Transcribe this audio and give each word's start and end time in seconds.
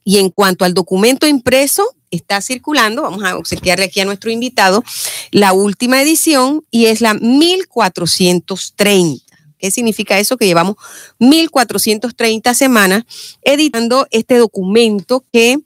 Y 0.05 0.19
en 0.19 0.31
cuanto 0.31 0.65
al 0.65 0.73
documento 0.73 1.27
impreso, 1.27 1.97
está 2.11 2.41
circulando, 2.41 3.03
vamos 3.03 3.25
a 3.25 3.37
obsequiarle 3.37 3.87
aquí 3.87 4.01
a 4.01 4.05
nuestro 4.05 4.31
invitado, 4.31 4.85
la 5.31 5.53
última 5.53 6.03
edición 6.03 6.65
y 6.71 6.87
es 6.87 7.01
la 7.01 7.15
1430. 7.15 9.25
¿Qué 9.59 9.71
significa 9.71 10.19
eso? 10.19 10.37
Que 10.37 10.47
llevamos 10.47 10.77
1430 11.19 12.55
semanas 12.55 13.05
editando 13.43 14.07
este 14.11 14.37
documento 14.37 15.25
que 15.33 15.59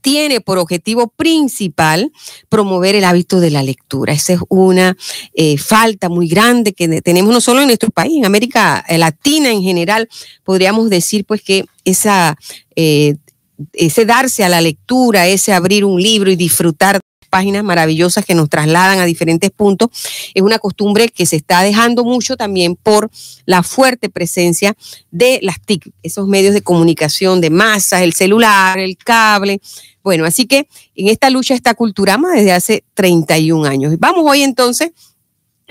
tiene 0.00 0.40
por 0.40 0.58
objetivo 0.58 1.08
principal 1.08 2.12
promover 2.48 2.94
el 2.94 3.04
hábito 3.04 3.40
de 3.40 3.50
la 3.50 3.62
lectura. 3.62 4.12
Esa 4.12 4.34
es 4.34 4.40
una 4.48 4.96
eh, 5.34 5.58
falta 5.58 6.08
muy 6.08 6.28
grande 6.28 6.72
que 6.72 7.02
tenemos 7.02 7.32
no 7.32 7.40
solo 7.40 7.60
en 7.60 7.66
nuestro 7.66 7.90
país, 7.90 8.16
en 8.16 8.24
América 8.24 8.84
Latina 8.88 9.50
en 9.50 9.62
general, 9.62 10.08
podríamos 10.44 10.90
decir 10.90 11.24
pues 11.24 11.42
que 11.42 11.64
esa 11.84 12.36
eh, 12.76 13.16
ese 13.72 14.04
darse 14.04 14.44
a 14.44 14.48
la 14.48 14.60
lectura, 14.60 15.26
ese 15.26 15.52
abrir 15.52 15.84
un 15.84 16.00
libro 16.00 16.30
y 16.30 16.36
disfrutar 16.36 17.00
páginas 17.30 17.64
maravillosas 17.64 18.26
que 18.26 18.34
nos 18.34 18.50
trasladan 18.50 18.98
a 18.98 19.04
diferentes 19.04 19.50
puntos, 19.50 19.88
es 20.34 20.42
una 20.42 20.58
costumbre 20.58 21.08
que 21.08 21.24
se 21.24 21.36
está 21.36 21.62
dejando 21.62 22.04
mucho 22.04 22.36
también 22.36 22.76
por 22.76 23.10
la 23.46 23.62
fuerte 23.62 24.10
presencia 24.10 24.74
de 25.10 25.38
las 25.42 25.60
TIC, 25.60 25.92
esos 26.02 26.26
medios 26.26 26.52
de 26.52 26.62
comunicación 26.62 27.40
de 27.40 27.50
masas, 27.50 28.02
el 28.02 28.12
celular, 28.12 28.78
el 28.78 28.96
cable. 28.98 29.60
Bueno, 30.02 30.24
así 30.24 30.46
que 30.46 30.68
en 30.96 31.08
esta 31.08 31.30
lucha 31.30 31.54
está 31.54 31.74
Culturama 31.74 32.32
desde 32.32 32.52
hace 32.52 32.84
31 32.94 33.64
años. 33.66 33.94
Vamos 33.98 34.24
hoy 34.26 34.42
entonces 34.42 34.90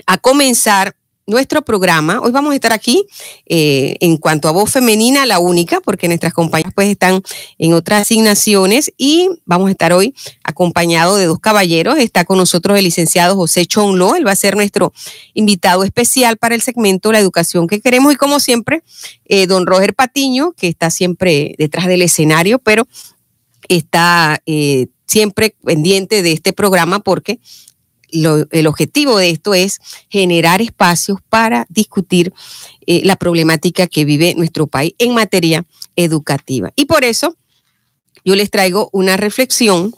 a 0.06 0.16
comenzar 0.16 0.96
nuestro 1.30 1.62
programa. 1.62 2.20
Hoy 2.20 2.32
vamos 2.32 2.52
a 2.52 2.54
estar 2.56 2.72
aquí 2.72 3.06
eh, 3.46 3.96
en 4.00 4.16
cuanto 4.16 4.48
a 4.48 4.50
voz 4.50 4.70
femenina, 4.70 5.24
la 5.24 5.38
única, 5.38 5.80
porque 5.80 6.08
nuestras 6.08 6.34
compañeras 6.34 6.74
pues 6.74 6.88
están 6.88 7.22
en 7.58 7.72
otras 7.72 8.02
asignaciones 8.02 8.92
y 8.98 9.30
vamos 9.46 9.68
a 9.68 9.70
estar 9.70 9.92
hoy 9.92 10.14
acompañado 10.42 11.16
de 11.16 11.26
dos 11.26 11.38
caballeros. 11.38 11.98
Está 11.98 12.24
con 12.24 12.36
nosotros 12.36 12.76
el 12.76 12.84
licenciado 12.84 13.36
José 13.36 13.64
Chonlo, 13.64 14.16
él 14.16 14.26
va 14.26 14.32
a 14.32 14.36
ser 14.36 14.56
nuestro 14.56 14.92
invitado 15.32 15.84
especial 15.84 16.36
para 16.36 16.54
el 16.54 16.60
segmento 16.60 17.12
La 17.12 17.20
Educación 17.20 17.68
que 17.68 17.80
queremos 17.80 18.12
y 18.12 18.16
como 18.16 18.40
siempre, 18.40 18.82
eh, 19.26 19.46
don 19.46 19.66
Roger 19.66 19.94
Patiño, 19.94 20.52
que 20.52 20.68
está 20.68 20.90
siempre 20.90 21.54
detrás 21.56 21.86
del 21.86 22.02
escenario, 22.02 22.58
pero 22.58 22.86
está... 23.68 24.42
Eh, 24.44 24.88
siempre 25.10 25.56
pendiente 25.64 26.22
de 26.22 26.30
este 26.30 26.52
programa 26.52 27.00
porque 27.00 27.40
el 28.12 28.66
objetivo 28.66 29.18
de 29.18 29.30
esto 29.30 29.54
es 29.54 29.80
generar 30.08 30.62
espacios 30.62 31.18
para 31.28 31.66
discutir 31.68 32.32
eh, 32.86 33.02
la 33.04 33.16
problemática 33.16 33.86
que 33.86 34.04
vive 34.04 34.34
nuestro 34.34 34.66
país 34.66 34.94
en 34.98 35.14
materia 35.14 35.64
educativa. 35.96 36.72
Y 36.76 36.86
por 36.86 37.04
eso 37.04 37.36
yo 38.24 38.34
les 38.34 38.50
traigo 38.50 38.90
una 38.92 39.16
reflexión 39.16 39.94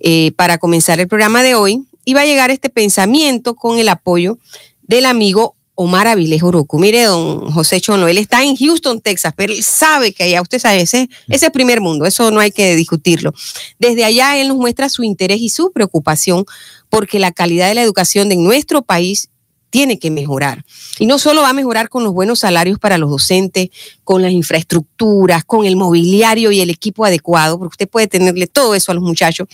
eh, 0.00 0.32
para 0.32 0.58
comenzar 0.58 1.00
el 1.00 1.08
programa 1.08 1.42
de 1.42 1.54
hoy 1.54 1.86
y 2.04 2.14
va 2.14 2.22
a 2.22 2.26
llegar 2.26 2.50
este 2.50 2.70
pensamiento 2.70 3.54
con 3.54 3.78
el 3.78 3.88
apoyo 3.88 4.38
del 4.82 5.06
amigo 5.06 5.56
Omar 5.74 6.06
Avilés 6.06 6.42
Orocu. 6.42 6.78
Mire, 6.78 7.04
don 7.04 7.50
José 7.50 7.80
Chono, 7.80 8.06
él 8.08 8.18
está 8.18 8.42
en 8.42 8.56
Houston, 8.56 9.00
Texas, 9.00 9.32
pero 9.36 9.52
él 9.52 9.62
sabe 9.62 10.12
que 10.12 10.24
allá, 10.24 10.42
usted 10.42 10.58
sabe, 10.58 10.82
ese, 10.82 11.08
ese 11.28 11.50
primer 11.50 11.80
mundo, 11.80 12.04
eso 12.04 12.30
no 12.30 12.40
hay 12.40 12.50
que 12.50 12.76
discutirlo. 12.76 13.32
Desde 13.78 14.04
allá 14.04 14.38
él 14.38 14.48
nos 14.48 14.58
muestra 14.58 14.88
su 14.88 15.02
interés 15.02 15.40
y 15.40 15.48
su 15.48 15.72
preocupación 15.72 16.44
porque 16.88 17.18
la 17.18 17.32
calidad 17.32 17.68
de 17.68 17.74
la 17.74 17.82
educación 17.82 18.28
de 18.28 18.36
nuestro 18.36 18.82
país 18.82 19.30
tiene 19.70 19.98
que 19.98 20.10
mejorar. 20.10 20.66
Y 20.98 21.06
no 21.06 21.18
solo 21.18 21.40
va 21.40 21.48
a 21.48 21.54
mejorar 21.54 21.88
con 21.88 22.04
los 22.04 22.12
buenos 22.12 22.40
salarios 22.40 22.78
para 22.78 22.98
los 22.98 23.10
docentes, 23.10 23.70
con 24.04 24.20
las 24.20 24.30
infraestructuras, 24.30 25.44
con 25.44 25.64
el 25.64 25.76
mobiliario 25.76 26.52
y 26.52 26.60
el 26.60 26.68
equipo 26.68 27.06
adecuado, 27.06 27.58
porque 27.58 27.72
usted 27.72 27.88
puede 27.88 28.06
tenerle 28.06 28.46
todo 28.46 28.74
eso 28.74 28.92
a 28.92 28.94
los 28.94 29.02
muchachos, 29.02 29.48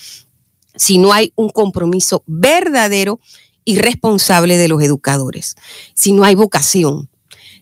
si 0.74 0.98
no 0.98 1.12
hay 1.12 1.32
un 1.36 1.50
compromiso 1.50 2.24
verdadero 2.26 3.20
y 3.68 3.76
responsable 3.76 4.56
de 4.56 4.66
los 4.66 4.82
educadores, 4.82 5.54
si 5.92 6.12
no 6.12 6.24
hay 6.24 6.34
vocación, 6.34 7.10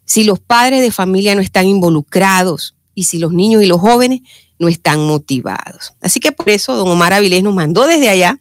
si 0.04 0.22
los 0.22 0.38
padres 0.38 0.80
de 0.80 0.92
familia 0.92 1.34
no 1.34 1.40
están 1.40 1.66
involucrados 1.66 2.76
y 2.94 3.04
si 3.04 3.18
los 3.18 3.32
niños 3.32 3.64
y 3.64 3.66
los 3.66 3.80
jóvenes 3.80 4.20
no 4.60 4.68
están 4.68 5.04
motivados. 5.04 5.94
Así 6.00 6.20
que 6.20 6.30
por 6.30 6.48
eso 6.48 6.76
don 6.76 6.86
Omar 6.86 7.12
Avilés 7.12 7.42
nos 7.42 7.56
mandó 7.56 7.88
desde 7.88 8.08
allá 8.08 8.38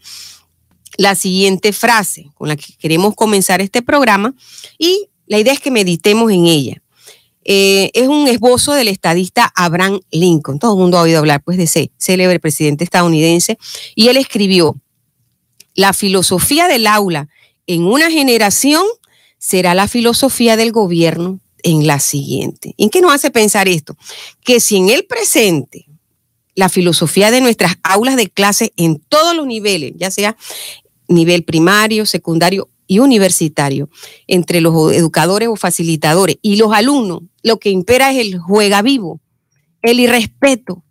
la 0.98 1.16
siguiente 1.16 1.74
frase 1.74 2.30
con 2.36 2.50
la 2.50 2.56
que 2.56 2.72
queremos 2.78 3.16
comenzar 3.16 3.62
este 3.62 3.82
programa 3.82 4.36
y 4.78 5.10
la 5.26 5.40
idea 5.40 5.52
es 5.52 5.60
que 5.60 5.72
meditemos 5.72 6.32
en 6.32 6.46
ella. 6.46 6.84
Eh, 7.46 7.90
es 7.96 8.08
un 8.08 8.28
esbozo 8.28 8.74
del 8.74 8.90
estadista 8.90 9.52
Abraham 9.56 10.02
Lincoln. 10.12 10.60
Todo 10.60 10.74
el 10.74 10.80
mundo 10.80 11.00
ha 11.00 11.02
oído 11.02 11.18
hablar 11.18 11.42
pues, 11.44 11.58
de 11.58 11.64
ese 11.64 11.92
célebre 11.98 12.40
presidente 12.40 12.84
estadounidense. 12.84 13.58
Y 13.96 14.10
él 14.10 14.18
escribió, 14.18 14.76
la 15.76 15.94
filosofía 15.94 16.68
del 16.68 16.88
aula 16.88 17.28
en 17.68 17.84
una 17.84 18.12
generación 18.12 18.84
será 19.38 19.74
la 19.76 19.88
filosofía 19.88 20.58
del 20.58 20.72
gobierno 20.72 21.40
en 21.64 21.88
la 21.88 22.00
siguiente. 22.00 22.76
¿En 22.78 22.90
qué 22.90 23.02
nos 23.02 23.14
hace 23.14 23.32
pensar 23.32 23.68
esto? 23.68 23.98
Que 24.44 24.60
si 24.60 24.78
en 24.78 24.90
el 24.90 25.06
presente 25.06 25.88
la 26.56 26.70
filosofía 26.70 27.32
de 27.32 27.42
nuestras 27.42 27.78
aulas 27.84 28.16
de 28.16 28.30
clase 28.30 28.72
en 28.78 29.00
todos 29.00 29.36
los 29.36 29.46
niveles, 29.46 29.94
ya 29.98 30.10
sea 30.10 30.38
nivel 31.08 31.44
primario, 31.44 32.06
secundario 32.06 32.70
y 32.88 33.00
universitario, 33.00 33.90
entre 34.28 34.62
los 34.62 34.94
educadores 34.94 35.50
o 35.50 35.56
facilitadores 35.56 36.38
y 36.42 36.56
los 36.56 36.72
alumnos, 36.72 37.24
lo 37.44 37.60
que 37.60 37.72
impera 37.72 38.12
es 38.12 38.20
el 38.20 38.40
juega 38.40 38.82
vivo, 38.82 39.20
el 39.82 40.00
irrespeto, 40.00 40.84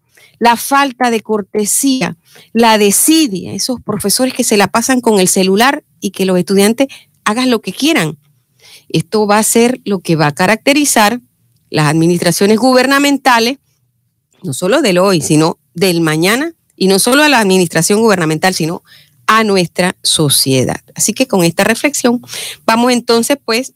la 0.44 0.56
falta 0.58 1.10
de 1.10 1.22
cortesía, 1.22 2.18
la 2.52 2.76
desidia, 2.76 3.54
esos 3.54 3.80
profesores 3.80 4.34
que 4.34 4.44
se 4.44 4.58
la 4.58 4.66
pasan 4.66 5.00
con 5.00 5.18
el 5.18 5.26
celular 5.26 5.84
y 6.00 6.10
que 6.10 6.26
los 6.26 6.38
estudiantes 6.38 6.88
hagan 7.24 7.50
lo 7.50 7.62
que 7.62 7.72
quieran. 7.72 8.18
Esto 8.90 9.26
va 9.26 9.38
a 9.38 9.42
ser 9.42 9.80
lo 9.86 10.00
que 10.00 10.16
va 10.16 10.26
a 10.26 10.34
caracterizar 10.34 11.22
las 11.70 11.86
administraciones 11.86 12.58
gubernamentales, 12.58 13.56
no 14.42 14.52
solo 14.52 14.82
del 14.82 14.98
hoy, 14.98 15.22
sino 15.22 15.58
del 15.72 16.02
mañana, 16.02 16.52
y 16.76 16.88
no 16.88 16.98
solo 16.98 17.22
a 17.22 17.30
la 17.30 17.38
administración 17.38 18.02
gubernamental, 18.02 18.52
sino 18.52 18.82
a 19.26 19.44
nuestra 19.44 19.96
sociedad. 20.02 20.82
Así 20.94 21.14
que 21.14 21.26
con 21.26 21.42
esta 21.42 21.64
reflexión 21.64 22.20
vamos 22.66 22.92
entonces 22.92 23.38
pues 23.42 23.72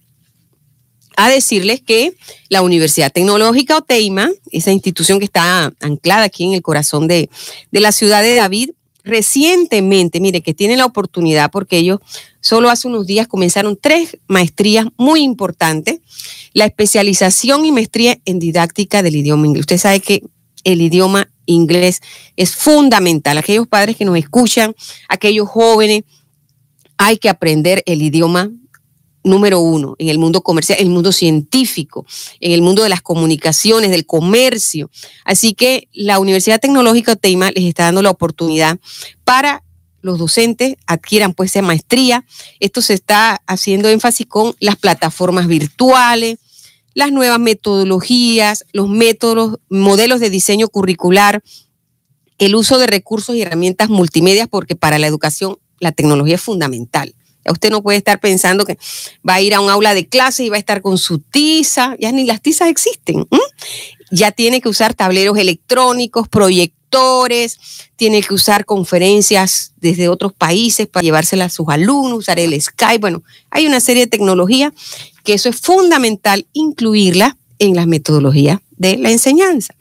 a 1.21 1.29
decirles 1.29 1.81
que 1.81 2.15
la 2.49 2.63
Universidad 2.63 3.11
Tecnológica 3.11 3.77
Oteima, 3.77 4.31
esa 4.53 4.71
institución 4.71 5.19
que 5.19 5.25
está 5.25 5.75
anclada 5.81 6.23
aquí 6.23 6.45
en 6.45 6.53
el 6.53 6.63
corazón 6.63 7.09
de, 7.09 7.29
de 7.73 7.81
la 7.81 7.91
ciudad 7.91 8.23
de 8.23 8.37
David, 8.37 8.71
recientemente, 9.03 10.21
mire, 10.21 10.43
que 10.43 10.55
tiene 10.55 10.77
la 10.77 10.87
oportunidad, 10.87 11.51
porque 11.51 11.79
ellos 11.79 11.99
solo 12.41 12.71
hace 12.71 12.87
unos 12.87 13.05
días 13.05 13.27
comenzaron 13.27 13.77
tres 13.77 14.17
maestrías 14.29 14.87
muy 14.97 15.23
importantes, 15.23 15.99
la 16.53 16.67
especialización 16.67 17.67
y 17.67 17.73
maestría 17.73 18.17
en 18.25 18.39
didáctica 18.39 19.03
del 19.03 19.17
idioma 19.17 19.49
inglés. 19.49 19.63
Usted 19.63 19.79
sabe 19.79 19.99
que 19.99 20.23
el 20.63 20.81
idioma 20.81 21.29
inglés 21.47 22.01
es 22.37 22.55
fundamental. 22.55 23.39
Aquellos 23.39 23.67
padres 23.67 23.97
que 23.97 24.05
nos 24.05 24.17
escuchan, 24.17 24.73
aquellos 25.09 25.49
jóvenes, 25.49 26.05
hay 26.97 27.17
que 27.17 27.29
aprender 27.29 27.83
el 27.87 28.03
idioma 28.03 28.53
número 29.29 29.61
uno 29.61 29.95
en 29.99 30.09
el 30.09 30.19
mundo 30.19 30.43
comercial, 30.43 30.79
en 30.81 30.87
el 30.87 30.93
mundo 30.93 31.13
científico, 31.13 32.07
en 32.41 32.53
el 32.53 32.63
mundo 32.63 32.83
de 32.83 32.89
las 32.89 33.03
comunicaciones, 33.03 33.91
del 33.91 34.07
comercio. 34.07 34.91
Así 35.25 35.55
que 35.55 35.89
la 35.93 36.19
Universidad 36.19 36.61
Tecnológica 36.61 37.17
Teima 37.17 37.51
les 37.51 37.65
está 37.65 37.85
dando 37.85 38.03
la 38.03 38.11
oportunidad 38.11 38.79
para 39.25 39.63
los 40.01 40.19
docentes 40.19 40.77
adquieran 40.87 41.35
pues 41.35 41.51
esa 41.51 41.63
maestría. 41.63 42.25
Esto 42.61 42.83
se 42.83 42.95
está 42.95 43.43
haciendo 43.47 43.89
énfasis 43.89 44.27
con 44.27 44.55
las 44.61 44.77
plataformas 44.77 45.47
virtuales, 45.47 46.39
las 46.95 47.13
nuevas 47.13 47.39
metodologías, 47.39 48.65
los 48.73 48.89
métodos, 48.89 49.59
modelos 49.69 50.21
de 50.21 50.31
diseño 50.31 50.69
curricular, 50.69 51.43
el 52.39 52.55
uso 52.55 52.79
de 52.79 52.87
recursos 52.87 53.35
y 53.35 53.43
herramientas 53.43 53.89
multimedia, 53.89 54.47
porque 54.47 54.77
para 54.77 54.99
la 54.99 55.07
educación 55.07 55.59
la 55.81 55.93
tecnología 55.93 56.37
es 56.37 56.43
fundamental. 56.43 57.15
Usted 57.51 57.71
no 57.71 57.83
puede 57.83 57.99
estar 57.99 58.21
pensando 58.21 58.65
que 58.65 58.79
va 59.29 59.35
a 59.35 59.41
ir 59.41 59.55
a 59.55 59.61
un 59.61 59.71
aula 59.71 59.95
de 59.95 60.07
clase 60.07 60.45
y 60.45 60.49
va 60.49 60.57
a 60.57 60.61
estar 60.61 60.83
con 60.83 60.99
su 60.99 61.19
tiza, 61.19 61.97
ya 61.99 62.13
ni 62.13 62.25
las 62.25 62.41
tizas 62.41 62.69
existen. 62.69 63.27
Ya 64.11 64.33
tiene 64.33 64.61
que 64.61 64.69
usar 64.69 64.95
tableros 64.95 65.37
electrónicos, 65.39 66.29
proyectores, 66.29 67.59
tiene 67.97 68.23
que 68.23 68.33
usar 68.33 68.65
conferencias 68.65 69.73
desde 69.77 70.09
otros 70.09 70.33
países 70.33 70.87
para 70.87 71.05
llevárselas 71.05 71.53
a 71.53 71.57
sus 71.57 71.69
alumnos, 71.69 72.21
usar 72.21 72.39
el 72.39 72.61
Skype. 72.61 72.99
Bueno, 72.99 73.23
hay 73.51 73.67
una 73.67 73.81
serie 73.81 74.05
de 74.05 74.11
tecnologías 74.11 74.73
que 75.25 75.35
eso 75.35 75.49
es 75.49 75.61
fundamental 75.61 76.47
incluirla 76.53 77.37
en 77.59 77.75
las 77.77 77.87
metodologías 77.87 78.61
de 78.71 78.97
la 78.97 79.11
enseñanza. 79.11 79.75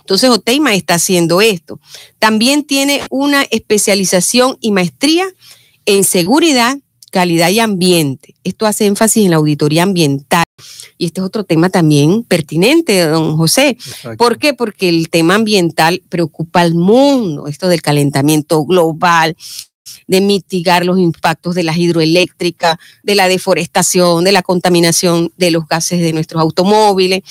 Entonces, 0.00 0.28
Oteima 0.28 0.74
está 0.74 0.94
haciendo 0.94 1.40
esto. 1.40 1.80
También 2.18 2.64
tiene 2.64 3.02
una 3.08 3.42
especialización 3.44 4.58
y 4.60 4.70
maestría 4.70 5.26
en 5.86 6.04
seguridad, 6.04 6.78
calidad 7.14 7.48
y 7.50 7.60
ambiente. 7.60 8.34
Esto 8.42 8.66
hace 8.66 8.86
énfasis 8.86 9.24
en 9.24 9.30
la 9.30 9.36
auditoría 9.36 9.84
ambiental. 9.84 10.42
Y 10.98 11.06
este 11.06 11.20
es 11.20 11.24
otro 11.24 11.44
tema 11.44 11.70
también 11.70 12.24
pertinente, 12.24 13.06
don 13.06 13.36
José. 13.36 13.78
¿Por 14.18 14.36
qué? 14.36 14.52
Porque 14.52 14.88
el 14.88 15.08
tema 15.10 15.36
ambiental 15.36 16.02
preocupa 16.08 16.62
al 16.62 16.74
mundo, 16.74 17.46
esto 17.46 17.68
del 17.68 17.82
calentamiento 17.82 18.64
global, 18.64 19.36
de 20.08 20.20
mitigar 20.20 20.84
los 20.84 20.98
impactos 20.98 21.54
de 21.54 21.62
las 21.62 21.76
hidroeléctricas, 21.76 22.78
de 23.04 23.14
la 23.14 23.28
deforestación, 23.28 24.24
de 24.24 24.32
la 24.32 24.42
contaminación 24.42 25.32
de 25.36 25.52
los 25.52 25.68
gases 25.68 26.00
de 26.00 26.12
nuestros 26.12 26.42
automóviles. 26.42 27.22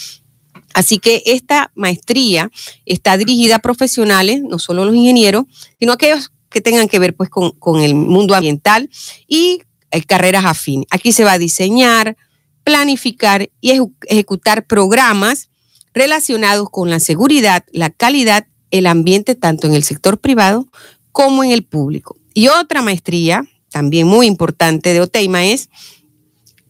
Así 0.73 0.97
que 0.97 1.23
esta 1.25 1.73
maestría 1.75 2.49
está 2.85 3.17
dirigida 3.17 3.57
a 3.57 3.59
profesionales, 3.59 4.43
no 4.43 4.59
solo 4.59 4.85
los 4.85 4.95
ingenieros, 4.95 5.43
sino 5.77 5.91
aquellos 5.91 6.31
que 6.53 6.61
tengan 6.61 6.87
que 6.87 6.99
ver 6.99 7.15
pues 7.15 7.29
con, 7.29 7.81
el 7.81 7.95
mundo 7.95 8.35
ambiental 8.35 8.89
y 9.27 9.63
carreras 10.01 10.45
afines. 10.45 10.87
Aquí 10.89 11.11
se 11.11 11.23
va 11.23 11.33
a 11.33 11.37
diseñar, 11.37 12.17
planificar 12.63 13.49
y 13.61 13.79
ejecutar 14.07 14.65
programas 14.65 15.49
relacionados 15.93 16.69
con 16.69 16.89
la 16.89 16.99
seguridad, 16.99 17.63
la 17.71 17.89
calidad, 17.89 18.47
el 18.71 18.87
ambiente, 18.87 19.35
tanto 19.35 19.67
en 19.67 19.75
el 19.75 19.83
sector 19.83 20.19
privado 20.19 20.67
como 21.11 21.43
en 21.43 21.51
el 21.51 21.63
público. 21.63 22.17
Y 22.33 22.47
otra 22.47 22.81
maestría, 22.81 23.45
también 23.69 24.07
muy 24.07 24.25
importante 24.25 24.93
de 24.93 25.01
OTEIMA, 25.01 25.45
es 25.45 25.69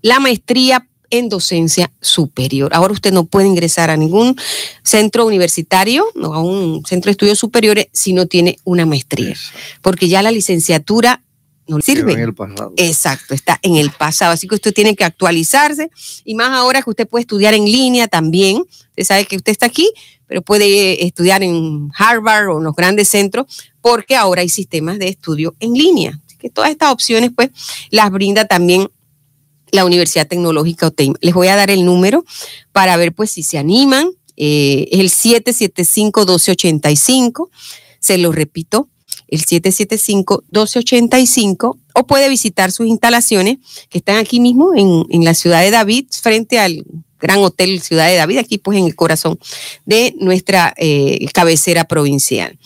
la 0.02 0.20
maestría 0.20 0.88
en 1.10 1.30
docencia 1.30 1.92
superior. 2.02 2.74
Ahora 2.74 2.94
usted 2.94 3.14
no 3.14 3.26
puede 3.26 3.48
ingresar 3.48 3.90
a 3.90 3.98
ningún 3.98 4.36
centro 4.84 5.26
universitario, 5.26 6.06
no 6.16 6.34
a 6.34 6.42
un 6.42 6.84
centro 6.86 7.10
de 7.10 7.12
estudios 7.12 7.38
superiores, 7.38 7.88
si 7.94 8.14
no 8.14 8.26
tiene 8.26 8.58
una 8.64 8.86
maestría, 8.86 9.36
porque 9.82 10.10
ya 10.10 10.24
la 10.24 10.32
licenciatura 10.32 11.24
no 11.68 11.78
le 11.78 11.84
sirve. 11.84 12.14
En 12.14 12.20
el 12.20 12.34
pasado. 12.34 12.74
Exacto, 12.78 13.34
está 13.34 13.60
en 13.62 13.76
el 13.76 13.92
pasado. 13.92 14.34
Así 14.34 14.48
que 14.48 14.56
usted 14.56 14.74
tiene 14.74 14.96
que 14.96 15.04
actualizarse 15.04 15.90
y 16.24 16.36
más 16.36 16.50
ahora 16.50 16.82
que 16.82 16.90
usted 16.90 17.08
puede 17.08 17.22
estudiar 17.22 17.54
en 17.54 17.66
línea 17.66 18.08
también. 18.08 18.64
Usted 18.90 19.04
sabe 19.04 19.26
que 19.26 19.36
usted 19.36 19.52
está 19.52 19.66
aquí, 19.66 19.92
pero 20.28 20.42
puede 20.42 21.06
estudiar 21.06 21.44
en 21.44 21.90
Harvard 21.98 22.50
o 22.50 22.58
en 22.58 22.66
los 22.66 22.76
grandes 22.76 23.10
centros 23.10 23.48
porque 23.82 24.16
ahora 24.16 24.42
hay 24.42 24.50
sistemas 24.50 25.00
de 25.00 25.08
estudio 25.08 25.56
en 25.60 25.74
línea. 25.74 26.20
Así 26.26 26.38
que 26.38 26.50
todas 26.50 26.72
estas 26.72 26.92
opciones 26.92 27.32
pues 27.36 27.50
las 27.90 28.12
brinda 28.12 28.46
también 28.46 28.90
la 29.74 29.84
Universidad 29.86 30.28
Tecnológica 30.28 30.88
OTEIM. 30.88 31.16
Les 31.20 31.34
voy 31.34 31.48
a 31.48 31.56
dar 31.56 31.72
el 31.72 31.84
número 31.84 32.24
para 32.72 32.96
ver 32.96 33.14
pues 33.14 33.32
si 33.32 33.42
se 33.42 33.58
animan. 33.58 34.12
Eh, 34.38 34.88
es 34.92 35.00
el 35.00 35.10
775-1285. 35.46 37.50
Se 38.00 38.20
lo 38.20 38.32
repito, 38.32 38.88
el 39.34 39.46
775-1285. 39.46 41.78
O 41.96 42.08
puede 42.08 42.28
visitar 42.30 42.72
sus 42.72 42.88
instalaciones 42.88 43.58
que 43.90 43.98
están 43.98 44.16
aquí 44.18 44.40
mismo 44.40 44.72
en, 44.76 45.24
la 45.24 45.34
ciudad 45.34 45.62
de 45.62 45.72
David, 45.72 46.06
frente 46.10 46.60
al 46.60 46.86
Gran 47.20 47.40
Hotel 47.40 47.82
Ciudad 47.82 48.08
de 48.08 48.16
David, 48.16 48.38
aquí 48.38 48.58
pues 48.58 48.78
en 48.78 48.86
el 48.86 48.96
corazón 48.96 49.38
de 49.86 50.16
nuestra 50.20 50.74
eh, 50.78 51.26
cabecera 51.34 51.84
provincial. 51.86 52.58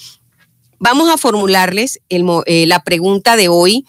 Vamos 0.80 1.10
a 1.10 1.18
formularles 1.18 2.00
eh, 2.10 2.66
la 2.68 2.84
pregunta 2.84 3.36
de 3.36 3.50
hoy 3.50 3.86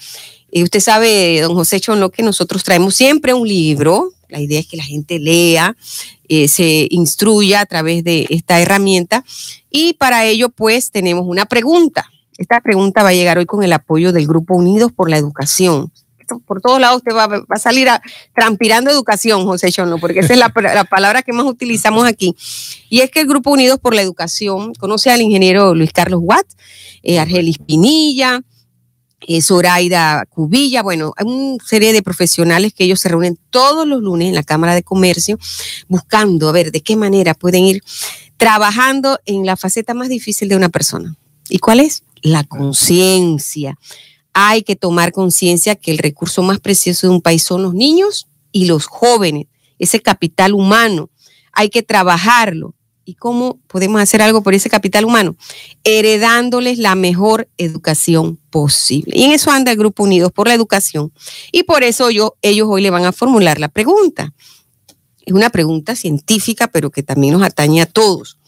y 0.50 0.62
usted 0.62 0.80
sabe, 0.80 1.40
don 1.42 1.54
José 1.54 1.80
Chonlo, 1.80 2.10
que 2.10 2.22
nosotros 2.22 2.64
traemos 2.64 2.94
siempre 2.94 3.34
un 3.34 3.46
libro. 3.46 4.12
La 4.28 4.40
idea 4.40 4.60
es 4.60 4.66
que 4.66 4.76
la 4.76 4.84
gente 4.84 5.18
lea, 5.18 5.76
eh, 6.28 6.48
se 6.48 6.86
instruya 6.90 7.60
a 7.60 7.66
través 7.66 8.04
de 8.04 8.26
esta 8.30 8.60
herramienta. 8.60 9.24
Y 9.70 9.94
para 9.94 10.26
ello, 10.26 10.48
pues, 10.48 10.90
tenemos 10.90 11.26
una 11.26 11.46
pregunta. 11.46 12.10
Esta 12.38 12.60
pregunta 12.60 13.02
va 13.02 13.08
a 13.08 13.14
llegar 13.14 13.36
hoy 13.36 13.46
con 13.46 13.64
el 13.64 13.72
apoyo 13.72 14.12
del 14.12 14.26
Grupo 14.26 14.54
Unidos 14.54 14.92
por 14.92 15.10
la 15.10 15.18
Educación. 15.18 15.92
Por 16.46 16.60
todos 16.60 16.78
lados 16.78 16.98
usted 16.98 17.14
va, 17.14 17.44
a 17.48 17.58
salir 17.58 17.88
a, 17.88 18.00
transpirando 18.34 18.90
educación, 18.90 19.44
José 19.44 19.72
Chonlo, 19.72 19.98
porque 19.98 20.20
esa 20.20 20.34
es 20.34 20.38
la, 20.38 20.84
palabra 20.84 21.22
que 21.22 21.32
más 21.32 21.46
utilizamos 21.46 22.06
aquí. 22.06 22.36
Y 22.88 23.00
es 23.00 23.10
que 23.10 23.20
el 23.20 23.26
Grupo 23.26 23.50
Unidos 23.50 23.78
por 23.80 23.94
la 23.94 24.02
Educación 24.02 24.72
conoce 24.74 25.10
al 25.10 25.20
ingeniero 25.20 25.74
Luis 25.74 25.92
Carlos 25.92 26.20
Watt, 26.22 26.46
eh, 27.02 27.18
Argelis 27.18 27.58
Pinilla, 27.58 28.42
eh, 29.26 29.42
Zoraida 29.42 30.24
Cubilla, 30.26 30.82
bueno, 30.82 31.12
hay 31.16 31.26
una 31.26 31.64
serie 31.64 31.92
de 31.92 32.02
profesionales 32.02 32.72
que 32.72 32.84
ellos 32.84 33.00
se 33.00 33.08
reúnen 33.08 33.36
todos 33.50 33.84
los 33.84 34.00
lunes 34.00 34.28
en 34.28 34.34
la 34.36 34.44
Cámara 34.44 34.76
de 34.76 34.84
Comercio 34.84 35.38
buscando 35.88 36.48
a 36.48 36.52
ver 36.52 36.70
de 36.70 36.82
qué 36.82 36.94
manera 36.94 37.34
pueden 37.34 37.64
ir 37.64 37.82
trabajando 38.36 39.18
en 39.24 39.44
la 39.44 39.56
faceta 39.56 39.92
más 39.92 40.08
difícil 40.08 40.48
de 40.48 40.56
una 40.56 40.68
persona. 40.68 41.16
¿Y 41.48 41.58
cuál 41.58 41.80
es? 41.80 42.04
La 42.22 42.44
conciencia. 42.44 43.78
Hay 44.32 44.62
que 44.62 44.76
tomar 44.76 45.12
conciencia 45.12 45.74
que 45.74 45.90
el 45.90 45.98
recurso 45.98 46.42
más 46.42 46.60
precioso 46.60 47.08
de 47.08 47.14
un 47.14 47.22
país 47.22 47.42
son 47.42 47.62
los 47.62 47.74
niños 47.74 48.28
y 48.52 48.66
los 48.66 48.86
jóvenes, 48.86 49.46
ese 49.78 50.00
capital 50.00 50.54
humano. 50.54 51.10
Hay 51.52 51.70
que 51.70 51.82
trabajarlo, 51.82 52.74
¿Y 53.08 53.14
cómo 53.14 53.58
podemos 53.68 54.02
hacer 54.02 54.20
algo 54.20 54.42
por 54.42 54.52
ese 54.52 54.68
capital 54.68 55.06
humano? 55.06 55.34
Heredándoles 55.82 56.76
la 56.76 56.94
mejor 56.94 57.48
educación 57.56 58.38
posible. 58.50 59.16
Y 59.16 59.22
en 59.22 59.32
eso 59.32 59.50
anda 59.50 59.72
el 59.72 59.78
Grupo 59.78 60.02
Unidos 60.02 60.30
por 60.30 60.46
la 60.46 60.52
Educación. 60.52 61.10
Y 61.50 61.62
por 61.62 61.84
eso 61.84 62.10
yo, 62.10 62.36
ellos 62.42 62.68
hoy 62.70 62.82
le 62.82 62.90
van 62.90 63.06
a 63.06 63.12
formular 63.12 63.60
la 63.60 63.68
pregunta. 63.68 64.34
Es 65.24 65.32
una 65.32 65.48
pregunta 65.48 65.96
científica, 65.96 66.68
pero 66.68 66.90
que 66.90 67.02
también 67.02 67.32
nos 67.32 67.42
atañe 67.42 67.80
a 67.80 67.86
todos. 67.86 68.38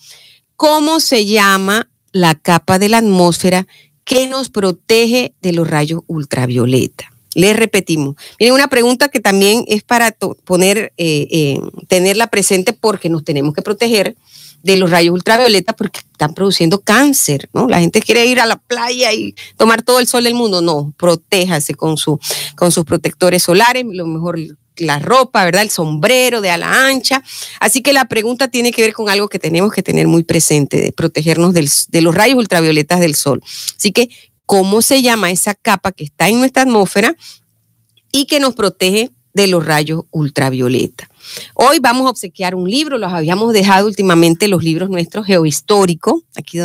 ¿Cómo 0.56 1.00
se 1.00 1.24
llama 1.24 1.89
la 2.12 2.34
capa 2.34 2.78
de 2.78 2.88
la 2.88 2.98
atmósfera 2.98 3.66
que 4.04 4.26
nos 4.26 4.48
protege 4.48 5.34
de 5.40 5.52
los 5.52 5.68
rayos 5.68 6.02
ultravioleta? 6.06 7.10
Les 7.34 7.56
repetimos. 7.56 8.16
Miren, 8.40 8.54
una 8.54 8.68
pregunta 8.68 9.08
que 9.08 9.20
también 9.20 9.64
es 9.68 9.82
para 9.82 10.16
poner, 10.44 10.92
eh, 10.96 11.28
eh, 11.30 11.60
tenerla 11.86 12.26
presente 12.26 12.72
porque 12.72 13.08
nos 13.08 13.22
tenemos 13.22 13.54
que 13.54 13.62
proteger 13.62 14.16
de 14.62 14.76
los 14.76 14.90
rayos 14.90 15.14
ultravioleta 15.14 15.74
porque 15.74 16.00
están 16.00 16.34
produciendo 16.34 16.80
cáncer, 16.80 17.48
¿no? 17.52 17.68
La 17.68 17.80
gente 17.80 18.02
quiere 18.02 18.26
ir 18.26 18.40
a 18.40 18.46
la 18.46 18.56
playa 18.56 19.12
y 19.12 19.34
tomar 19.56 19.82
todo 19.82 20.00
el 20.00 20.06
sol 20.06 20.24
del 20.24 20.34
mundo. 20.34 20.60
No, 20.60 20.92
protéjase 20.96 21.74
con, 21.74 21.96
su, 21.96 22.18
con 22.56 22.72
sus 22.72 22.84
protectores 22.84 23.42
solares, 23.42 23.84
lo 23.86 24.06
mejor 24.06 24.38
la 24.80 24.98
ropa, 24.98 25.44
¿verdad? 25.44 25.62
El 25.62 25.70
sombrero 25.70 26.40
de 26.40 26.50
ala 26.50 26.86
ancha. 26.86 27.22
Así 27.60 27.82
que 27.82 27.92
la 27.92 28.06
pregunta 28.06 28.48
tiene 28.48 28.72
que 28.72 28.82
ver 28.82 28.92
con 28.92 29.08
algo 29.08 29.28
que 29.28 29.38
tenemos 29.38 29.72
que 29.72 29.82
tener 29.82 30.08
muy 30.08 30.24
presente, 30.24 30.80
de 30.80 30.92
protegernos 30.92 31.54
de 31.54 32.00
los 32.02 32.14
rayos 32.14 32.38
ultravioletas 32.38 33.00
del 33.00 33.14
sol. 33.14 33.42
Así 33.76 33.92
que, 33.92 34.10
¿cómo 34.46 34.82
se 34.82 35.02
llama 35.02 35.30
esa 35.30 35.54
capa 35.54 35.92
que 35.92 36.04
está 36.04 36.28
en 36.28 36.40
nuestra 36.40 36.62
atmósfera 36.62 37.16
y 38.12 38.26
que 38.26 38.40
nos 38.40 38.54
protege 38.54 39.10
de 39.32 39.46
los 39.46 39.64
rayos 39.64 40.02
ultravioleta? 40.10 41.08
Hoy 41.54 41.78
vamos 41.78 42.06
a 42.06 42.10
obsequiar 42.10 42.54
un 42.54 42.68
libro, 42.68 42.98
los 42.98 43.12
habíamos 43.12 43.52
dejado 43.52 43.86
últimamente 43.86 44.48
los 44.48 44.62
libros 44.62 44.90
nuestros 44.90 45.26
geohistóricos. 45.26 46.22
Aquí 46.34 46.58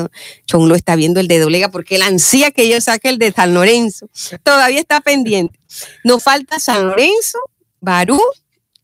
Chon 0.45 0.69
lo 0.69 0.75
está 0.75 0.95
viendo 0.95 1.19
el 1.19 1.27
de 1.27 1.39
Dolega 1.39 1.69
porque 1.69 1.95
él 1.95 2.01
ansía 2.01 2.51
que 2.51 2.69
yo 2.69 2.79
saque 2.81 3.09
el 3.09 3.17
de 3.17 3.31
San 3.31 3.53
Lorenzo. 3.53 4.09
Todavía 4.43 4.79
está 4.79 5.01
pendiente. 5.01 5.59
Nos 6.03 6.23
falta 6.23 6.59
San 6.59 6.87
Lorenzo, 6.87 7.39
Barú 7.85 8.19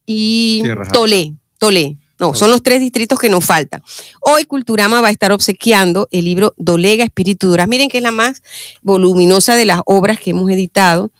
y 0.05 0.63
Tolé. 0.93 1.33
Tolé. 1.57 1.97
No, 2.19 2.35
son 2.35 2.51
los 2.51 2.61
tres 2.61 2.79
distritos 2.79 3.19
que 3.19 3.29
nos 3.29 3.43
faltan. 3.43 3.83
Hoy 4.21 4.45
Culturama 4.45 5.01
va 5.01 5.07
a 5.07 5.11
estar 5.11 5.31
obsequiando 5.31 6.07
el 6.11 6.25
libro 6.25 6.53
Dolega 6.55 7.03
Espíritu 7.03 7.47
Duras. 7.47 7.67
Miren 7.67 7.89
que 7.89 7.97
es 7.97 8.03
la 8.03 8.11
más 8.11 8.43
voluminosa 8.81 9.55
de 9.55 9.65
las 9.65 9.81
obras 9.85 10.19
que 10.19 10.29
hemos 10.29 10.49
editado 10.51 11.11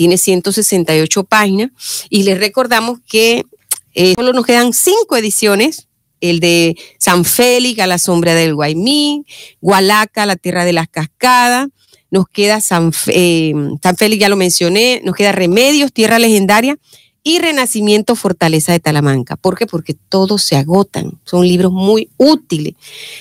tiene 0.00 0.16
168 0.16 1.24
páginas 1.24 1.72
y 2.08 2.22
les 2.22 2.38
recordamos 2.38 3.00
que 3.06 3.44
eh, 3.92 4.14
solo 4.16 4.32
nos 4.32 4.46
quedan 4.46 4.72
cinco 4.72 5.14
ediciones, 5.14 5.88
el 6.22 6.40
de 6.40 6.74
San 6.98 7.26
Félix 7.26 7.80
a 7.80 7.86
la 7.86 7.98
sombra 7.98 8.34
del 8.34 8.54
Guaymí, 8.54 9.26
Gualaca, 9.60 10.24
la 10.24 10.36
tierra 10.36 10.64
de 10.64 10.72
las 10.72 10.88
cascadas, 10.88 11.68
nos 12.10 12.28
queda 12.28 12.60
San, 12.60 12.92
eh, 13.08 13.52
San 13.82 13.96
Félix, 13.96 14.20
ya 14.20 14.28
lo 14.28 14.36
mencioné, 14.36 15.00
nos 15.04 15.14
queda 15.14 15.32
Remedios, 15.32 15.92
tierra 15.92 16.18
legendaria, 16.18 16.78
y 17.22 17.38
Renacimiento 17.38 18.16
Fortaleza 18.16 18.72
de 18.72 18.80
Talamanca. 18.80 19.36
¿Por 19.36 19.56
qué? 19.56 19.66
Porque 19.66 19.94
todos 19.94 20.42
se 20.42 20.56
agotan. 20.56 21.20
Son 21.24 21.46
libros 21.46 21.72
muy 21.72 22.08
útiles. 22.16 22.74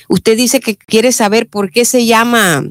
Usted 0.07 0.37
dice 0.37 0.59
que 0.59 0.77
quiere 0.77 1.11
saber 1.11 1.49
por 1.49 1.69
qué 1.69 1.83
se 1.83 2.05
llama 2.05 2.63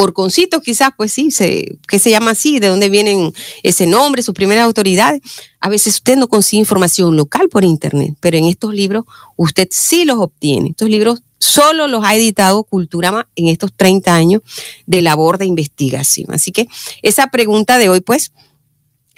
Orconcito, 0.00 0.60
quizás, 0.60 0.90
pues 0.96 1.12
sí, 1.12 1.32
se, 1.32 1.78
que 1.88 1.98
se 1.98 2.10
llama 2.10 2.30
así, 2.30 2.60
de 2.60 2.68
dónde 2.68 2.88
vienen 2.88 3.32
ese 3.64 3.86
nombre, 3.86 4.22
sus 4.22 4.34
primeras 4.34 4.64
autoridades. 4.64 5.20
A 5.60 5.68
veces 5.68 5.94
usted 5.94 6.16
no 6.16 6.28
consigue 6.28 6.60
información 6.60 7.16
local 7.16 7.48
por 7.48 7.64
internet, 7.64 8.14
pero 8.20 8.36
en 8.36 8.44
estos 8.44 8.72
libros 8.72 9.06
usted 9.36 9.66
sí 9.72 10.04
los 10.04 10.18
obtiene. 10.18 10.70
Estos 10.70 10.88
libros 10.88 11.22
solo 11.38 11.86
los 11.88 12.04
ha 12.04 12.14
editado 12.14 12.64
Culturama 12.64 13.28
en 13.36 13.48
estos 13.48 13.72
30 13.74 14.14
años 14.14 14.42
de 14.86 15.02
labor 15.02 15.38
de 15.38 15.46
investigación. 15.46 16.32
Así 16.32 16.52
que 16.52 16.68
esa 17.02 17.28
pregunta 17.28 17.78
de 17.78 17.88
hoy, 17.88 18.00
pues, 18.00 18.32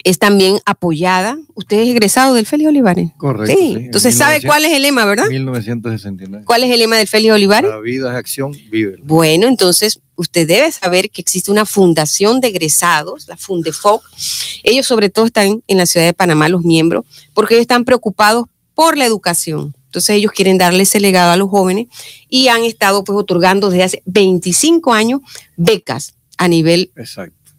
es 0.05 0.19
también 0.19 0.61
apoyada. 0.65 1.39
Usted 1.55 1.81
es 1.81 1.89
egresado 1.89 2.35
del 2.35 2.47
Félix 2.47 2.69
Olivares. 2.69 3.11
Correcto. 3.17 3.55
Sí. 3.59 3.75
Entonces, 3.77 4.15
¿sabe 4.15 4.41
cuál 4.43 4.65
es 4.65 4.73
el 4.73 4.83
lema, 4.83 5.05
verdad? 5.05 5.29
1969. 5.29 6.45
¿Cuál 6.47 6.65
es 6.65 6.71
el 6.71 6.79
lema 6.79 6.97
del 6.97 7.07
Félix 7.07 7.35
Olivares? 7.35 7.71
La 7.71 7.81
vida 7.81 8.11
es 8.11 8.17
acción, 8.17 8.53
vive. 8.71 8.97
Bueno, 9.03 9.47
entonces 9.47 10.00
usted 10.17 10.47
debe 10.47 10.71
saber 10.73 11.11
que 11.11 11.21
existe 11.21 11.50
una 11.50 11.67
fundación 11.67 12.41
de 12.41 12.49
egresados, 12.49 13.29
la 13.29 13.37
Fundefoc. 13.37 14.03
Ellos 14.62 14.87
sobre 14.87 15.11
todo 15.11 15.27
están 15.27 15.62
en 15.67 15.79
la 15.79 15.87
ciudad 15.87 16.07
de 16.07 16.15
Panamá, 16.15 16.49
los 16.49 16.62
miembros, 16.62 17.05
porque 17.35 17.55
ellos 17.55 17.62
están 17.62 17.85
preocupados 17.85 18.47
por 18.75 18.97
la 18.97 19.07
educación. 19.07 19.75
Entonces 19.90 20.14
ellos 20.14 20.30
quieren 20.30 20.56
darle 20.56 20.85
ese 20.85 21.00
legado 21.00 21.32
a 21.32 21.37
los 21.37 21.50
jóvenes 21.50 21.88
y 22.28 22.47
han 22.47 22.62
estado 22.62 23.02
pues 23.02 23.18
otorgando 23.18 23.70
desde 23.70 23.82
hace 23.82 24.02
25 24.06 24.92
años 24.92 25.20
becas 25.56 26.14
a 26.38 26.47
nivel 26.47 26.92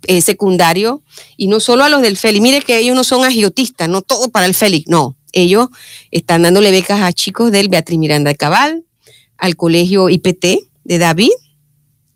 eh, 0.07 0.21
secundario 0.21 1.03
y 1.35 1.47
no 1.47 1.59
solo 1.59 1.83
a 1.83 1.89
los 1.89 2.01
del 2.01 2.15
Félix. 2.15 2.41
Mire 2.41 2.61
que 2.61 2.77
ellos 2.77 2.95
no 2.95 3.03
son 3.03 3.25
agiotistas, 3.25 3.89
no 3.89 4.01
todo 4.01 4.29
para 4.29 4.45
el 4.45 4.53
Félix, 4.53 4.87
no. 4.87 5.17
Ellos 5.33 5.67
están 6.09 6.43
dándole 6.43 6.71
becas 6.71 7.01
a 7.01 7.11
chicos 7.11 7.51
del 7.51 7.67
Beatriz 7.67 7.99
Miranda 7.99 8.29
de 8.29 8.37
Cabal, 8.37 8.85
al 9.37 9.57
colegio 9.57 10.07
IPT 10.07 10.45
de 10.85 10.97
David 10.99 11.31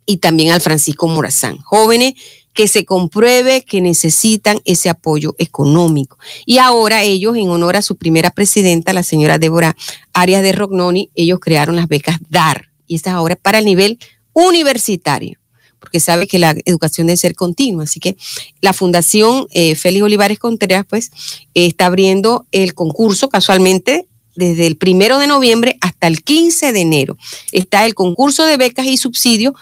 y 0.05 0.17
también 0.17 0.51
al 0.51 0.61
Francisco 0.61 1.09
Morazán. 1.09 1.57
Jóvenes 1.57 2.13
que 2.55 2.67
se 2.69 2.85
compruebe 2.85 3.63
que 3.63 3.81
necesitan 3.81 4.61
ese 4.65 4.89
apoyo 4.89 5.35
económico. 5.37 6.17
Y 6.45 6.57
ahora 6.57 7.03
ellos, 7.03 7.35
en 7.35 7.49
honor 7.49 7.75
a 7.75 7.81
su 7.81 7.97
primera 7.97 8.31
presidenta, 8.31 8.93
la 8.93 9.03
señora 9.03 9.37
Débora 9.37 9.75
Arias 10.13 10.41
de 10.41 10.53
Rognoni, 10.53 11.11
ellos 11.15 11.39
crearon 11.39 11.75
las 11.75 11.87
becas 11.87 12.17
DAR. 12.29 12.69
Y 12.87 12.95
estas 12.95 13.13
ahora 13.13 13.35
para 13.35 13.59
el 13.59 13.65
nivel 13.65 13.99
universitario 14.33 15.37
porque 15.79 15.99
sabe 15.99 16.25
que 16.25 16.39
la 16.39 16.55
educación 16.65 17.05
debe 17.05 17.17
ser 17.17 17.35
continua. 17.35 17.83
Así 17.83 17.99
que 17.99 18.17
la 18.59 18.73
Fundación 18.73 19.45
eh, 19.51 19.75
Félix 19.75 20.03
Olivares 20.03 20.39
Contreras, 20.39 20.83
pues, 20.89 21.11
está 21.53 21.85
abriendo 21.85 22.47
el 22.51 22.73
concurso 22.73 23.29
casualmente 23.29 24.07
desde 24.35 24.65
el 24.65 24.77
primero 24.77 25.19
de 25.19 25.27
noviembre 25.27 25.77
hasta 25.81 26.07
el 26.07 26.23
15 26.23 26.71
de 26.73 26.81
enero. 26.81 27.17
Está 27.51 27.85
el 27.85 27.93
concurso 27.93 28.47
de 28.47 28.57
becas 28.57 28.87
y 28.87 28.97
subsidios 28.97 29.53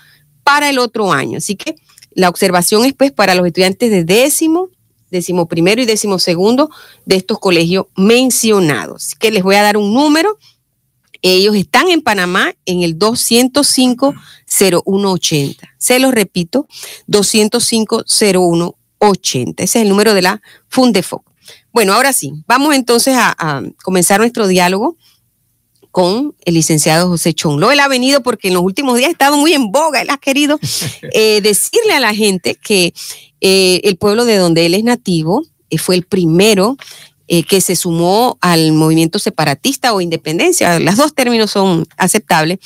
para 0.46 0.70
el 0.70 0.80
otro 0.80 1.12
año. 1.12 1.40
Así 1.40 1.56
que 1.56 1.76
la 2.16 2.30
observación 2.30 2.86
es, 2.86 2.94
pues, 2.94 3.12
para 3.12 3.36
los 3.36 3.46
estudiantes 3.46 3.92
de 3.92 4.04
décimo, 4.04 4.70
décimo 5.12 5.48
primero 5.48 5.80
y 5.82 5.86
décimo 5.86 6.18
segundo 6.20 6.70
de 7.06 7.16
estos 7.16 7.40
colegios 7.40 7.86
mencionados. 7.96 9.06
Así 9.06 9.16
que 9.18 9.32
les 9.32 9.44
voy 9.44 9.56
a 9.56 9.62
dar 9.62 9.78
un 9.78 9.94
número. 9.94 10.38
Ellos 11.22 11.56
están 11.56 11.88
en 11.90 12.02
Panamá 12.02 12.54
en 12.66 12.84
el 12.84 13.00
205-0180. 13.00 15.56
Se 15.78 16.00
los 16.00 16.14
repito, 16.14 16.68
205-0180. 17.08 19.54
Ese 19.58 19.64
es 19.64 19.76
el 19.84 19.88
número 19.90 20.14
de 20.14 20.22
la 20.22 20.42
Fundefoc. 20.68 21.24
Bueno, 21.72 21.94
ahora 21.94 22.12
sí, 22.14 22.34
vamos 22.48 22.76
entonces 22.76 23.16
a, 23.16 23.36
a, 23.38 23.62
comenzar 23.84 24.20
nuestro 24.20 24.48
diálogo 24.48 24.98
con 25.94 26.36
el 26.44 26.56
licenciado 26.56 27.08
José 27.08 27.36
Chonlo. 27.36 27.72
Él 27.72 27.80
ha 27.80 27.88
venido 27.88 28.24
porque 28.24 28.48
en 28.48 28.56
los 28.56 28.64
últimos 28.64 28.98
días 28.98 29.10
ha 29.10 29.12
estado 29.12 29.38
muy 29.38 29.54
en 29.54 29.72
boga. 29.72 30.02
Él 30.02 30.10
ha 30.10 30.18
querido 30.18 30.60
eh, 31.14 31.40
decirle 31.42 31.94
a 31.94 32.00
la 32.00 32.16
gente 32.16 32.56
que 32.56 32.96
eh, 33.42 33.80
el 33.84 33.96
pueblo 33.98 34.26
de 34.26 34.38
donde 34.38 34.66
él 34.66 34.74
es 34.74 34.84
nativo 34.84 35.46
eh, 35.70 35.78
fue 35.78 35.96
el 35.96 36.04
primero 36.04 36.76
que 37.48 37.62
se 37.62 37.76
sumó 37.76 38.38
al 38.42 38.74
movimiento 38.74 39.18
separatista 39.18 39.94
o 39.94 40.02
independencia, 40.02 40.80
los 40.80 40.98
dos 40.98 41.16
términos 41.16 41.50
son 41.50 41.88
aceptables, 41.98 42.60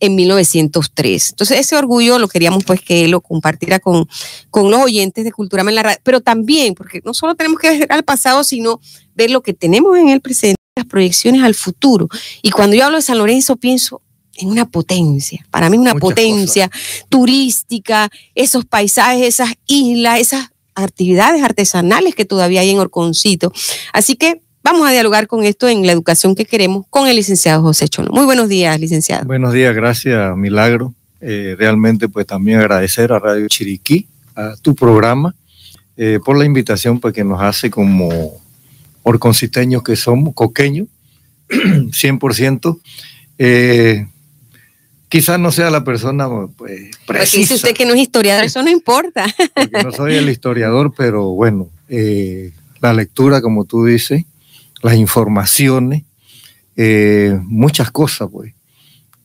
en 0.00 0.14
1903. 0.14 1.30
Entonces 1.30 1.58
ese 1.58 1.76
orgullo 1.76 2.18
lo 2.18 2.28
queríamos 2.28 2.64
pues 2.64 2.80
que 2.80 3.04
él 3.04 3.10
lo 3.10 3.20
compartiera 3.20 3.80
con, 3.80 4.08
con 4.50 4.70
los 4.70 4.80
oyentes 4.80 5.24
de 5.24 5.32
Cultura 5.32 5.62
en 5.62 5.74
la 5.74 5.82
radio, 5.82 5.98
pero 6.02 6.20
también, 6.20 6.74
porque 6.74 7.02
no 7.04 7.12
solo 7.12 7.34
tenemos 7.34 7.58
que 7.58 7.78
ver 7.78 7.92
al 7.92 8.02
pasado, 8.02 8.44
sino 8.44 8.80
ver 9.14 9.30
lo 9.30 9.42
que 9.42 9.52
tenemos 9.52 9.98
en 9.98 10.08
el 10.08 10.22
presente, 10.22 10.60
las 10.76 10.86
proyecciones 10.86 11.42
al 11.42 11.54
futuro. 11.54 12.08
Y 12.42 12.50
cuando 12.50 12.76
yo 12.76 12.84
hablo 12.84 12.96
de 12.96 13.02
San 13.02 13.18
Lorenzo, 13.18 13.56
pienso 13.56 14.02
en 14.36 14.48
una 14.48 14.66
potencia, 14.66 15.46
para 15.50 15.70
mí 15.70 15.76
una 15.76 15.94
Muchas 15.94 16.00
potencia 16.00 16.70
turística, 17.08 18.10
esos 18.34 18.64
paisajes, 18.64 19.28
esas 19.28 19.54
islas, 19.66 20.18
esas 20.18 20.50
actividades 20.74 21.44
artesanales 21.44 22.16
que 22.16 22.24
todavía 22.24 22.62
hay 22.62 22.70
en 22.70 22.80
Orconcito. 22.80 23.52
Así 23.92 24.16
que 24.16 24.40
vamos 24.64 24.88
a 24.88 24.90
dialogar 24.90 25.28
con 25.28 25.44
esto 25.44 25.68
en 25.68 25.86
la 25.86 25.92
educación 25.92 26.34
que 26.34 26.44
queremos 26.44 26.84
con 26.90 27.06
el 27.06 27.14
licenciado 27.14 27.62
José 27.62 27.86
Chono. 27.88 28.10
Muy 28.10 28.24
buenos 28.24 28.48
días, 28.48 28.80
licenciado. 28.80 29.24
Buenos 29.24 29.52
días, 29.52 29.72
gracias, 29.76 30.36
Milagro. 30.36 30.92
Eh, 31.20 31.54
realmente, 31.56 32.08
pues 32.08 32.26
también 32.26 32.58
agradecer 32.58 33.12
a 33.12 33.20
Radio 33.20 33.46
Chiriquí, 33.46 34.08
a 34.34 34.56
tu 34.60 34.74
programa, 34.74 35.36
eh, 35.96 36.18
por 36.24 36.36
la 36.36 36.44
invitación 36.44 36.98
pues, 36.98 37.14
que 37.14 37.22
nos 37.22 37.40
hace 37.40 37.70
como 37.70 38.43
orconciteños 39.04 39.84
que 39.84 39.94
somos, 39.94 40.34
coqueños, 40.34 40.88
100%. 41.48 42.80
Eh, 43.38 44.06
quizás 45.08 45.38
no 45.38 45.52
sea 45.52 45.70
la 45.70 45.84
persona 45.84 46.28
pues, 46.56 46.90
precisa. 47.06 47.38
dice 47.38 47.54
usted 47.54 47.74
que 47.74 47.86
no 47.86 47.94
es 47.94 48.00
historiador, 48.00 48.44
eso 48.44 48.62
no 48.64 48.70
importa. 48.70 49.26
Porque 49.54 49.84
no 49.84 49.92
soy 49.92 50.16
el 50.16 50.28
historiador, 50.28 50.92
pero 50.96 51.28
bueno, 51.28 51.68
eh, 51.88 52.52
la 52.80 52.92
lectura, 52.92 53.40
como 53.40 53.64
tú 53.64 53.84
dices, 53.84 54.24
las 54.82 54.96
informaciones, 54.96 56.02
eh, 56.76 57.38
muchas 57.44 57.90
cosas, 57.92 58.28
pues, 58.32 58.54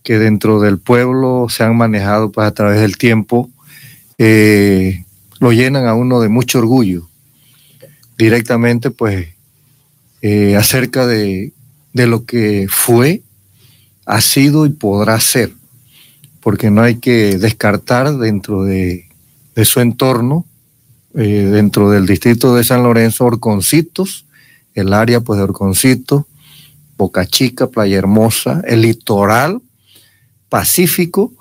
que 0.04 0.20
dentro 0.20 0.60
del 0.60 0.78
pueblo 0.78 1.48
se 1.50 1.64
han 1.64 1.76
manejado 1.76 2.32
pues, 2.32 2.48
a 2.48 2.54
través 2.54 2.80
del 2.82 2.98
tiempo, 2.98 3.50
eh, 4.18 5.06
lo 5.40 5.52
llenan 5.52 5.88
a 5.88 5.96
uno 5.96 6.20
de 6.20 6.30
mucho 6.30 6.60
orgullo. 6.60 7.10
Directamente, 8.18 8.92
pues, 8.92 9.30
eh, 10.22 10.56
acerca 10.56 11.08
de, 11.08 11.54
de 11.94 12.08
lo 12.08 12.26
que 12.26 12.68
fue, 12.70 13.22
ha 14.06 14.22
sido 14.22 14.66
y 14.66 14.70
podrá 14.70 15.20
ser 15.20 15.52
porque 16.42 16.72
no 16.72 16.82
hay 16.82 16.96
que 16.96 17.38
descartar 17.38 18.18
dentro 18.18 18.64
de, 18.64 19.08
de 19.56 19.66
su 19.66 19.82
entorno, 19.82 20.46
eh, 21.16 21.50
dentro 21.52 21.90
del 21.90 22.06
distrito 22.06 22.56
de 22.56 22.64
San 22.64 22.84
Lorenzo, 22.84 23.26
Orconcitos, 23.26 24.26
el 24.74 24.94
área 24.94 25.20
pues 25.20 25.38
de 25.38 25.44
Orconcitos, 25.44 26.24
Boca 26.98 27.26
Chica, 27.26 27.68
Playa 27.68 27.98
Hermosa, 27.98 28.62
el 28.68 28.82
litoral 28.82 29.62
pacífico 30.50 31.34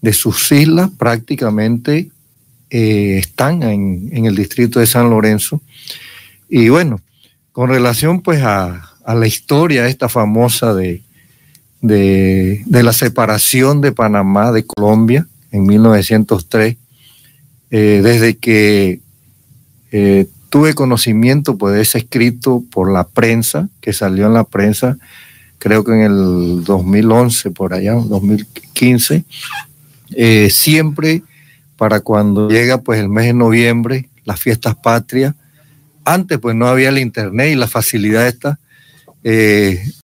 de 0.00 0.12
sus 0.12 0.52
islas 0.52 0.90
prácticamente 0.96 2.10
eh, 2.70 3.18
están 3.18 3.62
en, 3.62 4.10
en, 4.12 4.26
el 4.26 4.34
distrito 4.34 4.80
de 4.80 4.86
San 4.86 5.10
Lorenzo. 5.10 5.60
Y 6.48 6.68
bueno, 6.68 7.00
con 7.52 7.68
relación 7.68 8.20
pues 8.20 8.42
a, 8.42 8.88
la 9.06 9.26
historia 9.26 9.88
esta 9.88 10.08
famosa 10.08 10.74
de, 10.74 11.02
de, 11.80 12.62
de, 12.66 12.82
la 12.82 12.92
separación 12.92 13.80
de 13.80 13.92
Panamá 13.92 14.52
de 14.52 14.64
Colombia 14.64 15.26
en 15.50 15.66
1903, 15.66 16.76
eh, 17.70 18.00
desde 18.02 18.36
que 18.36 19.00
eh, 19.90 20.26
tuve 20.48 20.74
conocimiento 20.74 21.58
pues, 21.58 21.74
de 21.74 21.82
ese 21.82 21.98
escrito 21.98 22.62
por 22.70 22.92
la 22.92 23.06
prensa, 23.06 23.68
que 23.80 23.92
salió 23.92 24.26
en 24.26 24.34
la 24.34 24.44
prensa, 24.44 24.96
creo 25.58 25.84
que 25.84 25.92
en 25.92 26.00
el 26.00 26.64
2011, 26.64 27.50
por 27.50 27.74
allá, 27.74 27.92
2015, 27.94 29.24
eh, 30.14 30.50
siempre 30.50 31.22
para 31.76 32.00
cuando 32.00 32.48
llega 32.48 32.78
pues 32.78 33.00
el 33.00 33.08
mes 33.08 33.26
de 33.26 33.34
noviembre, 33.34 34.08
las 34.24 34.40
fiestas 34.40 34.74
patrias, 34.76 35.34
antes 36.04 36.38
pues 36.38 36.54
no 36.54 36.66
había 36.66 36.88
el 36.88 36.98
internet 36.98 37.52
y 37.52 37.56
la 37.56 37.68
facilidad 37.68 38.26
esta, 38.26 38.58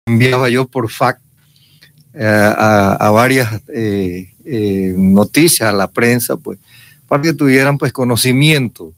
enviaba 0.06 0.48
yo 0.48 0.66
por 0.66 0.90
fax 0.90 1.20
a, 2.18 2.96
a, 3.00 3.10
varias 3.10 3.62
eh, 3.68 4.32
eh, 4.44 4.94
noticias, 4.96 5.68
a 5.68 5.72
la 5.72 5.90
prensa, 5.90 6.36
pues, 6.36 6.58
para 7.06 7.22
que 7.22 7.34
tuvieran 7.34 7.76
pues 7.76 7.92
conocimiento 7.92 8.94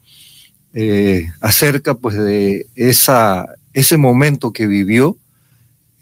eh, 0.73 1.28
acerca 1.40 1.94
pues 1.94 2.16
de 2.16 2.68
esa, 2.76 3.47
ese 3.73 3.97
momento 3.97 4.52
que 4.52 4.68
vivió 4.68 5.16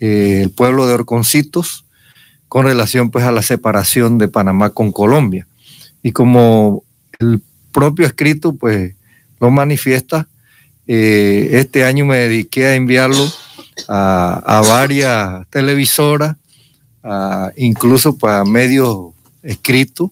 eh, 0.00 0.40
el 0.42 0.50
pueblo 0.50 0.87
de 0.87 0.92
Orconcitos 0.92 1.87
con 2.49 2.66
relación 2.66 3.11
pues 3.11 3.25
a 3.25 3.33
la 3.33 3.40
separación 3.40 4.18
de 4.18 4.28
Panamá 4.28 4.71
con 4.71 4.92
Colombia. 4.92 5.47
Y 6.02 6.12
como 6.12 6.85
el 7.18 7.40
propio 7.73 8.07
escrito 8.07 8.54
pues 8.54 8.95
lo 9.40 9.50
manifiesta, 9.50 10.28
eh, 10.88 11.50
este 11.52 11.85
año 11.85 12.04
me 12.07 12.16
dediqué 12.16 12.66
a 12.66 12.75
enviarlo 12.75 13.30
a, 13.88 14.62
varias 14.68 15.47
televisoras, 15.50 16.37
incluso 17.57 18.16
para 18.18 18.45
medios 18.45 19.12
escritos, 19.42 20.11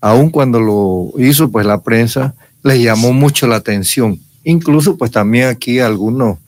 aun 0.00 0.30
cuando 0.30 0.60
lo 0.60 1.12
hizo, 1.18 1.50
pues 1.50 1.64
la 1.64 1.80
prensa 1.80 2.34
les 2.62 2.82
llamó 2.82 3.12
mucho 3.12 3.46
la 3.46 3.56
atención. 3.56 4.18
Incluso 4.44 4.96
pues 4.96 5.10
también 5.10 5.48
aquí 5.48 5.78
algunos 5.78 6.38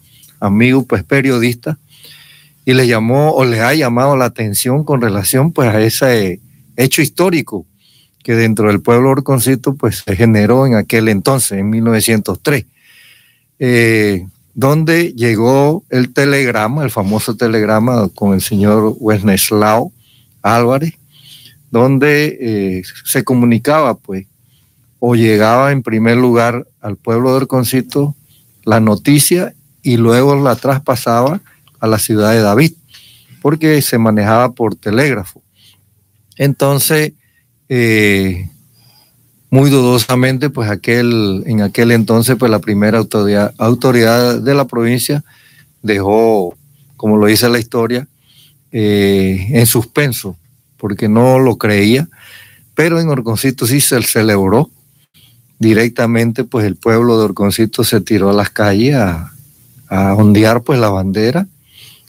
amigos 0.40 0.84
pues 0.88 1.04
periodistas 1.04 1.76
y 2.64 2.74
les 2.74 2.88
llamó 2.88 3.32
o 3.32 3.44
les 3.44 3.60
ha 3.60 3.74
llamado 3.74 4.16
la 4.16 4.26
atención 4.26 4.84
con 4.84 5.00
relación 5.00 5.52
pues 5.52 5.68
a 5.68 5.80
ese 5.80 6.40
hecho 6.76 7.02
histórico 7.02 7.66
que 8.22 8.34
dentro 8.34 8.68
del 8.68 8.80
pueblo 8.80 9.10
orconcito 9.10 9.74
pues 9.74 10.02
se 10.06 10.16
generó 10.16 10.66
en 10.66 10.74
aquel 10.74 11.08
entonces, 11.08 11.58
en 11.58 11.70
1903, 11.70 12.66
eh, 13.58 14.26
donde 14.54 15.12
llegó 15.14 15.84
el 15.88 16.12
telegrama, 16.12 16.84
el 16.84 16.90
famoso 16.90 17.36
telegrama 17.36 18.08
con 18.14 18.34
el 18.34 18.40
señor 18.40 18.96
Wenceslao 18.98 19.92
Álvarez, 20.42 20.94
donde 21.70 22.38
eh, 22.40 22.82
se 23.04 23.24
comunicaba 23.24 23.94
pues 23.94 24.26
o 24.98 25.14
llegaba 25.14 25.72
en 25.72 25.82
primer 25.82 26.16
lugar 26.16 26.66
al 26.80 26.96
pueblo 26.96 27.30
de 27.30 27.36
Orconcito 27.38 28.14
la 28.64 28.78
noticia 28.78 29.54
y 29.82 29.96
luego 29.96 30.36
la 30.36 30.54
traspasaba 30.54 31.40
a 31.80 31.86
la 31.88 31.98
ciudad 31.98 32.30
de 32.30 32.40
David, 32.40 32.74
porque 33.40 33.82
se 33.82 33.98
manejaba 33.98 34.52
por 34.52 34.76
telégrafo. 34.76 35.42
Entonces, 36.36 37.12
eh, 37.68 38.48
muy 39.52 39.68
dudosamente, 39.68 40.48
pues 40.48 40.70
aquel, 40.70 41.42
en 41.44 41.60
aquel 41.60 41.90
entonces, 41.90 42.36
pues 42.38 42.50
la 42.50 42.60
primera 42.60 42.96
autoridad, 42.96 43.52
autoridad 43.58 44.40
de 44.40 44.54
la 44.54 44.66
provincia 44.66 45.22
dejó, 45.82 46.56
como 46.96 47.18
lo 47.18 47.26
dice 47.26 47.50
la 47.50 47.58
historia, 47.58 48.08
eh, 48.72 49.48
en 49.50 49.66
suspenso, 49.66 50.38
porque 50.78 51.06
no 51.06 51.38
lo 51.38 51.58
creía, 51.58 52.08
pero 52.74 52.98
en 52.98 53.10
Orconcito 53.10 53.66
sí 53.66 53.82
se 53.82 54.00
celebró. 54.02 54.70
Directamente, 55.58 56.44
pues 56.44 56.64
el 56.64 56.76
pueblo 56.76 57.18
de 57.18 57.26
Orconcito 57.26 57.84
se 57.84 58.00
tiró 58.00 58.30
a 58.30 58.32
las 58.32 58.48
calles 58.48 58.94
a, 58.94 59.34
a 59.88 60.14
ondear 60.14 60.62
pues 60.62 60.80
la 60.80 60.88
bandera 60.88 61.46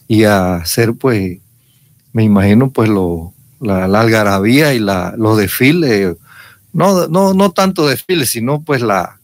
y 0.08 0.24
a 0.24 0.56
hacer 0.56 0.94
pues, 0.94 1.40
me 2.14 2.24
imagino 2.24 2.70
pues 2.70 2.88
lo, 2.88 3.34
la, 3.60 3.84
algarabía 3.84 4.74
y 4.74 4.80
la, 4.80 5.14
los 5.18 5.38
desfiles, 5.38 6.16
no, 6.74 7.08
no, 7.08 7.34
no 7.34 7.52
tanto 7.52 7.88
desfiles, 7.88 8.30
sino 8.32 8.62
pues 8.62 8.82
la, 8.82 9.20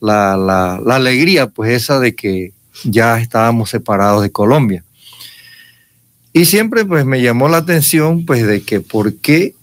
la, 0.00 0.36
la, 0.36 0.96
alegría 0.96 1.48
pues 1.48 1.72
esa 1.72 1.98
de 2.00 2.14
que 2.14 2.52
ya 2.84 3.18
estábamos 3.20 3.70
separados 3.70 4.22
de 4.22 4.30
Colombia. 4.30 4.84
Y 6.32 6.44
siempre 6.44 6.84
pues 6.84 7.04
me 7.04 7.20
llamó 7.20 7.48
la 7.48 7.58
atención 7.58 8.24
pues 8.24 8.46
de 8.46 8.62
que 8.62 8.80
por 8.80 9.16
qué 9.16 9.54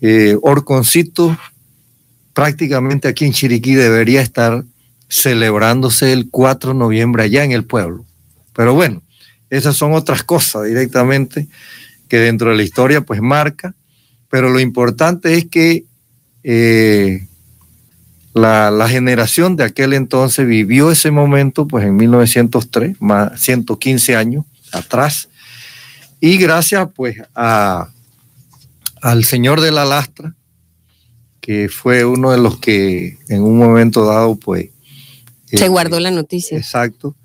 eh, 0.00 0.36
Orconcito 0.40 1.36
prácticamente 2.32 3.08
aquí 3.08 3.24
en 3.24 3.32
Chiriquí 3.32 3.74
debería 3.74 4.20
estar 4.20 4.62
celebrándose 5.08 6.12
el 6.12 6.28
4 6.30 6.72
de 6.72 6.78
noviembre 6.78 7.24
allá 7.24 7.44
en 7.44 7.52
el 7.52 7.64
pueblo. 7.64 8.04
Pero 8.52 8.74
bueno, 8.74 9.02
esas 9.50 9.76
son 9.76 9.94
otras 9.94 10.22
cosas 10.22 10.64
directamente 10.64 11.48
que 12.08 12.18
dentro 12.18 12.50
de 12.50 12.56
la 12.56 12.62
historia 12.62 13.00
pues 13.00 13.20
marca, 13.20 13.74
pero 14.28 14.50
lo 14.50 14.60
importante 14.60 15.34
es 15.34 15.46
que 15.46 15.85
eh, 16.48 17.26
la, 18.32 18.88
generación 18.88 19.56
de 19.56 19.64
aquel 19.64 19.92
entonces 19.94 20.46
vivió 20.46 20.92
ese 20.92 21.10
momento 21.10 21.66
pues 21.66 21.84
en 21.84 21.96
1903, 21.96 23.00
más 23.00 23.40
115 23.40 24.14
años 24.14 24.44
atrás, 24.70 25.28
y 26.20 26.38
gracias 26.38 26.88
pues 26.94 27.16
a, 27.34 27.88
al 29.02 29.24
señor 29.24 29.60
de 29.60 29.72
la 29.72 29.84
lastra, 29.84 30.36
que 31.40 31.68
fue 31.68 32.04
uno 32.04 32.30
de 32.30 32.38
los 32.38 32.60
que 32.60 33.18
en 33.28 33.42
un 33.42 33.58
momento 33.58 34.06
dado 34.06 34.36
pues... 34.36 34.68
Se 35.46 35.64
eh, 35.64 35.68
guardó 35.68 35.98
la 35.98 36.12
noticia. 36.12 36.56
Exacto, 36.56 37.16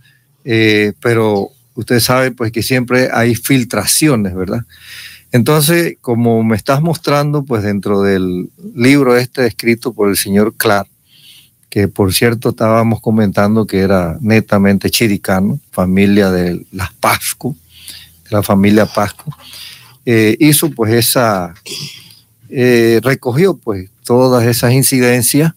eh, 0.46 0.94
pero 1.00 1.52
usted 1.76 2.00
sabe 2.00 2.32
pues 2.32 2.52
que 2.52 2.64
siempre 2.64 3.10
hay 3.14 3.36
filtraciones, 3.36 4.34
¿verdad? 4.34 4.66
Entonces, 5.32 5.98
como 6.02 6.44
me 6.44 6.56
estás 6.56 6.82
mostrando, 6.82 7.44
pues 7.44 7.64
dentro 7.64 8.02
del 8.02 8.50
libro 8.76 9.16
este 9.16 9.48
escrito 9.48 9.94
por 9.94 10.10
el 10.10 10.18
señor 10.18 10.56
Clark, 10.56 10.90
que 11.70 11.88
por 11.88 12.14
cierto 12.14 12.50
estábamos 12.50 13.00
comentando 13.00 13.66
que 13.66 13.80
era 13.80 14.18
netamente 14.20 14.90
chiricano, 14.90 15.60
familia 15.72 16.30
de 16.30 16.66
las 16.72 16.92
Pascu, 16.94 17.56
de 18.26 18.30
la 18.32 18.44
familia 18.44 18.86
Pascu, 18.86 19.32
eh, 20.06 20.36
hizo 20.40 20.70
pues 20.72 20.94
esa, 20.94 21.54
eh, 22.50 23.00
recogió 23.02 23.56
pues 23.56 23.90
todas 24.04 24.46
esas 24.46 24.74
incidencias 24.74 25.54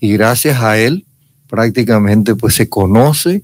y 0.00 0.12
gracias 0.12 0.60
a 0.60 0.76
él 0.76 1.06
prácticamente 1.48 2.34
pues 2.34 2.54
se 2.54 2.68
conoce 2.68 3.42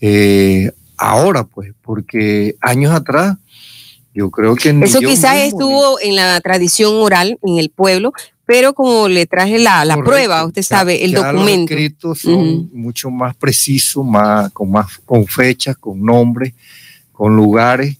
eh, 0.00 0.72
ahora, 0.96 1.44
pues, 1.44 1.72
porque 1.82 2.56
años 2.60 2.92
atrás 2.92 3.36
yo 4.16 4.30
creo 4.30 4.56
que... 4.56 4.70
Eso 4.82 5.00
quizás 5.00 5.36
estuvo 5.36 6.00
en 6.00 6.16
la 6.16 6.40
tradición 6.40 6.94
oral 6.94 7.38
en 7.42 7.58
el 7.58 7.68
pueblo, 7.68 8.12
pero 8.46 8.72
como 8.72 9.08
le 9.08 9.26
traje 9.26 9.58
la, 9.58 9.84
prueba, 10.02 10.46
usted 10.46 10.62
sabe, 10.62 11.04
el 11.04 11.12
documento. 11.12 11.74
Los 11.74 11.82
escritos 11.82 12.20
son 12.20 12.70
mucho 12.72 13.10
más 13.10 13.36
precisos, 13.36 14.06
más, 14.06 14.50
con, 14.52 14.70
más, 14.70 14.86
con 15.04 15.26
fechas, 15.26 15.76
con 15.76 16.00
nombres, 16.02 16.54
con 17.12 17.36
lugares, 17.36 17.98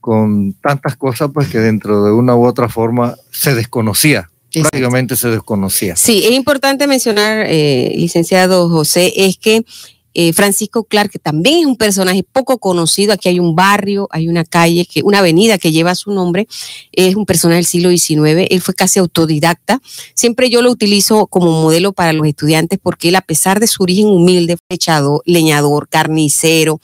con 0.00 0.54
tantas 0.54 0.96
cosas, 0.96 1.30
pues 1.34 1.48
que 1.48 1.58
dentro 1.58 2.02
de 2.02 2.12
una 2.12 2.34
u 2.34 2.46
otra 2.46 2.70
forma 2.70 3.16
se 3.30 3.54
desconocía. 3.54 4.30
Prácticamente 4.50 5.16
se 5.16 5.28
desconocía. 5.28 5.96
Sí, 5.96 6.24
es 6.24 6.32
importante 6.32 6.86
mencionar, 6.86 7.44
eh, 7.46 7.92
licenciado 7.94 8.70
José, 8.70 9.12
es 9.14 9.36
que 9.36 9.66
eh, 10.14 10.32
Francisco 10.32 10.84
Clark, 10.84 11.10
que 11.10 11.18
también 11.18 11.60
es 11.60 11.66
un 11.66 11.76
personaje 11.76 12.22
poco 12.22 12.58
conocido. 12.58 13.12
Aquí 13.12 13.28
hay 13.28 13.38
un 13.38 13.54
barrio, 13.54 14.08
hay 14.10 14.28
una 14.28 14.44
calle, 14.44 14.86
que, 14.86 15.02
una 15.02 15.18
avenida 15.18 15.58
que 15.58 15.70
lleva 15.70 15.94
su 15.94 16.10
nombre. 16.10 16.48
Es 16.92 17.14
un 17.14 17.26
personaje 17.26 17.56
del 17.56 17.66
siglo 17.66 17.90
XIX. 17.90 18.48
Él 18.50 18.60
fue 18.60 18.74
casi 18.74 18.98
autodidacta. 18.98 19.80
Siempre 20.14 20.50
yo 20.50 20.62
lo 20.62 20.70
utilizo 20.70 21.26
como 21.26 21.62
modelo 21.62 21.92
para 21.92 22.12
los 22.12 22.26
estudiantes 22.26 22.78
porque 22.82 23.10
él, 23.10 23.16
a 23.16 23.20
pesar 23.20 23.60
de 23.60 23.66
su 23.66 23.82
origen 23.82 24.06
humilde, 24.06 24.56
flechador, 24.68 25.22
leñador, 25.24 25.88
carnicero, 25.88 26.80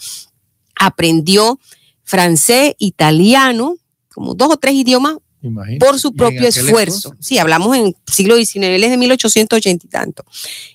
aprendió 0.77 1.59
francés, 2.03 2.75
italiano, 2.79 3.77
como 4.13 4.35
dos 4.35 4.51
o 4.53 4.57
tres 4.57 4.75
idiomas 4.75 5.17
por 5.79 5.99
su 5.99 6.15
propio 6.15 6.49
esfuerzo. 6.49 7.15
Sí, 7.21 7.39
hablamos 7.39 7.77
en 7.77 7.97
siglo 8.07 8.37
XIX, 8.37 8.67
él 8.67 8.85
es 8.85 8.91
de 8.91 8.97
1880 8.97 9.87
y 9.87 9.89
tanto. 9.89 10.25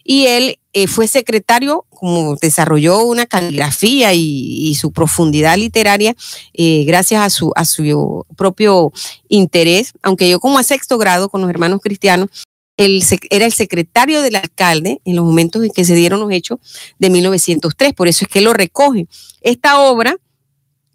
Y 0.04 0.28
él 0.28 0.60
eh, 0.74 0.88
fue 0.88 1.08
secretario, 1.08 1.86
como 1.90 2.36
desarrolló 2.36 3.04
una 3.04 3.26
caligrafía 3.26 4.14
y, 4.14 4.76
su 4.76 4.92
profundidad 4.92 5.58
literaria, 5.58 6.16
eh, 6.54 6.84
gracias 6.86 7.22
a 7.22 7.30
su, 7.30 7.52
a 7.56 7.66
su 7.66 8.26
propio 8.36 8.92
interés, 9.28 9.94
aunque 10.04 10.30
yo 10.30 10.40
como 10.40 10.60
a 10.60 10.64
sexto 10.64 10.98
grado 10.98 11.30
con 11.30 11.42
los 11.42 11.50
hermanos 11.50 11.82
cristianos, 11.82 12.30
él 12.78 13.04
era 13.30 13.46
el 13.46 13.52
secretario 13.52 14.22
del 14.22 14.36
alcalde 14.36 15.02
en 15.04 15.16
los 15.18 15.26
momentos 15.26 15.64
en 15.64 15.72
que 15.72 15.84
se 15.84 15.96
dieron 15.96 16.22
los 16.22 16.32
hechos 16.32 16.60
de 16.98 17.10
1903, 17.10 17.94
por 17.94 18.08
eso 18.08 18.24
es 18.24 18.32
que 18.32 18.40
lo 18.40 18.54
recoge. 18.54 19.08
Esta 19.42 19.80
obra 19.82 20.16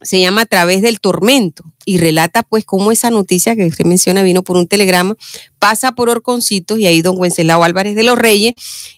se 0.04 0.20
llama 0.20 0.42
A 0.42 0.46
través 0.46 0.82
del 0.82 1.00
tormento 1.00 1.64
y 1.84 1.98
relata 1.98 2.42
pues 2.42 2.64
cómo 2.64 2.92
esa 2.92 3.10
noticia 3.10 3.56
que 3.56 3.66
usted 3.66 3.84
menciona 3.84 4.22
vino 4.22 4.42
por 4.42 4.56
un 4.56 4.68
telegrama, 4.68 5.16
pasa 5.58 5.92
por 5.92 6.08
Orconcitos 6.08 6.78
y 6.78 6.86
ahí 6.86 7.02
don 7.02 7.18
Wenceslao 7.18 7.64
Álvarez 7.64 7.96
de 7.96 8.04
los 8.04 8.18
Reyes 8.18 8.54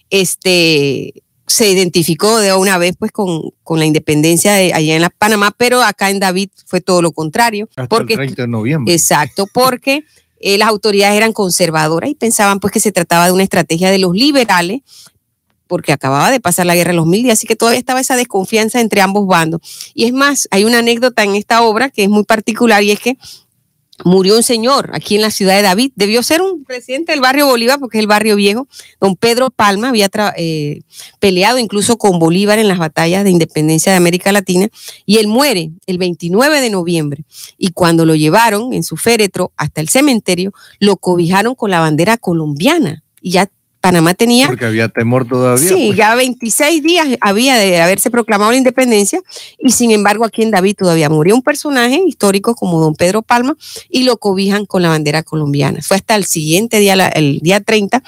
este, 0.09 1.23
se 1.47 1.71
identificó 1.71 2.37
de 2.39 2.53
una 2.53 2.77
vez 2.77 2.95
pues 2.99 3.11
con, 3.11 3.51
con 3.63 3.79
la 3.79 3.85
independencia 3.85 4.53
de 4.53 4.73
allá 4.73 4.95
en 4.95 5.01
la 5.01 5.09
Panamá, 5.09 5.53
pero 5.57 5.81
acá 5.81 6.09
en 6.09 6.19
David 6.19 6.49
fue 6.65 6.81
todo 6.81 7.01
lo 7.01 7.11
contrario. 7.11 7.69
porque, 7.89 8.13
el 8.13 8.19
30 8.19 8.41
de 8.43 8.47
noviembre. 8.47 8.93
Exacto, 8.93 9.47
porque 9.53 10.03
eh, 10.39 10.57
las 10.57 10.67
autoridades 10.67 11.15
eran 11.15 11.33
conservadoras 11.33 12.09
y 12.09 12.15
pensaban 12.15 12.59
pues 12.59 12.73
que 12.73 12.79
se 12.79 12.91
trataba 12.91 13.25
de 13.25 13.31
una 13.31 13.43
estrategia 13.43 13.89
de 13.89 13.97
los 13.97 14.13
liberales 14.13 14.81
porque 15.67 15.91
acababa 15.91 16.31
de 16.31 16.39
pasar 16.39 16.65
la 16.65 16.75
guerra 16.75 16.91
en 16.91 16.97
los 16.97 17.05
mil 17.05 17.23
días, 17.23 17.39
así 17.39 17.47
que 17.47 17.55
todavía 17.55 17.79
estaba 17.79 17.99
esa 17.99 18.15
desconfianza 18.15 18.81
entre 18.81 19.01
ambos 19.01 19.27
bandos. 19.27 19.61
Y 19.93 20.05
es 20.05 20.13
más, 20.13 20.47
hay 20.51 20.65
una 20.65 20.79
anécdota 20.79 21.23
en 21.23 21.35
esta 21.35 21.61
obra 21.61 21.89
que 21.89 22.03
es 22.03 22.09
muy 22.09 22.23
particular 22.23 22.83
y 22.83 22.91
es 22.91 22.99
que 22.99 23.17
murió 24.05 24.35
un 24.35 24.43
señor 24.43 24.91
aquí 24.93 25.15
en 25.15 25.21
la 25.21 25.31
ciudad 25.31 25.55
de 25.55 25.61
David. 25.61 25.91
Debió 25.95 26.21
ser 26.23 26.41
un 26.41 26.63
presidente 26.63 27.11
del 27.11 27.21
barrio 27.21 27.47
Bolívar, 27.47 27.79
porque 27.79 27.97
es 27.97 28.01
el 28.01 28.07
barrio 28.07 28.35
viejo. 28.35 28.67
Don 28.99 29.15
Pedro 29.15 29.49
Palma 29.49 29.89
había 29.89 30.09
eh, 30.37 30.81
peleado 31.19 31.57
incluso 31.57 31.97
con 31.97 32.19
Bolívar 32.19 32.59
en 32.59 32.67
las 32.67 32.77
batallas 32.77 33.23
de 33.23 33.31
independencia 33.31 33.91
de 33.91 33.97
América 33.97 34.31
Latina 34.31 34.69
y 35.05 35.17
él 35.17 35.27
muere 35.27 35.71
el 35.85 35.97
29 35.97 36.61
de 36.61 36.69
noviembre. 36.69 37.25
Y 37.57 37.71
cuando 37.71 38.05
lo 38.05 38.15
llevaron 38.15 38.73
en 38.73 38.83
su 38.83 38.97
féretro 38.97 39.51
hasta 39.57 39.81
el 39.81 39.89
cementerio, 39.89 40.53
lo 40.79 40.97
cobijaron 40.97 41.55
con 41.55 41.71
la 41.71 41.79
bandera 41.79 42.17
colombiana. 42.17 43.03
Y 43.21 43.31
ya 43.31 43.49
Panamá 43.87 44.13
tenía... 44.13 44.47
Porque 44.47 44.65
había 44.65 44.89
temor 44.89 45.25
todavía. 45.25 45.69
Sí, 45.69 45.85
pues. 45.87 45.97
ya 45.97 46.13
26 46.13 46.83
días 46.83 47.07
había 47.21 47.55
de 47.55 47.79
haberse 47.81 48.11
proclamado 48.11 48.51
la 48.51 48.57
independencia 48.57 49.21
y 49.59 49.71
sin 49.71 49.91
embargo 49.91 50.25
aquí 50.25 50.43
en 50.43 50.51
David 50.51 50.75
todavía 50.77 51.09
murió 51.09 51.33
un 51.35 51.41
personaje 51.41 52.01
histórico 52.05 52.53
como 52.53 52.81
don 52.81 52.95
Pedro 52.95 53.21
Palma 53.21 53.55
y 53.89 54.03
lo 54.03 54.17
cobijan 54.17 54.65
con 54.65 54.81
la 54.81 54.89
bandera 54.89 55.23
colombiana. 55.23 55.81
Fue 55.81 55.95
hasta 55.95 56.15
el 56.15 56.25
siguiente 56.25 56.79
día, 56.79 56.95
el 57.07 57.39
día 57.39 57.61
30, 57.61 58.03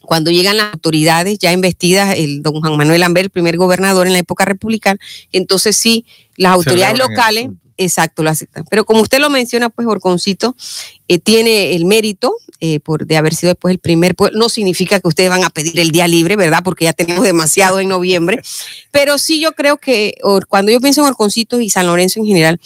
cuando 0.00 0.30
llegan 0.30 0.56
las 0.56 0.72
autoridades 0.72 1.38
ya 1.38 1.52
investidas, 1.52 2.16
el 2.16 2.42
don 2.42 2.60
Juan 2.60 2.74
Manuel 2.74 3.02
Amber, 3.02 3.24
el 3.24 3.30
primer 3.30 3.58
gobernador 3.58 4.06
en 4.06 4.14
la 4.14 4.20
época 4.20 4.46
republicana, 4.46 4.98
entonces 5.32 5.76
sí, 5.76 6.06
las 6.36 6.52
autoridades 6.52 6.98
locales 6.98 7.50
Exacto, 7.76 8.22
lo 8.22 8.30
aceptan. 8.30 8.64
Pero 8.70 8.84
como 8.84 9.02
usted 9.02 9.18
lo 9.18 9.30
menciona, 9.30 9.68
pues 9.68 9.88
Orconcito 9.88 10.54
eh, 11.08 11.18
tiene 11.18 11.74
el 11.74 11.84
mérito 11.84 12.36
eh, 12.60 12.78
por, 12.80 13.06
de 13.06 13.16
haber 13.16 13.34
sido 13.34 13.50
después 13.50 13.72
el 13.72 13.78
primer 13.78 14.14
pueblo. 14.14 14.38
No 14.38 14.48
significa 14.48 15.00
que 15.00 15.08
ustedes 15.08 15.30
van 15.30 15.44
a 15.44 15.50
pedir 15.50 15.80
el 15.80 15.90
día 15.90 16.06
libre, 16.06 16.36
¿verdad? 16.36 16.62
Porque 16.62 16.84
ya 16.84 16.92
tenemos 16.92 17.24
demasiado 17.24 17.80
en 17.80 17.88
noviembre. 17.88 18.42
Pero 18.92 19.18
sí 19.18 19.40
yo 19.40 19.52
creo 19.52 19.78
que 19.78 20.14
cuando 20.48 20.70
yo 20.70 20.80
pienso 20.80 21.00
en 21.00 21.08
Orconcito 21.08 21.60
y 21.60 21.68
San 21.68 21.86
Lorenzo 21.86 22.20
en 22.20 22.26
general, 22.26 22.60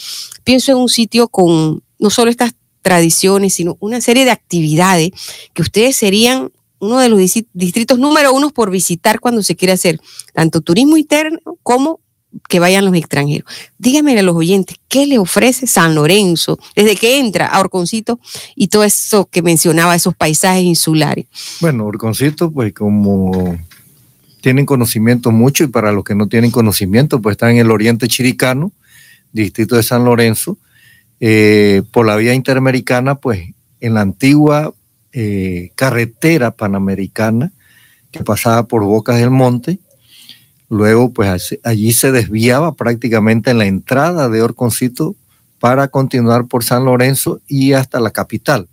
pienso 0.44 0.72
en 0.72 0.78
un 0.78 0.88
sitio 0.88 1.28
con 1.28 1.82
no 1.98 2.10
solo 2.10 2.30
estas 2.30 2.52
tradiciones, 2.82 3.54
sino 3.54 3.76
una 3.80 4.00
serie 4.00 4.24
de 4.24 4.30
actividades 4.30 5.10
que 5.54 5.62
ustedes 5.62 5.96
serían 5.96 6.52
uno 6.80 6.98
de 6.98 7.08
los 7.08 7.18
distritos 7.52 7.98
número 7.98 8.32
uno 8.32 8.50
por 8.50 8.70
visitar 8.70 9.20
cuando 9.20 9.42
se 9.42 9.56
quiere 9.56 9.72
hacer 9.72 10.00
tanto 10.32 10.60
turismo 10.60 10.96
interno 10.96 11.40
como 11.62 12.00
que 12.48 12.60
vayan 12.60 12.84
los 12.84 12.94
extranjeros. 12.94 13.50
Díganme 13.78 14.18
a 14.18 14.22
los 14.22 14.36
oyentes, 14.36 14.76
¿qué 14.88 15.06
le 15.06 15.18
ofrece 15.18 15.66
San 15.66 15.94
Lorenzo 15.94 16.58
desde 16.76 16.96
que 16.96 17.18
entra 17.18 17.46
a 17.46 17.60
Orconcito 17.60 18.20
y 18.54 18.68
todo 18.68 18.84
eso 18.84 19.26
que 19.26 19.42
mencionaba, 19.42 19.94
esos 19.94 20.14
paisajes 20.14 20.64
insulares? 20.64 21.26
Bueno, 21.60 21.86
Orconcito, 21.86 22.50
pues 22.50 22.72
como 22.72 23.58
tienen 24.40 24.66
conocimiento 24.66 25.30
mucho 25.30 25.64
y 25.64 25.68
para 25.68 25.92
los 25.92 26.04
que 26.04 26.14
no 26.14 26.28
tienen 26.28 26.50
conocimiento, 26.50 27.20
pues 27.20 27.34
está 27.34 27.50
en 27.50 27.58
el 27.58 27.70
oriente 27.70 28.08
chiricano, 28.08 28.72
distrito 29.32 29.76
de 29.76 29.82
San 29.82 30.04
Lorenzo, 30.04 30.58
eh, 31.20 31.82
por 31.90 32.06
la 32.06 32.16
vía 32.16 32.34
interamericana, 32.34 33.16
pues 33.16 33.48
en 33.80 33.94
la 33.94 34.02
antigua 34.02 34.72
eh, 35.12 35.70
carretera 35.74 36.52
panamericana 36.52 37.52
que 38.10 38.22
pasaba 38.24 38.66
por 38.66 38.84
Bocas 38.84 39.18
del 39.18 39.30
Monte, 39.30 39.78
Luego, 40.68 41.12
pues 41.12 41.58
allí 41.64 41.92
se 41.92 42.12
desviaba 42.12 42.74
prácticamente 42.74 43.50
en 43.50 43.58
la 43.58 43.66
entrada 43.66 44.28
de 44.28 44.42
Orconcito 44.42 45.16
para 45.58 45.88
continuar 45.88 46.46
por 46.46 46.64
San 46.64 46.84
Lorenzo 46.84 47.40
y 47.46 47.72
hasta 47.72 48.00
la 48.00 48.10
capital. 48.10 48.68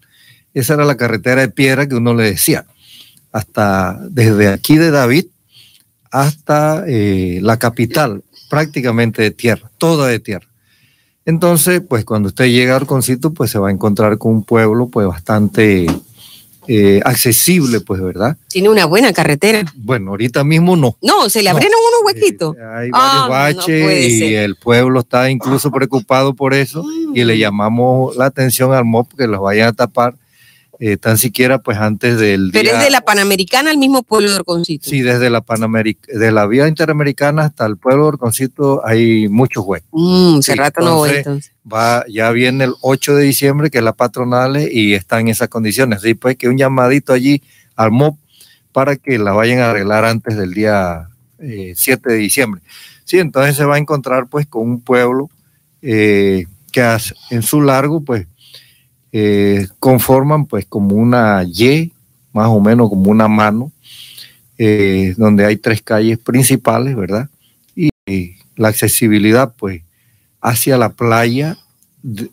Esa 0.53 0.73
era 0.75 0.85
la 0.85 0.97
carretera 0.97 1.41
de 1.41 1.49
piedra 1.49 1.87
que 1.87 1.95
uno 1.95 2.13
le 2.13 2.23
decía. 2.23 2.65
Hasta 3.31 3.99
desde 4.09 4.47
aquí 4.49 4.77
de 4.77 4.91
David 4.91 5.25
hasta 6.11 6.85
eh, 6.87 7.39
la 7.41 7.57
capital, 7.57 8.23
prácticamente 8.49 9.21
de 9.21 9.31
tierra, 9.31 9.69
toda 9.77 10.07
de 10.07 10.19
tierra. 10.19 10.47
Entonces, 11.25 11.81
pues 11.81 12.05
cuando 12.05 12.29
usted 12.29 12.45
llega 12.45 12.73
a 12.73 12.77
Orconcito, 12.77 13.33
pues 13.33 13.51
se 13.51 13.59
va 13.59 13.69
a 13.69 13.71
encontrar 13.71 14.17
con 14.17 14.31
un 14.31 14.43
pueblo 14.43 14.87
pues 14.87 15.07
bastante 15.07 15.87
eh, 16.67 17.01
accesible, 17.03 17.79
pues, 17.79 18.01
¿verdad? 18.01 18.37
Tiene 18.47 18.69
una 18.69 18.85
buena 18.85 19.13
carretera. 19.13 19.63
Bueno, 19.75 20.11
ahorita 20.11 20.43
mismo 20.43 20.75
no. 20.75 20.97
No, 21.01 21.29
se 21.29 21.43
le 21.43 21.49
abrieron 21.49 21.77
unos 21.79 22.13
huequitos. 22.13 22.55
Eh, 22.55 22.61
hay 22.61 22.89
varios 22.89 23.29
baches 23.29 24.11
y 24.11 24.35
el 24.35 24.55
pueblo 24.55 25.01
está 25.01 25.29
incluso 25.29 25.71
preocupado 25.71 26.33
por 26.33 26.53
eso 26.53 26.83
y 27.13 27.23
le 27.23 27.37
llamamos 27.37 28.15
la 28.15 28.25
atención 28.25 28.73
al 28.73 28.85
MOP 28.85 29.13
que 29.15 29.27
los 29.27 29.39
vayan 29.41 29.69
a 29.69 29.73
tapar 29.73 30.15
eh, 30.79 30.97
tan 30.97 31.17
siquiera 31.17 31.59
pues 31.59 31.77
antes 31.77 32.19
del 32.19 32.49
Pero 32.51 32.71
es 32.71 32.79
de 32.83 32.89
la 32.89 33.01
Panamericana 33.01 33.71
al 33.71 33.77
mismo 33.77 34.03
pueblo 34.03 34.29
de 34.29 34.35
Orconcito. 34.35 34.89
Sí, 34.89 35.01
desde 35.01 35.29
la 35.29 35.41
Panamericana, 35.41 36.19
de 36.19 36.31
la 36.31 36.45
vía 36.47 36.67
interamericana 36.67 37.45
hasta 37.45 37.65
el 37.65 37.77
pueblo 37.77 38.03
de 38.03 38.09
Orconcito 38.09 38.85
hay 38.85 39.29
muchos 39.29 39.63
huecos. 39.65 39.87
Mm, 39.91 40.39
rato 40.55 40.81
no 40.81 40.95
voy 40.95 41.11
entonces. 41.11 41.53
Va, 41.71 42.05
ya 42.07 42.31
viene 42.31 42.65
el 42.65 42.73
8 42.81 43.15
de 43.15 43.23
diciembre, 43.23 43.69
que 43.69 43.79
es 43.79 43.83
la 43.83 43.93
patronal, 43.93 44.57
y 44.71 44.93
está 44.93 45.19
en 45.19 45.29
esas 45.29 45.47
condiciones. 45.47 45.99
Así 45.99 46.13
pues 46.13 46.35
que 46.35 46.49
un 46.49 46.57
llamadito 46.57 47.13
allí 47.13 47.41
al 47.75 47.91
MOP 47.91 48.17
para 48.71 48.97
que 48.97 49.17
la 49.17 49.31
vayan 49.31 49.59
a 49.59 49.69
arreglar 49.69 50.05
antes 50.05 50.35
del 50.35 50.53
día 50.53 51.09
7 51.39 51.75
eh, 51.93 52.11
de 52.11 52.17
diciembre. 52.17 52.61
Sí, 53.05 53.19
entonces 53.19 53.55
se 53.55 53.65
va 53.65 53.75
a 53.75 53.79
encontrar 53.79 54.27
pues 54.27 54.47
con 54.47 54.63
un 54.63 54.81
pueblo 54.81 55.29
eh, 55.81 56.45
que 56.71 56.97
en 57.29 57.41
su 57.41 57.61
largo 57.61 58.01
pues 58.01 58.27
eh, 59.17 59.69
conforman 59.79 60.45
pues 60.45 60.65
como 60.65 60.93
una 60.93 61.45
Y, 61.45 61.93
más 62.33 62.47
o 62.49 62.59
menos 62.59 62.89
como 62.89 63.09
una 63.09 63.29
mano, 63.29 63.71
eh, 64.57 65.13
donde 65.15 65.45
hay 65.45 65.55
tres 65.55 65.81
calles 65.81 66.19
principales, 66.19 66.97
¿verdad? 66.97 67.29
Y, 67.73 68.35
la 68.57 68.67
accesibilidad 68.67 69.53
pues 69.57 69.83
hacia 70.41 70.77
la 70.77 70.89
playa. 70.89 71.57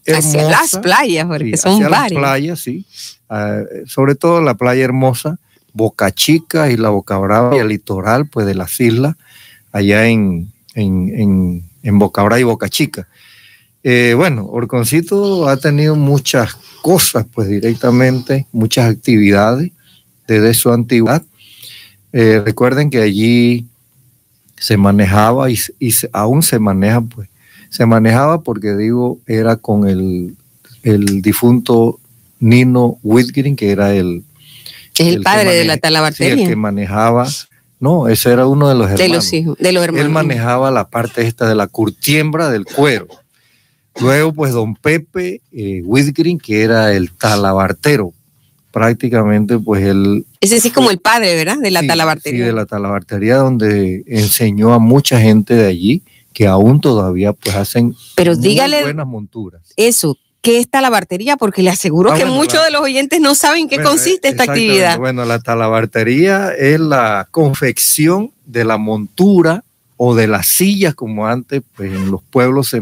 hacia 0.08 0.42
las 0.50 0.76
playas, 0.78 1.26
porque 1.26 1.56
son 1.56 1.74
hacia 1.74 1.88
varias. 1.88 2.12
Las 2.12 2.20
playas, 2.20 2.58
sí. 2.58 2.84
Ah, 3.28 3.60
sobre 3.86 4.16
todo 4.16 4.42
la 4.42 4.54
playa 4.54 4.82
hermosa, 4.82 5.38
Boca 5.72 6.10
Chica 6.10 6.68
y 6.68 6.76
la 6.76 6.88
Boca 6.88 7.16
Brava 7.16 7.54
y 7.54 7.60
el 7.60 7.68
litoral 7.68 8.26
pues 8.26 8.44
de 8.44 8.56
las 8.56 8.80
islas, 8.80 9.14
allá 9.70 10.08
en, 10.08 10.50
en, 10.74 11.62
en 11.80 11.98
Boca 12.00 12.24
Brava 12.24 12.40
y 12.40 12.44
Boca 12.44 12.68
Chica. 12.68 13.06
Eh, 13.84 14.14
bueno, 14.16 14.46
Orconcito 14.46 15.48
ha 15.48 15.56
tenido 15.56 15.96
muchas 15.96 16.54
cosas, 16.82 17.26
pues 17.32 17.48
directamente, 17.48 18.46
muchas 18.52 18.90
actividades 18.90 19.72
desde 20.26 20.54
su 20.54 20.72
antigüedad. 20.72 21.22
Eh, 22.12 22.42
recuerden 22.44 22.90
que 22.90 23.00
allí 23.00 23.66
se 24.56 24.76
manejaba 24.76 25.50
y, 25.50 25.58
aún 26.12 26.42
se 26.42 26.58
maneja, 26.58 27.00
pues, 27.00 27.28
se 27.70 27.86
manejaba 27.86 28.42
porque 28.42 28.74
digo, 28.74 29.18
era 29.26 29.56
con 29.56 29.88
el, 29.88 30.36
difunto 31.22 31.98
Nino 32.38 32.98
Whitgreen, 33.02 33.56
que 33.56 33.70
era 33.70 33.94
el... 33.94 34.24
el, 34.98 35.22
padre 35.22 35.54
de 35.54 35.64
la 35.64 35.76
talabartería. 35.76 36.44
el 36.44 36.48
que 36.48 36.56
manejaba 36.56 37.26
no, 37.82 38.06
ese 38.06 38.30
era 38.30 38.46
uno 38.46 38.68
de 38.68 38.76
los 38.76 38.84
hermanos. 38.84 39.00
De 39.00 39.08
los 39.08 39.32
hijos, 39.32 39.58
de 39.58 39.72
los 39.72 39.82
hermanos. 39.82 40.06
Él 40.06 40.12
manejaba 40.12 40.70
la 40.70 40.88
parte 40.88 41.26
esta 41.26 41.48
de 41.48 41.56
la 41.56 41.66
curtiembra 41.66 42.48
del 42.48 42.64
cuero. 42.64 43.08
Luego, 44.00 44.32
pues 44.32 44.52
don 44.52 44.74
Pepe 44.74 45.40
eh, 45.52 45.82
Whitgreen, 45.84 46.38
que 46.38 46.62
era 46.62 46.92
el 46.92 47.12
talabartero, 47.12 48.12
prácticamente, 48.72 49.58
pues 49.58 49.84
él... 49.84 50.24
Ese 50.40 50.60
sí 50.60 50.70
como 50.70 50.90
el 50.90 50.98
padre, 50.98 51.34
¿verdad? 51.36 51.58
De 51.58 51.70
la 51.70 51.86
talabartería. 51.86 52.40
Sí, 52.40 52.46
de 52.46 52.52
la 52.52 52.66
talabartería, 52.66 53.36
donde 53.36 54.02
enseñó 54.06 54.72
a 54.72 54.78
mucha 54.78 55.20
gente 55.20 55.54
de 55.54 55.66
allí 55.66 56.02
que 56.32 56.46
aún 56.46 56.80
todavía 56.80 57.32
pues 57.32 57.54
hacen 57.54 57.94
Pero 58.16 58.36
dígale 58.36 58.82
buenas 58.82 59.06
monturas. 59.06 59.62
Eso, 59.76 60.16
¿qué 60.40 60.58
es 60.58 60.68
talabartería? 60.68 61.36
Porque 61.36 61.62
le 61.62 61.70
aseguro 61.70 62.12
ah, 62.12 62.16
que 62.16 62.24
muchos 62.24 62.64
de 62.64 62.70
los 62.70 62.80
oyentes 62.80 63.20
no 63.20 63.34
saben 63.34 63.68
qué 63.68 63.82
consiste 63.82 64.28
esta 64.28 64.44
actividad. 64.44 64.98
Bueno, 64.98 65.24
la 65.24 65.38
talabartería 65.40 66.50
es 66.50 66.80
la 66.80 67.28
confección 67.30 68.32
de 68.46 68.64
la 68.64 68.78
montura 68.78 69.64
o 70.04 70.16
de 70.16 70.26
las 70.26 70.48
sillas 70.48 70.96
como 70.96 71.28
antes, 71.28 71.62
pues 71.76 71.92
en 71.92 72.10
los 72.10 72.24
pueblos 72.24 72.70
se... 72.70 72.80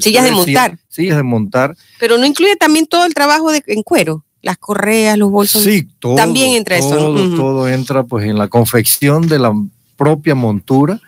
sillas 0.00 0.24
de 0.24 0.32
montar. 0.32 0.76
Sillas 0.88 1.16
de 1.16 1.22
montar. 1.22 1.76
Pero 2.00 2.18
no 2.18 2.26
incluye 2.26 2.56
también 2.56 2.86
todo 2.86 3.04
el 3.04 3.14
trabajo 3.14 3.52
de, 3.52 3.62
en 3.68 3.84
cuero, 3.84 4.24
las 4.40 4.58
correas, 4.58 5.16
los 5.16 5.30
bolsos. 5.30 5.62
Sí, 5.62 5.88
todo. 6.00 6.16
También 6.16 6.54
entra 6.54 6.78
eso. 6.78 6.88
Todo, 6.88 7.36
todo 7.36 7.68
entra 7.68 8.02
pues 8.02 8.26
en 8.26 8.38
la 8.38 8.48
confección 8.48 9.28
de 9.28 9.38
la 9.38 9.52
propia 9.96 10.34
montura. 10.34 11.00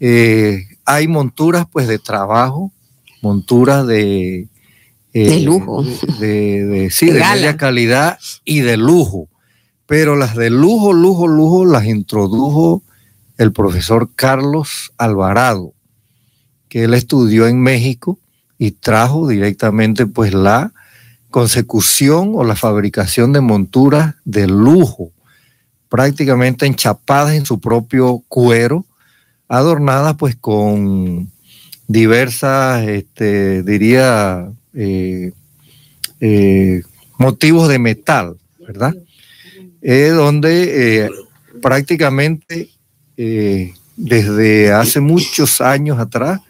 Eh, 0.00 0.64
hay 0.84 1.06
monturas 1.06 1.64
pues 1.70 1.86
de 1.86 2.00
trabajo, 2.00 2.72
monturas 3.22 3.86
de... 3.86 4.48
Eh, 5.12 5.28
de 5.28 5.40
lujo. 5.42 5.84
De, 6.18 6.88
sí, 6.90 7.06
de, 7.06 7.12
de 7.12 7.20
media 7.20 7.56
calidad 7.56 8.18
y 8.44 8.62
de 8.62 8.76
lujo. 8.76 9.28
Pero 9.86 10.16
las 10.16 10.34
de 10.34 10.50
lujo, 10.50 10.92
lujo, 10.92 11.28
lujo 11.28 11.66
las 11.66 11.84
introdujo 11.84 12.82
el 13.38 13.52
profesor 13.52 14.10
Carlos 14.14 14.92
Alvarado, 14.96 15.72
que 16.68 16.84
él 16.84 16.94
estudió 16.94 17.46
en 17.46 17.60
México 17.60 18.18
y 18.58 18.72
trajo 18.72 19.28
directamente 19.28 20.06
pues 20.06 20.32
la 20.34 20.72
consecución 21.30 22.32
o 22.34 22.44
la 22.44 22.56
fabricación 22.56 23.32
de 23.32 23.40
monturas 23.40 24.14
de 24.24 24.46
lujo, 24.46 25.10
prácticamente 25.88 26.66
enchapadas 26.66 27.34
en 27.34 27.44
su 27.44 27.58
propio 27.58 28.22
cuero, 28.28 28.86
adornadas 29.48 30.14
pues 30.16 30.36
con 30.36 31.30
diversas, 31.88 32.86
este, 32.86 33.62
diría, 33.62 34.50
eh, 34.74 35.32
eh, 36.20 36.82
motivos 37.18 37.68
de 37.68 37.78
metal, 37.78 38.36
¿verdad? 38.66 38.94
donde 39.82 41.04
eh, 41.04 41.10
prácticamente 41.60 42.70
eh, 43.16 43.74
desde 43.96 44.72
hace 44.72 45.00
muchos 45.00 45.60
años 45.60 45.98
atrás, 45.98 46.40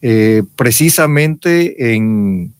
eh, 0.00 0.42
precisamente 0.56 1.94
en, 1.94 2.52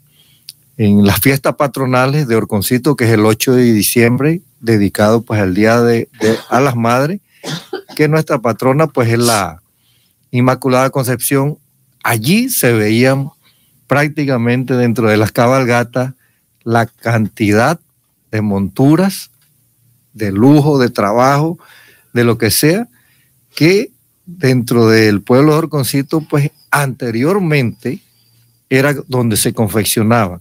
en 0.77 1.05
las 1.05 1.21
fiestas 1.21 1.57
patronales 1.57 2.27
de 2.29 2.37
Orconcito, 2.37 2.97
que 2.97 3.05
es 3.05 3.11
el 3.11 3.25
8 3.25 3.55
de 3.55 3.73
diciembre, 3.73 4.41
dedicado 4.61 5.23
pues 5.23 5.41
al 5.41 5.55
Día 5.55 5.81
de, 5.81 6.09
a 6.49 6.61
las 6.61 6.77
Madres, 6.77 7.21
que 7.97 8.09
nuestra 8.09 8.39
patrona 8.39 8.87
pues 8.87 9.09
es 9.11 9.19
la 9.19 9.61
Inmaculada 10.31 10.91
Concepción. 10.91 11.59
Allí 12.03 12.49
se 12.49 12.73
veían 12.73 13.31
prácticamente 13.87 14.75
dentro 14.75 15.09
de 15.09 15.17
las 15.17 15.33
cabalgatas 15.33 16.15
la 16.65 16.87
cantidad 16.87 17.79
de 18.31 18.41
monturas, 18.41 19.31
de 20.13 20.33
lujo, 20.33 20.79
de 20.79 20.91
trabajo, 20.91 21.59
de 22.13 22.25
lo 22.25 22.39
que 22.39 22.51
sea, 22.51 22.89
que 23.55 23.91
dentro 24.27 24.89
del 24.89 25.23
pueblo 25.23 25.53
de 25.53 25.59
Orconcito, 25.59 26.21
pues 26.21 26.51
anteriormente 26.71 28.01
era 28.71 28.95
donde 29.09 29.37
se 29.37 29.53
confeccionaban. 29.53 30.41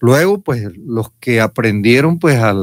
Luego, 0.00 0.40
pues 0.40 0.64
los 0.76 1.10
que 1.20 1.40
aprendieron 1.40 2.18
pues 2.18 2.38
a 2.38 2.54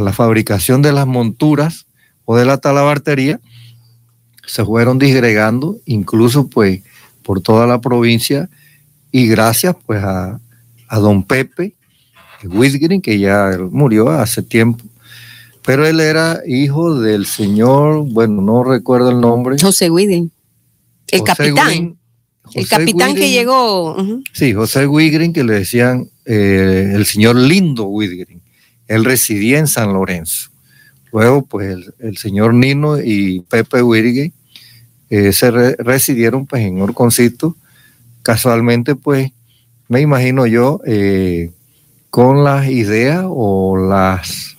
la 0.00 0.12
fabricación 0.12 0.80
de 0.80 0.92
las 0.92 1.06
monturas 1.06 1.86
o 2.24 2.36
de 2.36 2.44
la 2.44 2.58
talabartería, 2.58 3.40
se 4.46 4.64
fueron 4.64 4.98
disgregando, 4.98 5.78
incluso 5.84 6.48
pues 6.48 6.82
por 7.22 7.40
toda 7.40 7.66
la 7.66 7.80
provincia, 7.80 8.48
y 9.10 9.26
gracias 9.28 9.76
pues 9.86 10.02
a, 10.02 10.40
don 10.90 11.22
Pepe 11.22 11.74
Wisgrin, 12.44 13.00
que 13.00 13.18
ya 13.18 13.56
murió 13.70 14.10
hace 14.10 14.42
tiempo, 14.42 14.84
pero 15.64 15.86
él 15.86 16.00
era 16.00 16.40
hijo 16.46 16.98
del 17.00 17.26
señor, 17.26 18.04
bueno, 18.10 18.42
no 18.42 18.64
recuerdo 18.64 19.10
el 19.10 19.20
nombre. 19.20 19.56
José 19.60 19.90
Wisgrin, 19.90 20.30
el 21.08 21.22
capitán. 21.22 21.96
el 22.54 22.68
capitán 22.68 23.14
que 23.14 23.30
llegó. 23.30 23.96
Sí, 24.32 24.52
José 24.52 24.86
Wigrin, 24.86 25.32
que 25.32 25.44
le 25.44 25.54
decían 25.54 26.08
eh, 26.24 26.92
el 26.94 27.06
señor 27.06 27.36
Lindo 27.36 27.84
Widgrin. 27.84 28.40
Él 28.88 29.04
residía 29.04 29.58
en 29.58 29.68
San 29.68 29.92
Lorenzo. 29.92 30.50
Luego, 31.12 31.44
pues 31.44 31.92
el, 31.98 32.16
señor 32.16 32.54
Nino 32.54 33.00
y 33.00 33.40
Pepe 33.40 33.82
Widgrin 33.82 34.32
eh, 35.10 35.32
se 35.32 35.50
residieron 35.50 36.46
pues 36.46 36.62
en 36.62 36.80
Orconcito. 36.80 37.56
Casualmente, 38.22 38.94
pues, 38.94 39.30
me 39.88 40.00
imagino 40.00 40.46
yo, 40.46 40.80
eh, 40.86 41.52
con 42.10 42.44
las 42.44 42.68
ideas 42.68 43.24
o 43.28 43.76
las 43.76 44.56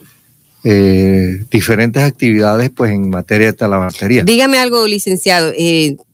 diferentes 0.64 2.02
actividades 2.02 2.70
pues 2.70 2.92
en 2.92 3.10
materia 3.10 3.48
de 3.48 3.54
talabartería. 3.54 4.24
Dígame 4.24 4.60
algo, 4.60 4.88
licenciado 4.88 5.52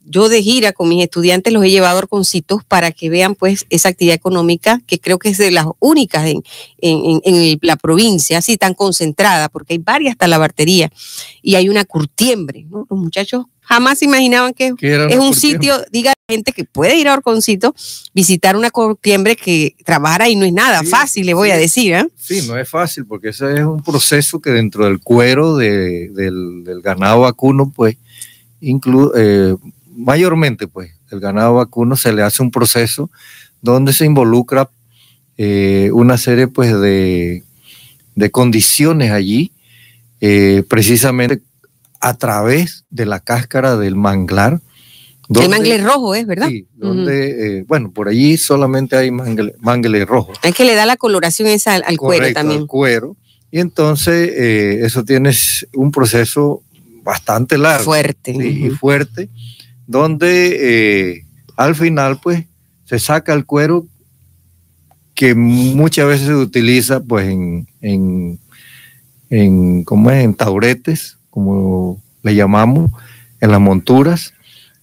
yo 0.10 0.28
de 0.28 0.42
gira 0.42 0.74
con 0.74 0.90
mis 0.90 1.04
estudiantes 1.04 1.54
los 1.54 1.64
he 1.64 1.70
llevado 1.70 1.96
a 1.96 2.00
Orconcitos 2.00 2.64
para 2.64 2.92
que 2.92 3.10
vean 3.10 3.36
pues 3.36 3.66
esa 3.70 3.90
actividad 3.90 4.16
económica 4.16 4.82
que 4.88 5.00
creo 5.00 5.20
que 5.20 5.30
es 5.30 5.38
de 5.38 5.52
las 5.52 5.68
únicas 5.78 6.26
en, 6.82 7.60
la 7.62 7.76
provincia, 7.76 8.40
así 8.40 8.58
tan 8.58 8.74
concentrada, 8.74 9.50
porque 9.50 9.74
hay 9.74 9.78
varias 9.78 10.18
talabarterías 10.18 10.90
y 11.44 11.56
hay 11.56 11.70
una 11.70 11.86
curtiembre, 11.86 12.66
¿no? 12.70 12.88
Los 12.90 13.00
muchachos 13.00 13.46
jamás 13.62 14.00
se 14.00 14.06
imaginaban 14.06 14.54
que 14.56 14.74
es 14.80 15.20
un 15.20 15.36
sitio, 15.36 15.76
diga 15.92 16.14
gente 16.30 16.54
que 16.54 16.63
puede 16.63 16.96
ir 16.96 17.08
a 17.08 17.13
Orconcito, 17.13 17.76
visitar 18.13 18.56
una 18.56 18.72
curtiembre 18.72 19.36
que 19.36 19.76
trabajara 19.84 20.30
y 20.30 20.36
no 20.36 20.46
es 20.46 20.54
nada 20.54 20.84
fácil, 20.84 21.26
le 21.26 21.34
voy 21.34 21.52
a 21.52 21.58
decir. 21.58 21.94
¿eh? 21.94 22.08
Sí, 22.15 22.44
no 22.48 22.58
es 22.58 22.70
fácil 22.70 23.06
porque 23.06 23.30
ese 23.30 23.56
es 23.56 23.65
un 23.65 23.84
proceso 23.84 24.39
que 24.39 24.52
dentro 24.52 24.86
del 24.86 25.00
cuero 25.00 25.58
del, 25.58 26.82
ganado 26.84 27.22
vacuno, 27.22 27.72
pues, 27.76 27.98
incluye... 28.62 29.12
Eh, 29.15 29.56
mayormente, 30.00 30.68
pues, 30.68 30.92
el 31.12 31.20
ganado 31.20 31.56
vacuno 31.56 31.96
se 31.96 32.13
le 32.13 32.24
hace 32.24 32.42
un 32.42 32.52
proceso 32.52 33.12
donde 33.62 33.94
se 33.94 34.06
involucra 34.06 34.70
eh, 35.38 35.89
una 35.94 36.18
serie, 36.18 36.48
pues, 36.48 36.80
de, 36.80 37.44
condiciones 38.32 39.12
allí, 39.12 39.52
eh, 40.22 40.63
precisamente 40.68 41.42
a 42.02 42.18
través 42.18 42.86
de 42.89 43.06
la 43.06 43.20
cáscara 43.20 43.78
del 43.78 43.96
manglar. 43.96 44.62
El 45.30 45.50
mangle 45.50 45.78
rojo 45.78 46.15
es, 46.15 46.26
¿verdad? 46.26 46.48
Sí, 46.48 46.68
donde, 46.76 47.60
eh, 47.60 47.65
bueno, 47.68 47.92
por 47.92 48.10
allí 48.10 48.38
solamente 48.38 48.96
hay 48.96 49.12
mangle, 49.12 50.06
rojo. 50.06 50.34
Es 50.42 50.56
que 50.56 50.65
le 50.65 50.76
da 50.76 50.86
la 50.86 50.98
coloración 50.98 51.48
esa 51.48 51.76
al, 51.76 51.98
cuero 51.98 52.32
también. 52.34 52.62
Al 52.62 52.68
cuero. 52.68 53.15
Y 53.52 53.60
entonces 53.60 54.30
eso 54.84 55.04
tiene 55.04 55.32
un 55.74 55.92
proceso 55.92 56.62
bastante 57.04 57.58
largo. 57.58 57.86
Fuerte. 57.86 58.32
Y 58.32 58.70
fuerte 58.70 59.30
donde 59.89 61.15
eh, 61.15 61.26
al 61.56 61.74
final 61.74 62.20
pues 62.22 62.46
se 62.86 63.00
saca 63.00 63.34
el 63.34 63.46
cuero 63.46 63.88
que 65.15 65.34
muchas 65.34 66.06
veces 66.06 66.28
se 66.28 66.36
utiliza 66.36 67.00
pues 67.00 67.28
en, 67.28 67.68
en, 67.82 68.39
en, 69.32 69.84
¿cómo 69.84 70.12
es? 70.12 70.24
en 70.24 70.36
tauretes, 70.36 71.18
como 71.32 72.00
le 72.22 72.36
llamamos, 72.36 72.92
en 73.42 73.50
las 73.50 73.60
monturas 73.60 74.36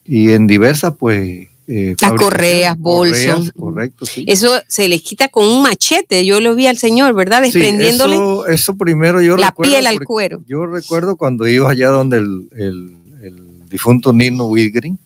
y 0.09 0.33
en 0.33 0.47
diversas 0.47 0.95
pues... 0.99 1.49
Eh, 1.69 1.97
las 2.01 2.13
correas, 2.13 2.79
bolsos. 2.79 3.51
Correcto, 3.59 4.07
sí. 4.07 4.25
Eso 4.29 4.53
se 4.69 4.89
les 4.89 5.03
quita 5.03 5.27
con 5.27 5.45
un 5.49 5.63
machete. 5.63 6.25
Yo 6.25 6.41
lo 6.41 6.55
vi 6.55 6.69
al 6.69 6.79
señor, 6.79 7.13
¿verdad? 7.13 7.43
Desprendiéndole 7.43 8.55
eso, 8.55 8.77
primero 8.77 9.21
yo 9.21 9.37
la 9.37 9.53
piel 9.53 9.85
al 9.89 9.99
cuero. 10.05 10.45
Yo 10.47 10.67
recuerdo 10.67 11.17
cuando 11.17 11.49
iba 11.49 11.69
allá 11.69 11.89
donde 11.89 12.19
el 12.19 12.97
difunto 13.69 14.13
Nino 14.13 14.47
Wilgrin, 14.47 14.99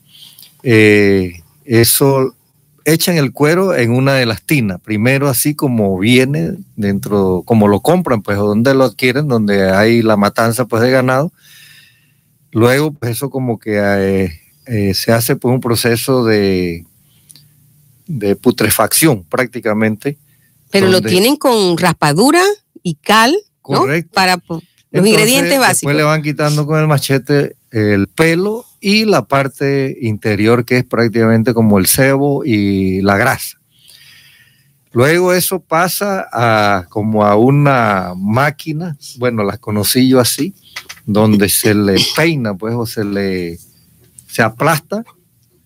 eh, 0.63 1.43
eso 1.65 2.35
echan 2.85 3.17
el 3.17 3.33
cuero 3.33 3.75
en 3.75 3.93
una 3.93 4.15
de 4.15 4.27
las 4.27 4.43
tinas, 4.43 4.81
primero 4.81 5.29
así 5.29 5.55
como 5.55 5.99
viene 5.99 6.55
dentro, 6.77 7.43
como 7.45 7.69
lo 7.69 7.81
compran, 7.81 8.23
pues, 8.23 8.39
o 8.39 8.47
donde 8.47 8.75
lo 8.75 8.85
adquieren, 8.85 9.29
donde 9.29 9.71
hay 9.71 10.03
la 10.03 10.17
matanza, 10.17 10.65
pues, 10.67 10.83
de 10.83 10.91
ganado. 10.91 11.33
Luego, 12.53 12.93
pues, 12.93 13.13
eso 13.13 13.31
como 13.31 13.59
que 13.59 13.79
eh, 13.79 14.41
eh, 14.71 14.95
se 14.95 15.13
hace, 15.13 15.35
pues, 15.35 15.53
un 15.53 15.61
proceso 15.61 16.25
de, 16.25 16.87
de 18.07 18.37
putrefacción, 18.37 19.25
prácticamente. 19.25 20.17
Pero 20.71 20.87
lo 20.89 21.03
tienen 21.03 21.37
con 21.37 21.77
raspadura 21.77 22.43
y 22.83 22.95
cal, 22.95 23.37
¿no? 23.69 23.85
Para 24.15 24.41
los 24.93 25.07
ingredientes 25.07 25.59
básicos. 25.59 25.81
Después 25.81 25.97
le 25.97 26.03
van 26.05 26.23
quitando 26.23 26.67
con 26.67 26.79
el 26.79 26.87
machete 26.87 27.57
el 27.73 28.07
pelo 28.09 28.65
y 28.81 29.05
la 29.05 29.25
parte 29.27 29.97
interior 30.01 30.65
que 30.65 30.79
es 30.79 30.85
prácticamente 30.85 31.55
como 31.55 31.79
el 31.79 31.87
cebo 31.87 32.45
y 32.45 33.01
la 33.03 33.17
grasa. 33.17 33.59
Luego 34.93 35.33
eso 35.33 35.61
pasa 35.61 36.29
a 36.33 36.87
como 36.89 37.25
a 37.25 37.37
una 37.37 38.13
máquina, 38.17 38.97
bueno, 39.19 39.45
la 39.45 39.57
conocí 39.57 40.09
yo 40.09 40.19
así, 40.19 40.55
donde 41.07 41.49
se 41.49 41.75
le 41.75 41.97
peina, 42.17 42.55
pues, 42.55 42.75
o 42.75 42.87
se 42.87 43.05
le 43.05 43.59
se 44.31 44.43
aplasta 44.43 45.05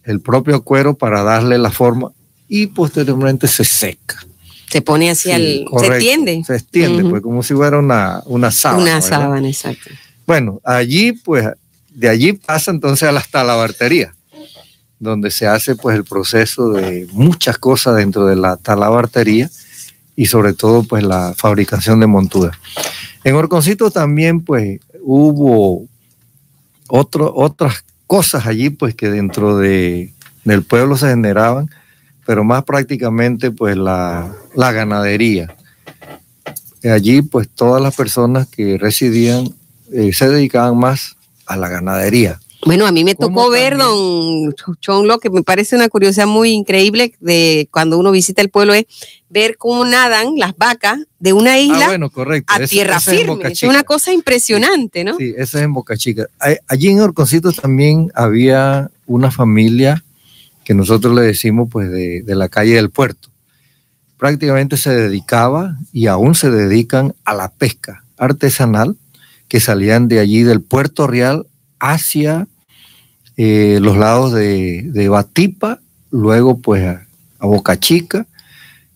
el 0.04 0.20
propio 0.20 0.62
cuero 0.62 0.94
para 0.94 1.22
darle 1.22 1.58
la 1.58 1.70
forma 1.70 2.12
y 2.48 2.66
posteriormente 2.68 3.48
se 3.48 3.64
seca. 3.64 4.24
Se 4.70 4.82
pone 4.82 5.10
así 5.10 5.30
al. 5.30 5.64
se 5.78 5.86
extiende. 5.86 6.42
Se 6.44 6.56
extiende, 6.56 7.04
pues 7.04 7.22
como 7.22 7.42
si 7.42 7.54
fuera 7.54 7.78
una, 7.78 8.22
una 8.26 8.50
sábana. 8.50 8.82
Una 8.82 9.00
sábana, 9.00 9.48
exacto. 9.48 9.90
Bueno, 10.26 10.60
allí 10.64 11.12
pues 11.12 11.46
de 11.90 12.08
allí 12.08 12.32
pasa 12.32 12.70
entonces 12.70 13.08
a 13.08 13.12
la 13.12 13.20
talabartería, 13.22 14.14
donde 14.98 15.30
se 15.30 15.46
hace 15.46 15.76
pues 15.76 15.96
el 15.96 16.04
proceso 16.04 16.70
de 16.70 17.06
muchas 17.12 17.58
cosas 17.58 17.96
dentro 17.96 18.26
de 18.26 18.36
la 18.36 18.56
talabartería 18.56 19.48
y 20.16 20.26
sobre 20.26 20.54
todo 20.54 20.82
pues 20.82 21.04
la 21.04 21.34
fabricación 21.36 22.00
de 22.00 22.06
monturas. 22.06 22.56
En 23.22 23.36
Orconcito 23.36 23.90
también 23.90 24.42
pues 24.42 24.80
hubo 25.02 25.86
otras 26.88 27.84
cosas 28.14 28.46
allí 28.46 28.70
pues 28.70 28.94
que 28.94 29.10
dentro 29.10 29.58
de, 29.58 30.12
del 30.44 30.62
pueblo 30.62 30.96
se 30.96 31.08
generaban, 31.08 31.68
pero 32.24 32.44
más 32.44 32.62
prácticamente 32.62 33.50
pues 33.50 33.76
la, 33.76 34.32
la 34.54 34.70
ganadería. 34.70 35.52
Allí 36.84 37.22
pues 37.22 37.48
todas 37.48 37.82
las 37.82 37.96
personas 37.96 38.46
que 38.46 38.78
residían 38.78 39.52
eh, 39.92 40.12
se 40.12 40.28
dedicaban 40.28 40.78
más 40.78 41.16
a 41.44 41.56
la 41.56 41.68
ganadería. 41.68 42.38
Bueno, 42.64 42.86
a 42.86 42.92
mí 42.92 43.04
me 43.04 43.14
tocó 43.14 43.50
ver, 43.50 43.76
don 43.76 44.54
Chonlo, 44.80 45.18
que 45.18 45.30
me 45.30 45.42
parece 45.42 45.76
una 45.76 45.88
curiosidad 45.88 46.26
muy 46.26 46.50
increíble 46.50 47.14
de 47.20 47.68
cuando 47.70 47.98
uno 47.98 48.10
visita 48.10 48.40
el 48.42 48.48
pueblo, 48.48 48.74
es 48.74 48.86
ver 49.28 49.56
cómo 49.58 49.84
nadan 49.84 50.36
las 50.36 50.56
vacas 50.56 51.00
de 51.18 51.32
una 51.32 51.52
ah, 51.52 51.58
isla 51.58 52.10
a 52.46 52.60
tierra 52.60 53.00
firme. 53.00 53.52
Es, 53.52 53.62
una 53.64 53.82
cosa 53.82 54.12
impresionante, 54.12 55.04
¿no? 55.04 55.16
Sí, 55.16 55.34
esa 55.36 55.58
es 55.58 55.64
en 55.64 55.72
Boca 55.72 55.96
Chica. 55.96 56.26
Allí 56.66 56.88
en 56.88 57.00
Orconcito 57.00 57.52
también 57.52 58.10
había 58.14 58.90
una 59.06 59.30
familia 59.30 60.02
que 60.64 60.74
nosotros 60.74 61.14
le 61.14 61.22
decimos 61.22 61.68
pues 61.70 61.90
de, 61.90 62.22
de 62.22 62.34
la 62.34 62.48
calle 62.48 62.74
del 62.74 62.90
puerto. 62.90 63.28
Prácticamente 64.16 64.76
se 64.76 64.90
dedicaba 64.90 65.76
y 65.92 66.06
aún 66.06 66.34
se 66.34 66.50
dedican 66.50 67.14
a 67.24 67.34
la 67.34 67.50
pesca 67.50 68.04
artesanal 68.16 68.96
que 69.48 69.60
salían 69.60 70.08
de 70.08 70.20
allí 70.20 70.42
del 70.42 70.62
Puerto 70.62 71.06
Real 71.06 71.46
hacia 71.78 72.48
eh, 73.36 73.78
los 73.80 73.96
lados 73.96 74.32
de, 74.32 75.08
Batipa, 75.08 75.80
luego 76.10 76.58
pues 76.58 76.84
a, 76.84 77.06
Boca 77.40 77.78
Chica 77.78 78.26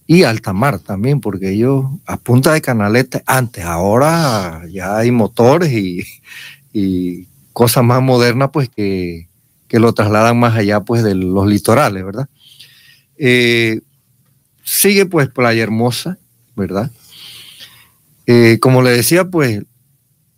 y 0.07 0.23
alta 0.23 0.55
mar 0.55 0.79
también, 0.79 1.21
porque 1.21 1.51
ellos 1.51 1.85
a 2.07 2.17
punta 2.17 2.53
de 2.53 2.63
canaleta, 2.63 3.23
antes, 3.27 3.65
ahora 3.65 4.63
ya 4.71 4.97
hay 4.97 5.11
motores 5.11 5.71
y, 5.73 7.27
cosas 7.53 7.83
más 7.83 8.01
modernas, 8.01 8.51
pues 8.53 8.69
que, 8.69 9.27
lo 9.71 9.93
trasladan 9.93 10.39
más 10.39 10.57
allá, 10.57 10.81
pues 10.81 11.03
de 11.03 11.15
los 11.15 11.47
litorales, 11.47 12.05
¿verdad? 12.05 12.29
Eh, 13.19 13.81
sigue 14.63 15.05
pues 15.07 15.29
Playa 15.29 15.63
Hermosa, 15.63 16.19
¿verdad? 16.55 16.91
Eh, 18.27 18.59
como 18.61 18.83
le 18.83 18.91
decía, 18.91 19.25
pues 19.25 19.65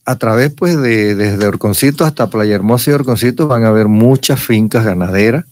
a 0.04 0.16
través 0.16 0.52
pues 0.52 0.80
de 0.80 1.14
desde 1.14 1.46
Orconcito 1.46 2.04
hasta 2.04 2.30
Playa 2.30 2.54
Hermosa 2.54 2.90
y 2.90 2.94
Orconcito 2.94 3.48
van 3.48 3.64
a 3.64 3.68
haber 3.68 3.88
muchas 3.88 4.40
fincas 4.40 4.84
ganaderas 4.84 5.44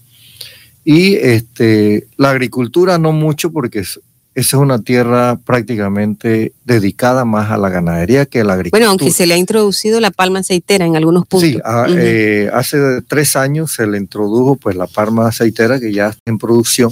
y 0.84 1.16
este, 1.16 2.06
la 2.16 2.30
agricultura 2.30 2.98
no 2.98 3.12
mucho 3.12 3.52
porque 3.52 3.80
esa 3.80 4.00
es 4.34 4.54
una 4.54 4.80
tierra 4.80 5.36
prácticamente 5.36 6.52
dedicada 6.64 7.24
más 7.24 7.50
a 7.50 7.58
la 7.58 7.68
ganadería 7.68 8.24
que 8.24 8.40
a 8.40 8.44
la 8.44 8.54
agricultura. 8.54 8.86
Bueno, 8.86 8.90
aunque 8.92 9.10
se 9.10 9.26
le 9.26 9.34
ha 9.34 9.36
introducido 9.36 10.00
la 10.00 10.10
palma 10.10 10.38
aceitera 10.38 10.86
en 10.86 10.96
algunos 10.96 11.26
puntos. 11.26 11.50
Sí, 11.50 11.58
eh, 11.90 12.48
hace 12.54 13.02
tres 13.02 13.36
años 13.36 13.72
se 13.72 13.86
le 13.86 13.98
introdujo 13.98 14.56
pues 14.56 14.76
la 14.76 14.86
palma 14.86 15.28
aceitera 15.28 15.78
que 15.78 15.92
ya 15.92 16.08
está 16.08 16.22
en 16.24 16.38
producción. 16.38 16.90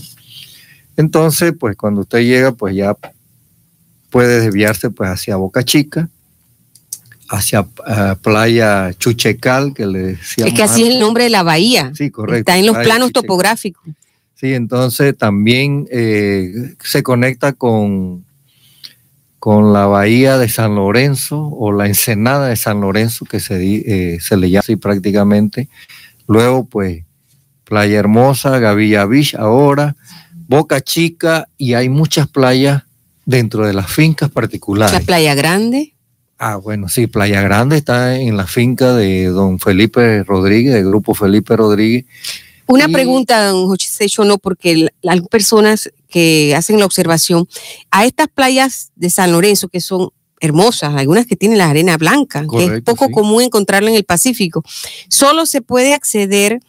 Entonces, 0.98 1.54
pues 1.58 1.74
cuando 1.76 2.02
usted 2.02 2.18
llega, 2.20 2.52
pues 2.52 2.74
ya 2.74 2.96
puede 4.10 4.40
desviarse 4.40 4.90
pues 4.90 5.08
hacia 5.08 5.36
Boca 5.36 5.62
Chica 5.62 6.10
hacia 7.28 7.66
eh, 7.86 8.14
Playa 8.22 8.92
Chuchecal, 8.98 9.74
que 9.74 9.86
le 9.86 9.98
decía. 9.98 10.46
Es 10.46 10.54
que 10.54 10.62
así 10.62 10.82
es 10.82 10.94
el 10.94 11.00
nombre 11.00 11.24
de 11.24 11.30
la 11.30 11.42
bahía. 11.42 11.92
Sí, 11.94 12.10
correcto. 12.10 12.50
Está 12.50 12.58
en 12.58 12.66
los 12.66 12.76
planos 12.78 13.12
topográficos. 13.12 13.84
Sí, 14.34 14.52
entonces 14.52 15.16
también 15.16 15.88
eh, 15.90 16.74
se 16.84 17.02
conecta 17.02 17.54
con, 17.54 18.24
con 19.38 19.72
la 19.72 19.86
bahía 19.86 20.36
de 20.36 20.48
San 20.48 20.74
Lorenzo 20.74 21.48
o 21.48 21.72
la 21.72 21.86
ensenada 21.86 22.48
de 22.48 22.56
San 22.56 22.80
Lorenzo, 22.82 23.24
que 23.24 23.40
se, 23.40 23.56
eh, 23.62 24.20
se 24.20 24.36
le 24.36 24.50
llama 24.50 24.60
así 24.60 24.76
prácticamente. 24.76 25.68
Luego, 26.28 26.66
pues, 26.66 27.04
Playa 27.64 27.98
Hermosa, 27.98 28.58
Gavilla 28.58 29.06
Beach 29.06 29.34
ahora, 29.34 29.96
Boca 30.48 30.80
Chica, 30.82 31.48
y 31.56 31.72
hay 31.72 31.88
muchas 31.88 32.28
playas 32.28 32.82
dentro 33.24 33.66
de 33.66 33.72
las 33.72 33.90
fincas 33.90 34.30
particulares. 34.30 34.92
La 34.92 35.00
Playa 35.00 35.34
Grande. 35.34 35.94
Ah, 36.38 36.56
bueno, 36.56 36.88
sí, 36.88 37.06
Playa 37.06 37.40
Grande 37.40 37.78
está 37.78 38.18
en 38.18 38.36
la 38.36 38.46
finca 38.46 38.94
de 38.94 39.26
don 39.26 39.58
Felipe 39.58 40.22
Rodríguez, 40.22 40.74
del 40.74 40.86
grupo 40.86 41.14
Felipe 41.14 41.56
Rodríguez. 41.56 42.04
Una 42.66 42.88
pregunta, 42.88 43.46
don 43.46 43.68
José 43.68 44.06
no, 44.24 44.38
porque 44.38 44.88
las 45.00 45.20
personas 45.28 45.90
que 46.08 46.54
hacen 46.56 46.78
la 46.78 46.84
observación, 46.84 47.48
a 47.90 48.04
estas 48.04 48.28
playas 48.28 48.90
de 48.96 49.08
San 49.08 49.32
Lorenzo, 49.32 49.68
que 49.68 49.80
son 49.80 50.10
hermosas, 50.40 50.94
algunas 50.94 51.26
que 51.26 51.36
tienen 51.36 51.58
la 51.58 51.70
arena 51.70 51.96
blanca, 51.96 52.44
que 52.50 52.64
es 52.64 52.82
poco 52.82 53.10
común 53.10 53.42
encontrarla 53.42 53.90
en 53.90 53.96
el 53.96 54.04
Pacífico, 54.04 54.62
solo 55.08 55.46
se 55.46 55.62
puede 55.62 55.94
acceder 55.94 56.60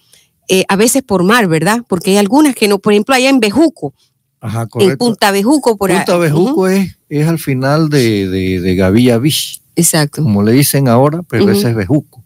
eh, 0.47 0.63
a 0.69 0.75
veces 0.75 1.03
por 1.03 1.23
mar, 1.23 1.47
¿verdad? 1.47 1.81
Porque 1.87 2.11
hay 2.11 2.17
algunas 2.17 2.55
que 2.55 2.67
no, 2.67 2.79
por 2.79 2.93
ejemplo, 2.93 3.15
allá 3.15 3.29
en 3.29 3.39
Bejuco, 3.39 3.93
Ajá, 4.39 4.67
correcto. 4.67 4.91
En 4.91 4.97
Punta 4.97 5.31
Bejuco, 5.31 5.77
por 5.77 5.91
ahí. 5.91 5.97
Punta 5.97 6.17
Bejuco 6.17 6.67
es, 6.67 6.96
es 7.09 7.27
al 7.27 7.39
final 7.39 7.89
de, 7.89 8.27
de, 8.27 8.75
Gavilla 8.75 9.17
Beach. 9.17 9.61
Exacto. 9.75 10.23
Como 10.23 10.43
le 10.43 10.51
dicen 10.51 10.87
ahora, 10.87 11.21
pero 11.23 11.49
ese 11.49 11.69
es 11.69 11.75
Bejuco. 11.75 12.23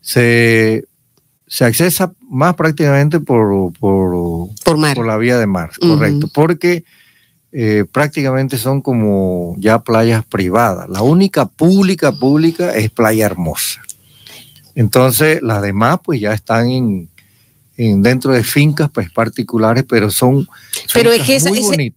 Se, 0.00 0.84
se 1.46 1.64
accesa 1.64 2.12
más 2.28 2.54
prácticamente 2.54 3.20
por, 3.20 3.72
por, 3.78 4.48
por, 4.64 5.06
la 5.06 5.16
vía 5.16 5.38
de 5.38 5.46
mar, 5.46 5.70
correcto. 5.78 6.28
Porque 6.32 6.84
eh, 7.52 7.84
prácticamente 7.90 8.58
son 8.58 8.80
como 8.82 9.54
ya 9.58 9.80
playas 9.80 10.24
privadas. 10.24 10.88
La 10.88 11.02
única 11.02 11.46
pública, 11.46 12.12
pública 12.12 12.74
es 12.74 12.90
Playa 12.90 13.26
Hermosa. 13.26 13.82
Entonces, 14.74 15.42
las 15.42 15.62
demás 15.62 15.98
pues 16.04 16.20
ya 16.20 16.32
están 16.32 16.68
en, 16.68 17.08
dentro 17.78 18.32
de 18.32 18.42
fincas 18.42 18.90
pues 18.92 19.08
particulares, 19.08 19.84
pero 19.88 20.10
son 20.10 20.48
pero 20.92 21.12
es 21.12 21.22
que 21.22 21.36
eso 21.36 21.48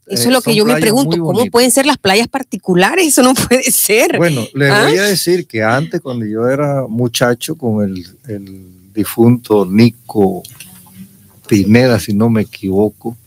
es 0.07 0.27
lo 0.27 0.41
que 0.41 0.53
yo 0.53 0.63
me 0.63 0.79
pregunto, 0.79 1.17
¿cómo 1.17 1.45
pueden 1.47 1.71
ser 1.71 1.87
las 1.87 1.97
playas 1.97 2.27
particulares? 2.27 3.07
Eso 3.07 3.23
no 3.23 3.33
puede 3.49 3.63
ser. 3.71 4.17
Bueno, 4.17 4.45
le 4.53 4.69
¿Ah? 4.69 4.85
voy 4.87 4.97
a 4.97 5.03
decir 5.03 5.47
que 5.47 5.63
antes 5.63 5.99
cuando 5.99 6.25
yo 6.25 6.47
era 6.47 6.85
muchacho 6.87 7.55
con 7.55 7.83
el, 7.83 8.05
difunto 8.93 9.65
Nico 9.65 10.43
Pineda, 11.47 11.97
si 11.99 12.13
no 12.13 12.29
me 12.29 12.41
equivoco, 12.41 13.17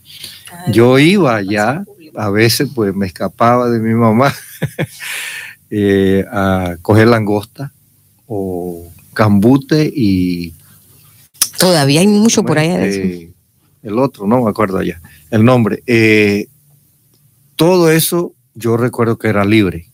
yo 0.68 0.98
iba 0.98 1.34
allá, 1.34 1.84
a 2.14 2.30
veces 2.30 2.68
pues 2.72 2.94
me 2.94 3.06
escapaba 3.06 3.68
de 3.70 3.80
mi 3.80 3.94
mamá 3.94 4.32
eh, 5.70 6.24
a 6.30 6.76
coger 6.82 7.08
langosta 7.08 7.72
o 8.26 8.86
cambute 9.14 9.90
y 9.92 10.52
Todavía 11.58 12.00
hay 12.00 12.06
mucho 12.06 12.42
por 12.42 12.58
allá 12.58 12.78
de 12.78 12.88
eso. 12.88 13.00
Eh, 13.00 13.32
el 13.82 13.98
otro, 13.98 14.26
no 14.26 14.42
me 14.42 14.50
acuerdo 14.50 14.82
ya, 14.82 15.00
el 15.30 15.44
nombre. 15.44 15.82
Eh, 15.86 16.46
todo 17.56 17.90
eso 17.90 18.32
yo 18.54 18.76
recuerdo 18.76 19.18
que 19.18 19.28
era 19.28 19.44
libre. 19.44 19.86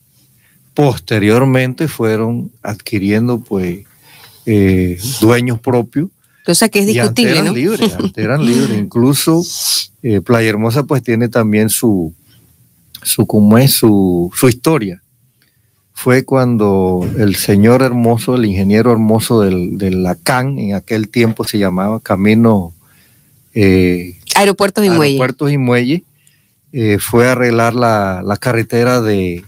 Posteriormente 0.74 1.88
fueron 1.88 2.52
adquiriendo 2.62 3.40
pues 3.40 3.80
eh, 4.46 4.98
dueños 5.20 5.60
propios. 5.60 6.08
Cosa 6.46 6.68
que 6.68 6.80
es 6.80 6.86
discutible, 6.86 7.38
eran 7.38 7.54
Libres, 7.54 7.96
eran 8.16 8.46
libres. 8.46 8.78
Incluso 8.78 9.42
Playa 10.24 10.48
Hermosa 10.48 10.84
pues 10.84 11.02
tiene 11.02 11.28
también 11.28 11.68
su, 11.68 12.14
su, 13.02 13.26
como 13.26 13.58
es, 13.58 13.72
su, 13.72 14.32
su 14.34 14.48
historia 14.48 15.02
fue 16.02 16.24
cuando 16.24 17.06
el 17.18 17.36
señor 17.36 17.82
hermoso, 17.82 18.34
el 18.34 18.46
ingeniero 18.46 18.90
hermoso 18.90 19.42
del, 19.42 19.76
de 19.76 19.90
la 19.90 20.14
CAN, 20.14 20.58
en 20.58 20.74
aquel 20.74 21.10
tiempo 21.10 21.44
se 21.44 21.58
llamaba 21.58 22.00
Camino 22.00 22.72
eh, 23.52 24.18
Aeropuertos 24.34 24.82
y 24.82 24.88
Aeropuertos 24.88 25.52
y 25.52 25.58
Muelle, 25.58 26.02
eh, 26.72 26.96
fue 26.98 27.28
a 27.28 27.32
arreglar 27.32 27.74
la, 27.74 28.38
carretera 28.40 29.02
de, 29.02 29.44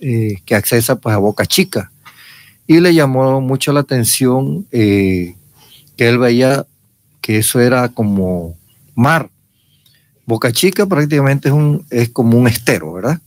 eh, 0.00 0.36
que 0.46 0.54
accesa 0.54 0.94
pues, 1.00 1.16
a 1.16 1.18
Boca 1.18 1.46
Chica. 1.46 1.90
Y 2.68 2.78
le 2.78 2.94
llamó 2.94 3.40
mucho 3.40 3.72
la 3.72 3.80
atención 3.80 4.66
que 4.70 5.34
él 5.96 6.18
veía 6.18 6.64
que 7.20 7.38
eso 7.38 7.58
era 7.58 7.88
como 7.88 8.56
mar. 8.94 9.30
Boca 10.26 10.52
Chica 10.52 10.86
prácticamente 10.86 11.48
es, 11.48 11.54
un, 11.54 11.84
es 11.90 12.08
como 12.08 12.38
un 12.38 12.46
estero, 12.46 12.92
¿verdad? 12.92 13.20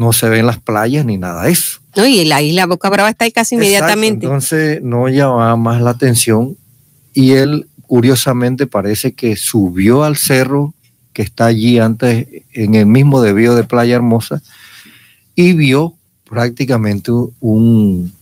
no 0.00 0.14
se 0.14 0.30
ven 0.30 0.46
las 0.46 0.58
playas 0.58 1.04
ni 1.04 1.18
nada 1.18 1.42
de 1.42 1.52
eso. 1.52 1.79
No, 1.96 2.06
y 2.06 2.24
la 2.24 2.40
isla 2.42 2.66
Boca 2.66 2.88
Brava 2.88 3.10
está 3.10 3.24
ahí 3.24 3.32
casi 3.32 3.56
inmediatamente. 3.56 4.26
Entonces 4.26 4.82
no 4.82 5.08
llamaba 5.08 5.56
más 5.56 5.82
la 5.82 5.90
atención 5.90 6.56
y 7.12 7.32
él 7.32 7.66
curiosamente 7.86 8.66
parece 8.66 9.12
que 9.12 9.36
subió 9.36 10.04
al 10.04 10.16
cerro 10.16 10.74
que 11.12 11.22
está 11.22 11.46
allí 11.46 11.78
antes 11.78 12.28
en 12.52 12.76
el 12.76 12.86
mismo 12.86 13.20
desvío 13.20 13.54
de 13.54 13.64
Playa 13.64 13.96
Hermosa 13.96 14.42
y 15.34 15.54
vio 15.54 15.94
prácticamente 16.28 17.10
un 17.40 18.12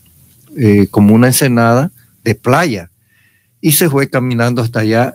eh, 0.56 0.86
como 0.90 1.14
una 1.14 1.26
ensenada 1.26 1.92
de 2.24 2.34
playa 2.34 2.90
y 3.60 3.72
se 3.72 3.90
fue 3.90 4.08
caminando 4.08 4.62
hasta 4.62 4.80
allá 4.80 5.14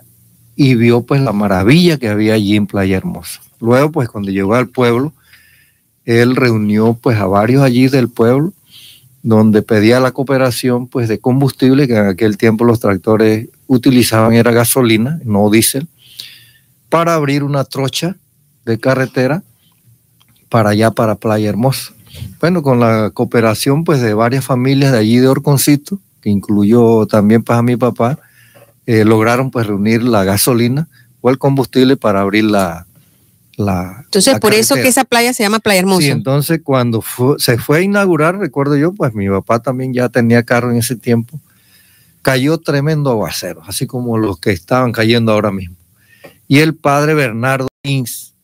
y 0.54 0.76
vio 0.76 1.02
pues 1.02 1.20
la 1.20 1.32
maravilla 1.32 1.98
que 1.98 2.08
había 2.08 2.34
allí 2.34 2.56
en 2.56 2.68
Playa 2.68 2.96
Hermosa. 2.96 3.40
Luego 3.60 3.90
pues 3.90 4.08
cuando 4.08 4.30
llegó 4.30 4.54
al 4.54 4.68
pueblo 4.68 5.12
él 6.04 6.36
reunió 6.36 6.94
pues 7.00 7.18
a 7.18 7.26
varios 7.26 7.62
allí 7.62 7.88
del 7.88 8.08
pueblo 8.08 8.52
donde 9.24 9.62
pedía 9.62 10.00
la 10.00 10.12
cooperación 10.12 10.86
pues 10.86 11.08
de 11.08 11.18
combustible 11.18 11.88
que 11.88 11.96
en 11.96 12.08
aquel 12.08 12.36
tiempo 12.36 12.64
los 12.64 12.78
tractores 12.78 13.48
utilizaban 13.66 14.34
era 14.34 14.52
gasolina, 14.52 15.18
no 15.24 15.48
diésel, 15.48 15.88
para 16.90 17.14
abrir 17.14 17.42
una 17.42 17.64
trocha 17.64 18.16
de 18.66 18.78
carretera 18.78 19.42
para 20.50 20.70
allá 20.70 20.90
para 20.90 21.14
Playa 21.14 21.48
Hermosa. 21.48 21.94
Bueno, 22.38 22.62
con 22.62 22.80
la 22.80 23.10
cooperación 23.14 23.84
pues 23.84 24.02
de 24.02 24.12
varias 24.12 24.44
familias 24.44 24.92
de 24.92 24.98
allí 24.98 25.16
de 25.16 25.28
Orconcito, 25.28 25.98
que 26.20 26.28
incluyó 26.28 27.06
también 27.06 27.42
pues 27.42 27.58
a 27.58 27.62
mi 27.62 27.76
papá, 27.76 28.18
eh, 28.84 29.06
lograron 29.06 29.50
pues 29.50 29.66
reunir 29.66 30.02
la 30.02 30.24
gasolina 30.24 30.86
o 31.22 31.30
el 31.30 31.38
combustible 31.38 31.96
para 31.96 32.20
abrir 32.20 32.44
la, 32.44 32.86
entonces, 33.56 34.38
por 34.40 34.54
eso 34.54 34.74
que 34.74 34.88
esa 34.88 35.04
playa 35.04 35.32
se 35.32 35.42
llama 35.42 35.60
Playa 35.60 35.80
Hermosa. 35.80 36.02
Sí, 36.02 36.10
entonces 36.10 36.60
cuando 36.62 37.02
se 37.38 37.58
fue 37.58 37.78
a 37.78 37.82
inaugurar, 37.82 38.38
recuerdo 38.38 38.76
yo, 38.76 38.92
pues 38.92 39.14
mi 39.14 39.28
papá 39.28 39.60
también 39.60 39.92
ya 39.92 40.08
tenía 40.08 40.42
carro 40.42 40.70
en 40.70 40.78
ese 40.78 40.96
tiempo, 40.96 41.40
cayó 42.22 42.58
tremendo 42.58 43.10
aguacero, 43.10 43.62
así 43.66 43.86
como 43.86 44.18
los 44.18 44.38
que 44.38 44.50
estaban 44.50 44.92
cayendo 44.92 45.32
ahora 45.32 45.52
mismo. 45.52 45.76
Y 46.48 46.58
el 46.58 46.74
padre 46.74 47.14
Bernardo 47.14 47.68
Ins, 47.82 48.34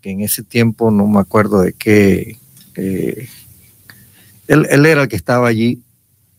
que 0.00 0.10
en 0.10 0.20
ese 0.20 0.42
tiempo 0.42 0.90
no 0.90 1.06
me 1.06 1.20
acuerdo 1.20 1.60
de 1.60 1.72
qué, 1.72 2.38
eh, 2.76 3.28
él, 4.48 4.66
él 4.70 4.86
era 4.86 5.02
el 5.02 5.08
que 5.08 5.16
estaba 5.16 5.48
allí, 5.48 5.82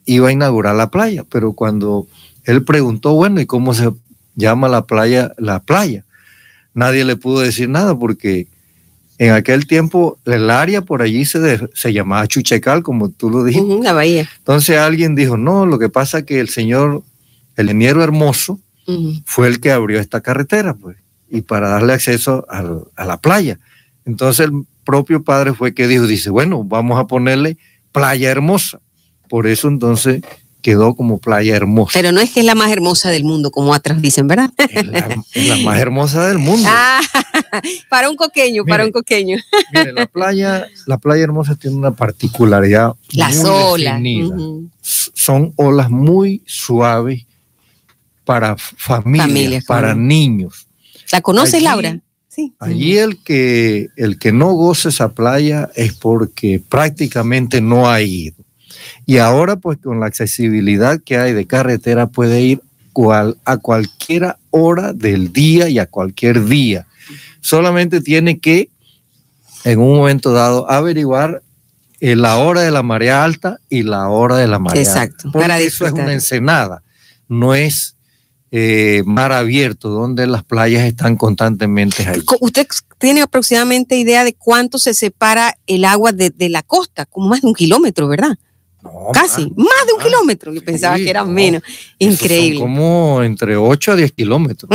iba 0.06 0.30
a 0.30 0.32
inaugurar 0.32 0.76
la 0.76 0.90
playa, 0.90 1.24
pero 1.30 1.54
cuando 1.54 2.08
él 2.44 2.64
preguntó, 2.64 3.14
bueno, 3.14 3.40
¿y 3.42 3.46
cómo 3.46 3.74
se 3.74 3.92
llama 4.36 4.68
la 4.68 4.86
playa? 4.86 5.34
La 5.38 5.60
playa 5.60 6.05
nadie 6.76 7.04
le 7.04 7.16
pudo 7.16 7.40
decir 7.40 7.68
nada 7.70 7.98
porque 7.98 8.48
En 9.18 9.32
aquel 9.32 9.66
tiempo, 9.66 10.20
el 10.26 10.50
área 10.50 10.82
por 10.82 11.02
allí 11.02 11.24
se, 11.24 11.70
se 11.74 11.94
llamaba 11.94 12.28
Chuchecal, 12.28 12.84
como 12.84 13.10
tú 13.10 13.30
lo 13.30 13.46
dijiste. 13.46 13.80
la 13.82 13.94
bahía. 13.94 14.30
Entonces 14.40 14.78
alguien 14.78 15.16
dijo, 15.16 15.38
no, 15.38 15.66
lo 15.66 15.80
que 15.80 15.88
pasa 15.88 16.20
es 16.20 16.24
que 16.26 16.42
el 16.42 16.50
señor, 16.50 17.02
el 17.56 17.68
ingeniero 17.68 18.04
Hermoso, 18.04 18.60
fue 19.26 19.48
el 19.48 19.62
que 19.62 19.72
abrió 19.72 20.00
esta 20.02 20.20
carretera, 20.22 20.74
pues, 20.74 20.98
y 21.30 21.42
para 21.42 21.70
darle 21.70 21.94
acceso 21.94 22.46
a 22.50 23.06
la 23.06 23.18
playa. 23.18 23.58
Entonces 24.06 24.48
el 24.48 24.66
propio 24.84 25.24
padre 25.24 25.54
fue 25.54 25.74
que 25.74 25.88
dijo, 25.88 26.06
dice, 26.06 26.30
bueno, 26.30 26.64
vamos 26.64 27.00
a 27.00 27.08
ponerle 27.08 27.58
playa 27.92 28.30
hermosa. 28.30 28.80
Por 29.30 29.48
eso 29.48 29.68
entonces 29.70 30.22
quedó 30.66 30.96
como 30.96 31.20
playa 31.20 31.56
hermosa. 31.56 31.92
Pero 31.94 32.12
no 32.12 32.20
es 32.20 32.32
que 32.32 32.40
es 32.40 32.46
la 32.48 32.56
más 32.56 32.72
hermosa 32.72 33.12
del 33.12 33.24
mundo, 33.24 33.52
como 33.52 33.72
otras 33.72 34.02
dicen, 34.02 34.28
¿verdad? 34.28 34.50
Es 34.58 34.88
la, 34.88 35.58
más 35.64 35.80
hermosa 35.80 36.28
del 36.28 36.40
mundo. 36.40 36.68
Ah, 36.68 37.02
para 37.90 38.10
un 38.10 38.16
coqueño, 38.16 38.66
para 38.66 38.84
un 38.84 38.92
coqueño. 38.92 39.38
Mire, 39.72 39.94
la 39.94 40.08
playa, 40.08 40.66
la 40.88 40.98
playa 40.98 41.24
hermosa 41.24 41.54
tiene 41.54 41.78
una 41.78 41.92
particularidad. 41.92 42.96
Las 43.12 43.46
olas. 43.46 44.02
Son 44.82 45.54
olas 45.56 45.92
muy 45.92 46.42
suaves 46.48 47.28
para 48.24 48.58
familias, 48.58 49.66
para 49.66 49.94
niños. 49.94 50.66
¿La 51.12 51.22
conoces, 51.22 51.62
Laura? 51.62 52.00
Sí. 52.28 52.56
Allí 52.58 52.98
el 52.98 53.22
que, 53.22 53.90
el 53.98 54.18
que 54.18 54.32
no 54.32 54.52
goce 54.54 54.90
esa 54.90 55.10
playa 55.10 55.70
es 55.76 55.94
porque 55.94 56.60
prácticamente 56.68 57.62
no 57.62 57.88
ha 57.88 58.02
ido. 58.02 58.45
Y 59.06 59.18
ahora 59.18 59.56
pues 59.56 59.78
con 59.78 60.00
la 60.00 60.08
accesibilidad 60.08 61.00
que 61.04 61.18
hay 61.18 61.34
de 61.34 61.46
carretera 61.46 62.08
puede 62.08 62.42
ir 62.42 62.62
cual, 62.94 63.38
a 63.44 63.58
cualquier 63.58 64.36
hora 64.52 64.94
del 64.94 65.34
día 65.34 65.68
y 65.70 65.80
a 65.80 65.86
cualquier 65.86 66.46
día. 66.46 66.88
Solamente 67.42 68.02
tiene 68.02 68.40
que 68.40 68.70
en 69.66 69.80
un 69.80 69.98
momento 69.98 70.32
dado 70.32 70.70
averiguar 70.70 71.42
eh, 72.00 72.16
la 72.16 72.38
hora 72.38 72.62
de 72.62 72.72
la 72.72 72.84
marea 72.84 73.24
alta 73.24 73.60
y 73.70 73.84
la 73.84 74.10
hora 74.10 74.38
de 74.38 74.48
la 74.48 74.60
marea 74.60 74.82
Exacto. 74.82 75.32
Para 75.32 75.60
eso 75.60 75.86
es 75.86 75.92
una 75.92 76.14
ensenada, 76.14 76.84
no 77.28 77.54
es 77.56 77.96
eh, 78.52 79.04
mar 79.06 79.34
abierto 79.34 79.90
donde 79.90 80.28
las 80.28 80.44
playas 80.44 80.86
están 80.86 81.18
constantemente 81.18 82.08
ahí. 82.08 82.22
¿Usted 82.40 82.68
tiene 82.98 83.22
aproximadamente 83.22 83.98
idea 83.98 84.24
de 84.24 84.34
cuánto 84.34 84.78
se 84.78 84.94
separa 84.94 85.58
el 85.68 85.84
agua 85.84 86.14
de, 86.14 86.30
de 86.30 86.50
la 86.50 86.64
costa? 86.64 87.06
Como 87.06 87.28
más 87.28 87.42
de 87.42 87.48
un 87.48 87.54
kilómetro, 87.54 88.08
¿verdad? 88.08 88.38
Casi, 89.14 89.52
más, 89.56 89.88
de 89.88 89.94
un 89.98 90.02
kilómetro. 90.02 90.54
Yo 90.54 90.64
pensaba 90.64 90.96
que 90.98 91.10
era 91.10 91.24
menos. 91.24 91.62
Increíble. 92.00 92.60
como 92.60 93.22
entre 93.24 93.58
8 93.58 93.92
a 93.92 93.96
10 93.96 94.12
kilómetros. 94.12 94.70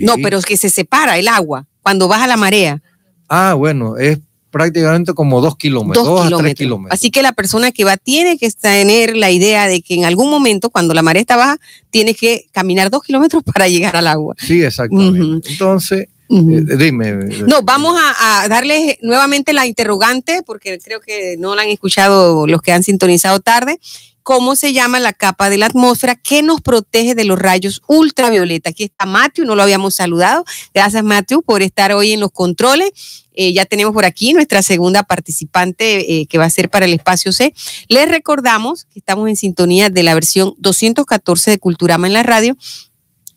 No, 0.00 0.14
pero 0.22 0.38
es 0.38 0.44
que 0.44 0.56
se 0.56 0.70
separa 0.70 1.18
el 1.18 1.28
agua 1.28 1.66
cuando 1.82 2.08
baja 2.08 2.26
la 2.26 2.36
marea. 2.36 2.82
Ah, 3.28 3.54
bueno, 3.54 3.96
es 3.96 4.18
prácticamente 4.50 5.12
como 5.12 5.40
dos 5.40 5.56
kilómetros, 5.56 6.06
dos, 6.06 6.24
kilómetros. 6.24 6.54
kilómetros. 6.54 6.98
Así 6.98 7.10
que 7.10 7.20
la 7.22 7.32
persona 7.32 7.72
que 7.72 7.84
va 7.84 7.96
tiene 7.96 8.38
que 8.38 8.50
tener 8.50 9.16
la 9.16 9.30
idea 9.30 9.66
de 9.66 9.82
que 9.82 9.94
en 9.94 10.04
algún 10.06 10.30
momento, 10.30 10.70
cuando 10.70 10.94
la 10.94 11.02
marea 11.02 11.20
está 11.20 11.36
baja, 11.36 11.58
tiene 11.90 12.14
que 12.14 12.46
caminar 12.52 12.90
dos 12.90 13.02
kilómetros 13.02 13.42
para 13.52 13.68
llegar 13.68 13.96
al 13.96 14.06
agua. 14.06 14.34
Sí, 14.38 14.62
exactamente. 14.62 15.50
Entonces, 15.50 16.08
eh, 16.28 16.76
dime. 16.76 17.12
No, 17.46 17.62
vamos 17.62 17.96
a, 18.00 18.42
a, 18.42 18.48
darles 18.48 18.98
nuevamente 19.02 19.52
la 19.52 19.66
interrogante, 19.66 20.42
porque 20.44 20.78
creo 20.78 21.00
que 21.00 21.36
no 21.38 21.54
la 21.54 21.62
han 21.62 21.68
escuchado 21.68 22.46
los 22.46 22.62
que 22.62 22.72
han 22.72 22.82
sintonizado 22.82 23.40
tarde. 23.40 23.78
¿Cómo 24.26 24.56
se 24.56 24.72
llama 24.72 24.98
la 24.98 25.12
capa 25.12 25.50
de 25.50 25.56
la 25.56 25.66
atmósfera 25.66 26.16
que 26.16 26.42
nos 26.42 26.60
protege 26.60 27.14
de 27.14 27.22
los 27.22 27.38
rayos 27.38 27.80
ultravioleta? 27.86 28.70
Aquí 28.70 28.82
está 28.82 29.06
Matthew, 29.06 29.44
no 29.44 29.54
lo 29.54 29.62
habíamos 29.62 29.94
saludado. 29.94 30.44
Gracias, 30.74 31.04
Matthew, 31.04 31.42
por 31.42 31.62
estar 31.62 31.92
hoy 31.92 32.10
en 32.10 32.18
los 32.18 32.32
controles. 32.32 32.90
Eh, 33.34 33.52
ya 33.52 33.66
tenemos 33.66 33.92
por 33.92 34.04
aquí 34.04 34.32
nuestra 34.32 34.62
segunda 34.62 35.04
participante 35.04 36.12
eh, 36.12 36.26
que 36.26 36.38
va 36.38 36.46
a 36.46 36.50
ser 36.50 36.70
para 36.70 36.86
el 36.86 36.94
espacio 36.94 37.30
C. 37.30 37.54
Les 37.86 38.08
recordamos 38.08 38.86
que 38.86 38.98
estamos 38.98 39.28
en 39.28 39.36
sintonía 39.36 39.90
de 39.90 40.02
la 40.02 40.14
versión 40.14 40.54
214 40.58 41.52
de 41.52 41.58
Culturama 41.58 42.08
en 42.08 42.14
la 42.14 42.24
radio 42.24 42.56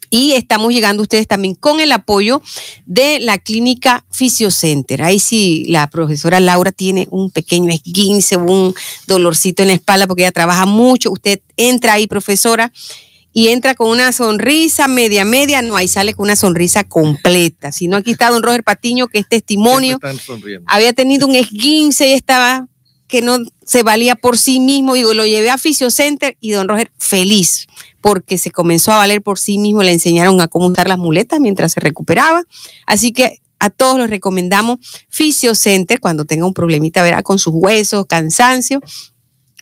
y 0.09 0.33
estamos 0.33 0.73
llegando 0.73 1.03
ustedes 1.03 1.27
también 1.27 1.55
con 1.55 1.79
el 1.79 1.91
apoyo 1.91 2.41
de 2.85 3.19
la 3.19 3.37
clínica 3.37 4.05
Fisiocenter. 4.11 5.03
Ahí 5.03 5.19
sí, 5.19 5.65
la 5.67 5.89
profesora 5.89 6.39
Laura 6.39 6.71
tiene 6.71 7.07
un 7.11 7.31
pequeño 7.31 7.71
esguince, 7.71 8.37
un 8.37 8.73
dolorcito 9.07 9.61
en 9.61 9.69
la 9.69 9.75
espalda 9.75 10.07
porque 10.07 10.23
ella 10.23 10.31
trabaja 10.31 10.65
mucho. 10.65 11.11
Usted 11.11 11.41
entra 11.57 11.93
ahí, 11.93 12.07
profesora, 12.07 12.71
y 13.31 13.49
entra 13.49 13.75
con 13.75 13.89
una 13.89 14.11
sonrisa 14.11 14.87
media 14.87 15.23
media, 15.23 15.61
no, 15.61 15.75
ahí 15.75 15.87
sale 15.87 16.13
con 16.13 16.23
una 16.23 16.35
sonrisa 16.35 16.83
completa. 16.83 17.71
Si 17.71 17.87
no, 17.87 17.97
aquí 17.97 18.11
está 18.11 18.31
don 18.31 18.41
Roger 18.41 18.63
Patiño, 18.63 19.07
que 19.07 19.19
es 19.19 19.27
testimonio. 19.27 19.99
Había 20.65 20.93
tenido 20.93 21.27
un 21.27 21.35
esguince 21.35 22.09
y 22.09 22.13
estaba 22.13 22.67
que 23.09 23.21
no 23.21 23.39
se 23.65 23.83
valía 23.83 24.15
por 24.15 24.37
sí 24.37 24.61
mismo. 24.61 24.93
Digo, 24.93 25.13
lo 25.13 25.25
llevé 25.25 25.49
a 25.49 25.57
Fisiocenter 25.57 26.37
y 26.39 26.51
don 26.51 26.69
Roger 26.69 26.93
feliz 26.97 27.67
porque 27.99 28.37
se 28.37 28.51
comenzó 28.51 28.93
a 28.93 28.97
valer 28.97 29.21
por 29.21 29.37
sí 29.39 29.57
mismo, 29.57 29.83
le 29.83 29.91
enseñaron 29.91 30.39
a 30.39 30.47
cómo 30.47 30.67
usar 30.67 30.87
las 30.87 30.97
muletas 30.97 31.41
mientras 31.41 31.73
se 31.73 31.81
recuperaba. 31.81 32.43
Así 32.85 33.11
que 33.11 33.41
a 33.59 33.69
todos 33.69 33.97
los 33.97 34.09
recomendamos 34.09 34.77
Fisiocenter 35.09 35.99
cuando 35.99 36.23
tenga 36.23 36.45
un 36.45 36.53
problemita, 36.53 37.03
verá, 37.03 37.21
con 37.23 37.39
sus 37.39 37.53
huesos, 37.53 38.05
cansancio. 38.05 38.79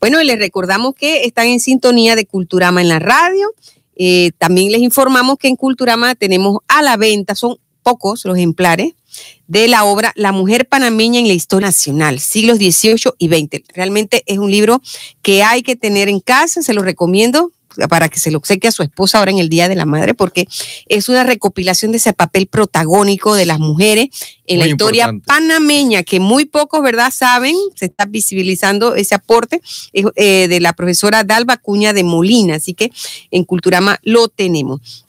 Bueno, 0.00 0.20
y 0.20 0.26
les 0.26 0.38
recordamos 0.38 0.94
que 0.94 1.24
están 1.24 1.46
en 1.46 1.60
sintonía 1.60 2.14
de 2.14 2.26
Culturama 2.26 2.82
en 2.82 2.88
la 2.88 2.98
radio. 2.98 3.54
Eh, 3.96 4.32
también 4.38 4.70
les 4.70 4.82
informamos 4.82 5.38
que 5.38 5.48
en 5.48 5.56
Culturama 5.56 6.14
tenemos 6.14 6.58
a 6.68 6.82
la 6.82 6.98
venta, 6.98 7.34
son 7.34 7.56
pocos 7.82 8.22
los 8.24 8.36
ejemplares, 8.36 8.92
de 9.46 9.68
la 9.68 9.84
obra 9.84 10.12
La 10.16 10.32
mujer 10.32 10.66
panameña 10.66 11.20
en 11.20 11.28
la 11.28 11.34
historia 11.34 11.68
nacional, 11.68 12.20
siglos 12.20 12.58
XVIII 12.58 13.12
y 13.18 13.28
XX. 13.28 13.62
Realmente 13.74 14.22
es 14.26 14.38
un 14.38 14.50
libro 14.50 14.80
que 15.22 15.42
hay 15.42 15.62
que 15.62 15.76
tener 15.76 16.08
en 16.08 16.20
casa, 16.20 16.62
se 16.62 16.74
lo 16.74 16.82
recomiendo 16.82 17.52
para 17.88 18.08
que 18.08 18.20
se 18.20 18.30
lo 18.30 18.38
obsequie 18.38 18.68
a 18.68 18.72
su 18.72 18.82
esposa 18.82 19.18
ahora 19.18 19.30
en 19.30 19.38
el 19.38 19.48
Día 19.48 19.68
de 19.68 19.74
la 19.74 19.84
Madre, 19.84 20.14
porque 20.14 20.46
es 20.86 21.08
una 21.08 21.24
recopilación 21.24 21.92
de 21.92 21.98
ese 21.98 22.12
papel 22.12 22.46
protagónico 22.46 23.34
de 23.34 23.46
las 23.46 23.58
mujeres 23.58 24.08
en 24.46 24.58
la 24.60 24.66
historia 24.66 25.12
panameña, 25.26 26.02
que 26.02 26.20
muy 26.20 26.44
pocos, 26.44 26.82
¿verdad?, 26.82 27.10
saben, 27.12 27.56
se 27.74 27.86
está 27.86 28.04
visibilizando 28.04 28.94
ese 28.94 29.14
aporte 29.14 29.60
eh, 29.92 30.48
de 30.48 30.60
la 30.60 30.72
profesora 30.72 31.24
Dalva 31.24 31.56
Cuña 31.56 31.92
de 31.92 32.04
Molina, 32.04 32.56
así 32.56 32.74
que 32.74 32.92
en 33.30 33.44
Culturama 33.44 33.98
lo 34.02 34.28
tenemos. 34.28 35.04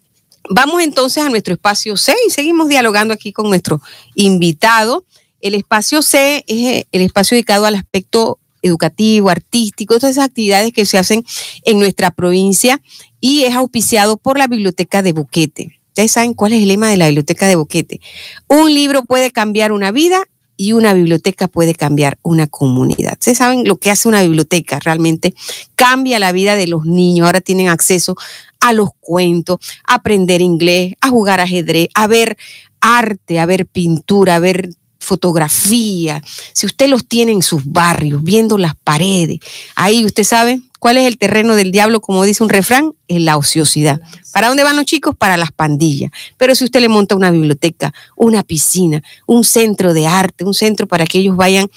Vamos 0.50 0.82
entonces 0.82 1.24
a 1.24 1.30
nuestro 1.30 1.54
espacio 1.54 1.98
C 1.98 2.14
y 2.28 2.32
seguimos 2.32 2.70
dialogando 2.70 3.14
aquí 3.14 3.32
con 3.32 3.50
nuestro 3.50 3.82
invitado. 4.16 5.06
El 5.41 5.56
espacio 5.56 6.02
C 6.02 6.43
es 6.48 6.58
eh, 6.58 6.88
el 6.91 7.02
espacio 7.02 7.36
dedicado 7.36 7.66
al 7.66 7.76
aspecto 7.76 8.39
educativo, 8.62 9.30
artístico, 9.30 9.96
todas 10.00 10.12
esas 10.12 10.26
actividades 10.26 10.74
que 10.74 10.86
se 10.86 10.98
hacen 10.98 11.24
en 11.64 11.80
nuestra 11.80 12.12
provincia 12.12 12.82
y 13.20 13.43
es 13.43 13.56
auspiciado 13.56 14.18
por 14.18 14.38
la 14.38 14.48
Biblioteca 14.48 15.02
de 15.02 15.14
Boquete. 15.14 15.80
Ustedes 15.89 16.12
saben 16.12 16.34
cuál 16.34 16.54
es 16.54 16.62
el 16.62 16.68
lema 16.68 16.89
de 16.89 16.98
la 16.98 17.08
Biblioteca 17.08 17.48
de 17.48 17.56
Boquete. 17.56 18.02
Un 18.48 18.74
libro 18.74 19.04
puede 19.04 19.32
cambiar 19.32 19.72
una 19.72 19.91
vida 19.91 20.28
y 20.58 20.74
una 20.74 20.93
biblioteca 20.93 21.47
puede 21.47 21.76
cambiar 21.76 22.18
una 22.22 22.47
comunidad. 22.47 23.14
Ustedes 23.14 23.38
saben 23.38 23.68
lo 23.68 23.78
que 23.78 23.91
hace 23.91 24.08
una 24.08 24.22
biblioteca, 24.22 24.80
realmente 24.80 25.34
cambia 25.76 26.20
la 26.20 26.32
vida 26.32 26.56
de 26.56 26.68
los 26.68 26.86
niños. 26.86 27.26
Ahora 27.26 27.41
tienen 27.41 27.70
acceso 27.70 28.16
a 28.60 28.74
los 28.74 28.89
cuentos, 28.99 29.60
a 29.86 29.95
aprender 29.95 30.41
inglés, 30.41 30.93
a 31.01 31.10
jugar 31.10 31.39
ajedrez, 31.39 31.89
a 31.93 32.08
ver 32.08 32.38
arte, 32.82 33.39
a 33.39 33.45
ver 33.45 33.66
pintura, 33.66 34.36
a 34.36 34.39
ver 34.39 34.70
fotografía. 34.99 36.22
Si 36.53 36.66
usted 36.66 36.89
los 36.89 37.08
tiene 37.08 37.32
en 37.32 37.43
sus 37.43 37.66
barrios, 37.66 38.24
viendo 38.24 38.58
las 38.58 38.76
paredes, 38.76 39.39
ahí 39.76 40.03
usted 40.06 40.24
sabe 40.24 40.62
cuál 40.86 40.98
es 40.98 41.08
el 41.08 41.18
terreno 41.18 41.56
del 41.56 41.72
diablo, 41.72 42.00
como 42.00 42.24
dice 42.26 42.44
un 42.44 42.50
refrán, 42.50 42.94
es 43.08 43.20
la 43.20 43.38
ociosidad. 43.38 44.00
¿Para 44.32 44.50
dónde 44.50 44.64
van 44.64 44.76
los 44.76 44.86
chicos? 44.86 45.16
Para 45.18 45.36
las 45.36 45.52
pandillas. 45.52 46.12
Pero 46.38 46.54
si 46.54 46.64
usted 46.64 46.80
le 46.80 46.90
monta 46.90 47.16
una 47.16 47.32
biblioteca, 47.32 47.92
una 48.16 48.44
piscina, 48.44 49.02
un 49.26 49.44
centro 49.44 49.96
de 49.96 50.06
arte, 50.06 50.44
un 50.46 50.54
centro 50.54 50.88
para 50.88 51.08
que 51.08 51.18
ellos 51.18 51.36
vayan 51.36 51.72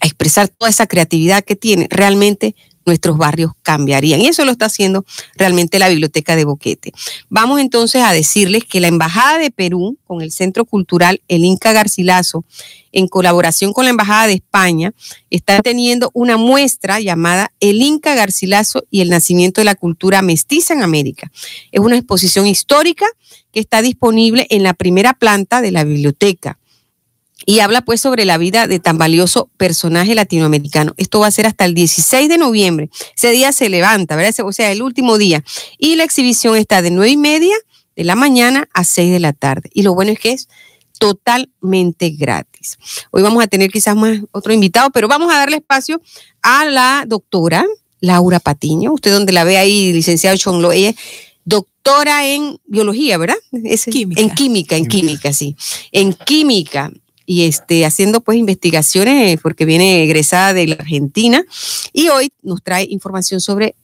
a 0.00 0.06
expresar 0.06 0.48
toda 0.48 0.68
esa 0.68 0.88
creatividad 0.88 1.44
que 1.44 1.54
tienen, 1.54 1.86
realmente 1.90 2.56
nuestros 2.86 3.16
barrios 3.16 3.52
cambiarían. 3.62 4.20
Y 4.20 4.26
eso 4.26 4.44
lo 4.44 4.52
está 4.52 4.66
haciendo 4.66 5.04
realmente 5.36 5.78
la 5.78 5.88
Biblioteca 5.88 6.36
de 6.36 6.44
Boquete. 6.44 6.92
Vamos 7.28 7.60
entonces 7.60 8.02
a 8.02 8.12
decirles 8.12 8.64
que 8.64 8.80
la 8.80 8.88
Embajada 8.88 9.38
de 9.38 9.50
Perú, 9.50 9.98
con 10.06 10.22
el 10.22 10.32
Centro 10.32 10.64
Cultural 10.64 11.20
El 11.28 11.44
Inca 11.44 11.72
Garcilaso, 11.72 12.44
en 12.92 13.08
colaboración 13.08 13.72
con 13.72 13.84
la 13.84 13.90
Embajada 13.90 14.28
de 14.28 14.34
España, 14.34 14.94
está 15.30 15.60
teniendo 15.62 16.10
una 16.14 16.36
muestra 16.36 17.00
llamada 17.00 17.52
El 17.60 17.82
Inca 17.82 18.14
Garcilaso 18.14 18.84
y 18.90 19.00
el 19.00 19.10
nacimiento 19.10 19.60
de 19.60 19.64
la 19.64 19.74
cultura 19.74 20.22
mestiza 20.22 20.74
en 20.74 20.82
América. 20.82 21.30
Es 21.72 21.80
una 21.80 21.96
exposición 21.96 22.46
histórica 22.46 23.06
que 23.52 23.60
está 23.60 23.82
disponible 23.82 24.46
en 24.50 24.62
la 24.62 24.74
primera 24.74 25.14
planta 25.14 25.60
de 25.60 25.72
la 25.72 25.84
biblioteca 25.84 26.58
y 27.46 27.60
habla 27.60 27.82
pues 27.82 28.00
sobre 28.00 28.24
la 28.24 28.38
vida 28.38 28.66
de 28.66 28.78
tan 28.78 28.98
valioso 28.98 29.50
personaje 29.56 30.14
latinoamericano. 30.14 30.94
Esto 30.96 31.20
va 31.20 31.28
a 31.28 31.30
ser 31.30 31.46
hasta 31.46 31.64
el 31.64 31.74
16 31.74 32.28
de 32.28 32.38
noviembre. 32.38 32.90
Ese 33.16 33.30
día 33.30 33.52
se 33.52 33.68
levanta, 33.68 34.16
¿verdad? 34.16 34.46
O 34.46 34.52
sea, 34.52 34.72
el 34.72 34.82
último 34.82 35.18
día. 35.18 35.44
Y 35.78 35.96
la 35.96 36.04
exhibición 36.04 36.56
está 36.56 36.82
de 36.82 36.90
nueve 36.90 37.10
y 37.10 37.16
media 37.16 37.54
de 37.96 38.04
la 38.04 38.16
mañana 38.16 38.68
a 38.72 38.84
6 38.84 39.12
de 39.12 39.20
la 39.20 39.32
tarde. 39.32 39.70
Y 39.72 39.82
lo 39.82 39.94
bueno 39.94 40.12
es 40.12 40.18
que 40.18 40.32
es 40.32 40.48
totalmente 40.98 42.10
gratis. 42.10 42.78
Hoy 43.10 43.22
vamos 43.22 43.42
a 43.42 43.46
tener 43.46 43.70
quizás 43.70 43.96
más 43.96 44.20
otro 44.32 44.52
invitado, 44.52 44.90
pero 44.90 45.08
vamos 45.08 45.32
a 45.32 45.38
darle 45.38 45.56
espacio 45.56 46.00
a 46.42 46.64
la 46.64 47.04
doctora 47.06 47.64
Laura 48.00 48.40
Patiño. 48.40 48.92
Usted 48.92 49.12
donde 49.12 49.32
la 49.32 49.44
ve 49.44 49.58
ahí, 49.58 49.92
licenciado 49.92 50.36
Chonglo, 50.36 50.72
ella 50.72 50.90
es 50.90 50.96
doctora 51.44 52.26
en 52.26 52.58
biología, 52.66 53.18
¿verdad? 53.18 53.36
Es, 53.64 53.84
química. 53.84 54.20
En 54.20 54.30
química, 54.30 54.76
en 54.76 54.86
química, 54.86 55.32
sí. 55.32 55.56
En 55.92 56.14
química 56.14 56.90
y 57.26 57.44
este, 57.44 57.86
haciendo 57.86 58.20
pues 58.20 58.38
investigaciones 58.38 59.38
porque 59.40 59.64
viene 59.64 60.02
egresada 60.04 60.52
de 60.52 60.68
la 60.68 60.74
Argentina 60.76 61.44
y 61.92 62.08
hoy 62.08 62.32
nos 62.42 62.62
trae 62.62 62.86
información 62.90 63.40
sobre 63.40 63.74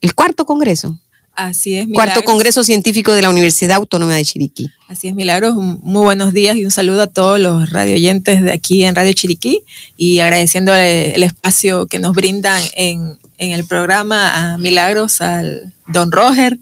el 0.00 0.14
cuarto 0.14 0.44
congreso. 0.46 0.98
Así 1.34 1.76
es, 1.76 1.86
Milagros. 1.86 2.12
Cuarto 2.14 2.30
Congreso 2.30 2.64
Científico 2.64 3.12
de 3.12 3.22
la 3.22 3.30
Universidad 3.30 3.76
Autónoma 3.76 4.14
de 4.14 4.24
Chiriquí. 4.24 4.68
Así 4.88 5.08
es, 5.08 5.14
Milagros. 5.14 5.54
Muy 5.54 6.02
buenos 6.02 6.34
días 6.34 6.56
y 6.56 6.64
un 6.64 6.70
saludo 6.70 7.02
a 7.02 7.06
todos 7.06 7.40
los 7.40 7.70
radioyentes 7.70 8.42
de 8.42 8.52
aquí 8.52 8.84
en 8.84 8.94
Radio 8.94 9.12
Chiriquí 9.12 9.62
y 9.96 10.18
agradeciendo 10.18 10.74
el 10.74 11.22
espacio 11.22 11.86
que 11.86 11.98
nos 11.98 12.14
brindan 12.14 12.62
en, 12.74 13.18
en 13.38 13.52
el 13.52 13.64
programa 13.64 14.52
a 14.52 14.58
Milagros, 14.58 15.20
al 15.20 15.72
don 15.86 16.12
Roger, 16.12 16.58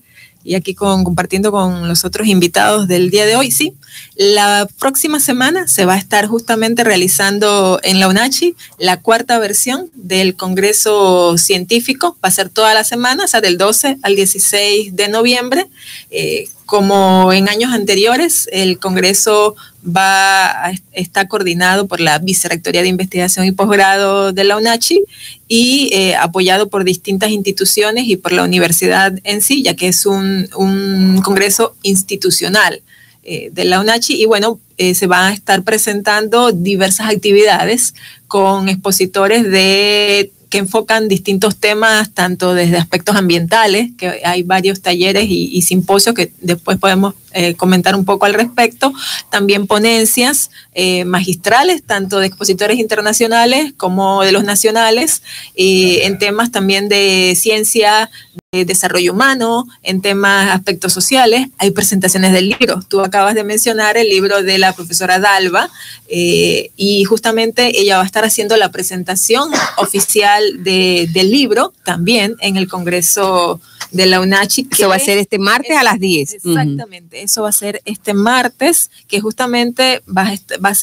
y 0.49 0.55
aquí 0.55 0.74
compartiendo 0.74 1.53
con 1.53 1.88
los 1.88 2.07
otros 2.07 2.26
invitados 2.26 2.88
del 2.88 3.11
día 3.11 3.26
de 3.26 3.36
hoy. 3.36 3.51
Sí, 3.51 3.74
la 4.16 4.66
próxima 4.78 5.20
semana 5.20 5.68
se 5.68 5.84
va 5.84 5.92
a 5.92 5.99
estar 5.99 6.26
justamente 6.26 6.84
realizando 6.84 7.78
en 7.82 8.01
la 8.01 8.09
UNACHI 8.09 8.57
la 8.78 8.99
cuarta 8.99 9.38
versión 9.38 9.90
del 9.92 10.36
Congreso 10.36 11.36
Científico. 11.36 12.16
Va 12.24 12.30
a 12.30 12.32
ser 12.32 12.49
toda 12.49 12.72
la 12.72 12.84
semana, 12.84 13.24
o 13.24 13.28
sea, 13.28 13.42
del 13.42 13.59
12 13.59 13.99
al 14.01 14.16
16 14.16 14.96
de 14.96 15.09
noviembre. 15.09 15.66
Eh, 16.11 16.49
como 16.68 17.32
en 17.32 17.48
años 17.48 17.72
anteriores, 17.72 18.46
el 18.52 18.78
Congreso 18.78 19.56
va 19.82 20.70
está 20.92 21.26
coordinado 21.26 21.86
por 21.86 21.98
la 21.98 22.18
Vicerrectoría 22.18 22.82
de 22.82 22.88
Investigación 22.88 23.46
y 23.46 23.52
Posgrado 23.52 24.34
de 24.34 24.44
la 24.44 24.58
UNACHI 24.58 25.02
y 25.48 25.88
eh, 25.94 26.14
apoyado 26.14 26.68
por 26.68 26.84
distintas 26.84 27.30
instituciones 27.30 28.06
y 28.06 28.18
por 28.18 28.32
la 28.32 28.42
universidad 28.42 29.18
en 29.24 29.40
sí, 29.40 29.62
ya 29.62 29.76
que 29.76 29.88
es 29.88 30.04
un, 30.04 30.50
un 30.56 31.22
congreso 31.22 31.74
institucional 31.84 32.82
eh, 33.22 33.48
de 33.50 33.64
la 33.64 33.80
UNACHI. 33.80 34.20
Y 34.20 34.26
bueno, 34.26 34.60
eh, 34.76 34.94
se 34.94 35.06
van 35.06 35.32
a 35.32 35.32
estar 35.32 35.62
presentando 35.62 36.52
diversas 36.52 37.08
actividades 37.08 37.94
con 38.26 38.68
expositores 38.68 39.50
de 39.50 40.32
que 40.49 40.59
enfocan 40.59 41.09
distintos 41.09 41.57
temas, 41.57 42.12
tanto 42.12 42.55
desde 42.55 42.76
aspectos 42.76 43.16
ambientales, 43.16 43.90
que 43.96 44.22
hay 44.24 44.42
varios 44.42 44.80
talleres 44.80 45.26
y, 45.28 45.61
simposios 45.62 46.14
que 46.14 46.32
después 46.40 46.78
podemos 46.78 47.14
eh, 47.32 47.54
comentar 47.54 47.94
un 47.94 48.06
poco 48.06 48.24
al 48.24 48.32
respecto, 48.32 48.92
también 49.30 49.66
ponencias 49.66 50.50
eh, 50.72 51.04
magistrales, 51.04 51.82
tanto 51.82 52.20
de 52.20 52.26
expositores 52.26 52.78
internacionales 52.78 53.74
como 53.76 54.22
de 54.22 54.32
los 54.32 54.44
nacionales, 54.44 55.22
eh, 55.54 56.06
en 56.06 56.18
temas 56.18 56.50
también 56.50 56.88
de 56.88 57.34
ciencia, 57.36 58.10
de 58.50 58.64
desarrollo 58.64 59.12
humano, 59.12 59.66
en 59.82 60.00
temas 60.00 60.50
aspectos 60.50 60.94
sociales. 60.94 61.48
Hay 61.58 61.70
presentaciones 61.70 62.32
del 62.32 62.48
libro. 62.58 62.80
Tú 62.88 63.00
acabas 63.02 63.34
de 63.34 63.44
mencionar 63.44 63.98
el 63.98 64.08
libro 64.08 64.42
de 64.42 64.56
la 64.56 64.72
profesora 64.72 65.18
Dalva 65.18 65.68
y 66.08 67.04
justamente 67.04 67.78
ella 67.78 67.98
va 67.98 68.04
a 68.04 68.06
estar 68.06 68.24
haciendo 68.24 68.56
la 68.56 68.70
presentación 68.70 69.50
oficial 69.76 70.62
del 70.62 71.30
libro 71.30 71.74
también 71.84 72.36
en 72.40 72.56
el 72.56 72.68
Congreso 72.68 73.60
de 73.91 74.07
la 74.07 74.20
UNACHI. 74.20 74.68
Eso 74.70 74.89
va 74.89 74.97
a 74.97 74.99
ser 74.99 75.18
este 75.18 75.39
martes 75.39 75.76
a 75.76 75.82
las 75.82 75.99
10. 75.99 76.34
Exactamente, 76.34 77.22
eso 77.22 77.43
va 77.43 77.49
a 77.49 77.53
ser 77.53 77.82
este 77.84 78.14
martes, 78.14 78.91
que 79.07 79.20
justamente 79.20 80.03
vas, 80.07 80.43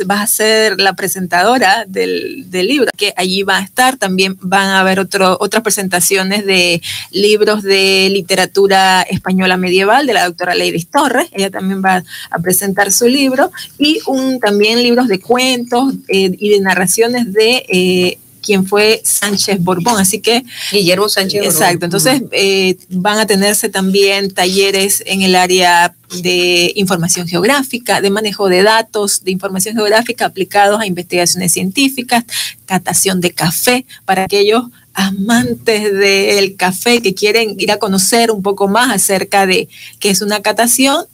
a 0.10 0.28
ser 0.28 0.80
la 0.80 0.94
presentadora 0.94 1.86
del, 1.88 2.50
libro, 2.52 2.92
que 2.98 3.14
allí 3.18 3.44
va 3.44 3.58
a 3.58 3.62
estar. 3.62 3.98
También 3.98 4.38
van 4.42 4.70
a 4.70 4.80
haber 4.80 5.00
otro, 5.00 5.38
otras 5.40 5.64
presentaciones 5.64 6.46
de 6.46 6.82
libros 7.12 7.64
de 7.64 8.10
literatura 8.12 9.02
española 9.04 9.58
medieval 9.58 10.06
de 10.06 10.14
la 10.14 10.26
doctora 10.26 10.56
Lady 10.56 10.84
Torres. 10.84 11.28
Ella 11.32 11.52
también 11.52 11.82
va 11.84 12.04
a 12.30 12.40
presentar 12.40 12.92
su 12.92 13.08
libro. 13.08 13.52
Y 13.78 14.00
un, 14.08 14.40
también 14.40 14.82
libros 14.82 15.08
de 15.08 15.20
cuentos 15.20 15.94
eh, 16.08 16.32
y 16.38 16.50
de 16.50 16.60
narraciones 16.62 17.32
de 17.34 17.66
eh, 17.68 18.18
quien 18.46 18.66
fue 18.66 19.02
Sánchez 19.04 19.62
Borbón. 19.62 20.00
Así 20.00 20.20
que. 20.20 20.46
Guillermo 20.72 21.10
Sánchez 21.10 21.42
Borbón. 21.42 21.54
Exacto. 21.54 21.86
Entonces, 21.86 22.22
eh, 22.32 22.78
van 22.90 23.18
a 23.20 23.26
tenerse 23.26 23.70
también 23.70 24.32
talleres 24.32 25.04
en 25.06 25.24
el 25.24 25.36
área 25.36 25.94
de 26.22 26.72
información 26.76 27.28
geográfica, 27.28 28.00
de 28.00 28.12
manejo 28.12 28.48
de 28.48 28.62
datos, 28.62 29.24
de 29.24 29.32
información 29.32 29.76
geográfica 29.76 30.26
aplicados 30.26 30.80
a 30.80 30.86
investigaciones 30.86 31.52
científicas, 31.52 32.24
catación 32.66 33.20
de 33.20 33.32
café 33.32 33.86
para 34.06 34.24
aquellos 34.24 34.66
amantes 34.94 35.92
del 35.94 36.56
café 36.56 37.02
que 37.02 37.14
quieren 37.14 37.56
ir 37.60 37.72
a 37.72 37.80
conocer 37.80 38.32
un 38.32 38.42
poco 38.42 38.68
más 38.68 38.92
acerca 38.92 39.46
de 39.46 39.68
qué 40.00 40.10
es 40.10 40.22
una 40.22 40.42
catación 40.42 41.06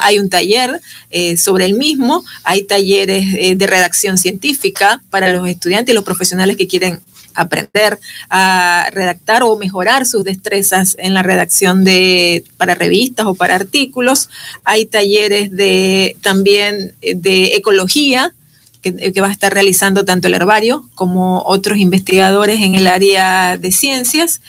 hay 0.00 0.18
un 0.18 0.28
taller 0.28 0.80
eh, 1.10 1.36
sobre 1.36 1.64
el 1.66 1.74
mismo, 1.74 2.24
hay 2.44 2.62
talleres 2.64 3.26
eh, 3.38 3.54
de 3.56 3.66
redacción 3.66 4.18
científica 4.18 5.02
para 5.10 5.32
los 5.32 5.48
estudiantes 5.48 5.92
y 5.92 5.94
los 5.94 6.04
profesionales 6.04 6.56
que 6.56 6.66
quieren 6.66 7.00
aprender 7.34 7.98
a 8.30 8.88
redactar 8.92 9.42
o 9.44 9.56
mejorar 9.56 10.06
sus 10.06 10.24
destrezas 10.24 10.96
en 10.98 11.14
la 11.14 11.22
redacción 11.22 11.84
de 11.84 12.44
para 12.56 12.74
revistas 12.74 13.26
o 13.26 13.34
para 13.34 13.54
artículos. 13.54 14.28
Hay 14.64 14.86
talleres 14.86 15.50
de 15.50 16.16
también 16.20 16.94
eh, 17.00 17.14
de 17.14 17.54
ecología 17.54 18.34
que, 18.82 19.12
que, 19.12 19.20
va 19.20 19.28
a 19.28 19.32
estar 19.32 19.52
realizando 19.52 20.04
tanto 20.04 20.28
el 20.28 20.34
herbario 20.34 20.88
como 20.94 21.42
otros 21.42 21.78
investigadores 21.78 22.60
en 22.60 22.74
el 22.74 22.86
área 22.86 23.56
de 23.56 23.72
ciencias. 23.72 24.40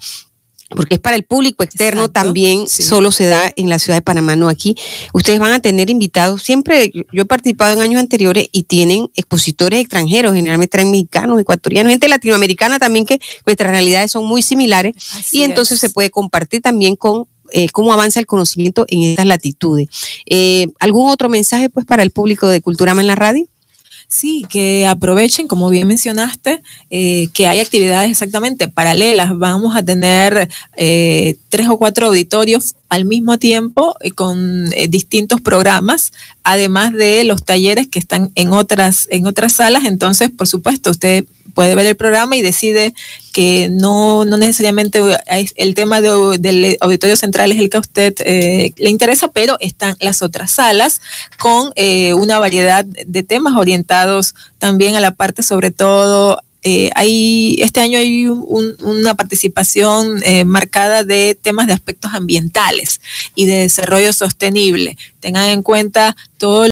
porque 0.74 0.94
es 0.94 1.00
para 1.00 1.16
el 1.16 1.24
público 1.24 1.62
externo 1.62 2.10
también, 2.10 2.68
solo 2.68 3.12
se 3.12 3.26
da 3.26 3.52
en 3.56 3.68
la 3.68 3.78
ciudad 3.78 3.98
de 3.98 4.02
Panamá, 4.02 4.36
no 4.36 4.48
aquí. 4.48 4.76
Ustedes 5.12 5.38
van 5.38 5.52
a 5.52 5.60
tener 5.60 5.90
invitados, 5.90 6.42
siempre 6.42 6.90
yo 6.94 7.22
he 7.22 7.24
participado 7.24 7.74
en 7.74 7.80
años 7.80 8.00
anteriores 8.00 8.48
y 8.52 8.64
tienen 8.64 9.10
expositores 9.14 9.80
extranjeros, 9.80 10.34
generalmente 10.34 10.72
traen 10.72 10.90
mexicanos, 10.90 11.40
ecuatorianos, 11.40 11.90
gente 11.90 12.08
latinoamericana 12.08 12.78
también 12.78 13.06
que 13.06 13.20
nuestras 13.46 13.70
realidades 13.70 14.12
son 14.12 14.24
muy 14.26 14.42
similares. 14.42 14.94
Y 15.30 15.42
entonces 15.42 15.78
se 15.78 15.90
puede 15.90 16.10
compartir 16.10 16.62
también 16.62 16.96
con 16.96 17.26
eh, 17.52 17.68
cómo 17.70 17.92
avanza 17.92 18.20
el 18.20 18.26
conocimiento 18.26 18.84
en 18.88 19.02
estas 19.02 19.26
latitudes. 19.26 19.88
Eh, 20.26 20.68
¿Algún 20.78 21.10
otro 21.10 21.28
mensaje 21.28 21.68
pues 21.68 21.86
para 21.86 22.02
el 22.02 22.10
público 22.10 22.48
de 22.48 22.60
Culturama 22.60 23.00
en 23.00 23.06
la 23.06 23.14
radio? 23.14 23.46
Sí, 24.08 24.44
que 24.48 24.86
aprovechen, 24.86 25.48
como 25.48 25.70
bien 25.70 25.88
mencionaste, 25.88 26.62
eh, 26.90 27.28
que 27.32 27.46
hay 27.46 27.60
actividades 27.60 28.10
exactamente 28.10 28.68
paralelas. 28.68 29.38
Vamos 29.38 29.74
a 29.74 29.82
tener 29.82 30.50
tres 30.74 31.68
o 31.68 31.78
cuatro 31.78 32.08
auditorios 32.08 32.74
al 32.90 33.06
mismo 33.06 33.38
tiempo 33.38 33.96
con 34.14 34.68
distintos 34.90 35.40
programas, 35.40 36.12
además 36.44 36.92
de 36.92 37.24
los 37.24 37.42
talleres 37.42 37.88
que 37.88 37.98
están 37.98 38.30
en 38.34 38.52
otras, 38.52 39.08
en 39.10 39.26
otras 39.26 39.54
salas. 39.54 39.86
Entonces, 39.86 40.30
por 40.30 40.46
supuesto, 40.46 40.90
usted 40.90 41.24
puede 41.54 41.74
ver 41.74 41.86
el 41.86 41.96
programa 41.96 42.36
y 42.36 42.42
decide 42.42 42.94
que 43.32 43.68
no, 43.70 44.24
no 44.24 44.36
necesariamente 44.36 45.00
el 45.56 45.74
tema 45.74 46.00
del 46.00 46.76
auditorio 46.80 47.16
central 47.16 47.52
es 47.52 47.58
el 47.58 47.70
que 47.70 47.76
a 47.78 47.80
usted 47.80 48.14
eh, 48.20 48.72
le 48.76 48.90
interesa, 48.90 49.28
pero 49.28 49.56
están 49.60 49.96
las 50.00 50.22
otras 50.22 50.50
salas 50.50 51.00
con 51.38 51.72
eh, 51.76 52.14
una 52.14 52.38
variedad 52.38 52.84
de 52.84 53.22
temas 53.22 53.56
orientados 53.56 54.34
también 54.58 54.94
a 54.94 55.00
la 55.00 55.14
parte 55.14 55.42
sobre 55.42 55.70
todo 55.70 56.40
eh, 56.64 56.90
hay, 56.94 57.56
este 57.60 57.80
año 57.80 57.98
hay 57.98 58.28
una 58.28 59.16
participación 59.16 60.22
marcada 60.46 61.02
de 61.02 61.36
temas 61.40 61.66
de 61.66 61.72
aspectos 61.72 62.14
ambientales 62.14 63.00
y 63.34 63.46
de 63.46 63.62
desarrollo 63.62 64.12
sostenible. 64.12 64.96
Tengan 65.18 65.48
en 65.48 65.64
cuenta 65.64 66.14
todo 66.38 66.66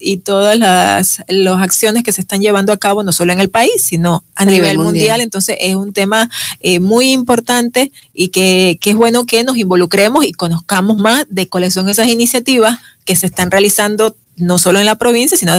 y 0.00 0.18
todas 0.18 0.58
las, 0.58 1.22
acciones 1.58 2.02
que 2.02 2.12
se 2.12 2.20
están 2.20 2.40
llevando 2.40 2.72
a 2.72 2.76
cabo, 2.76 3.02
no 3.02 3.12
solo 3.12 3.32
en 3.32 3.40
el 3.40 3.50
país, 3.50 3.82
sino 3.82 4.24
a, 4.34 4.44
nivel, 4.44 4.78
mundial. 4.78 5.20
Entonces 5.20 5.56
es 5.60 5.74
un 5.74 5.92
tema 5.92 6.30
eh, 6.60 6.80
muy 6.80 7.12
importante 7.12 7.92
y 8.12 8.28
que, 8.28 8.78
es 8.82 8.94
bueno 8.94 9.26
que 9.26 9.44
nos 9.44 9.56
involucremos 9.56 10.24
y 10.24 10.32
conozcamos 10.32 10.96
más 10.98 11.26
de 11.28 11.48
cuáles 11.48 11.74
son 11.74 11.88
esas 11.88 12.08
iniciativas 12.08 12.78
que 13.04 13.16
se 13.16 13.26
están 13.26 13.50
realizando 13.50 14.16
no 14.36 14.58
solo 14.58 14.78
en 14.78 14.86
la 14.86 14.96
provincia, 14.96 15.36
sino 15.36 15.52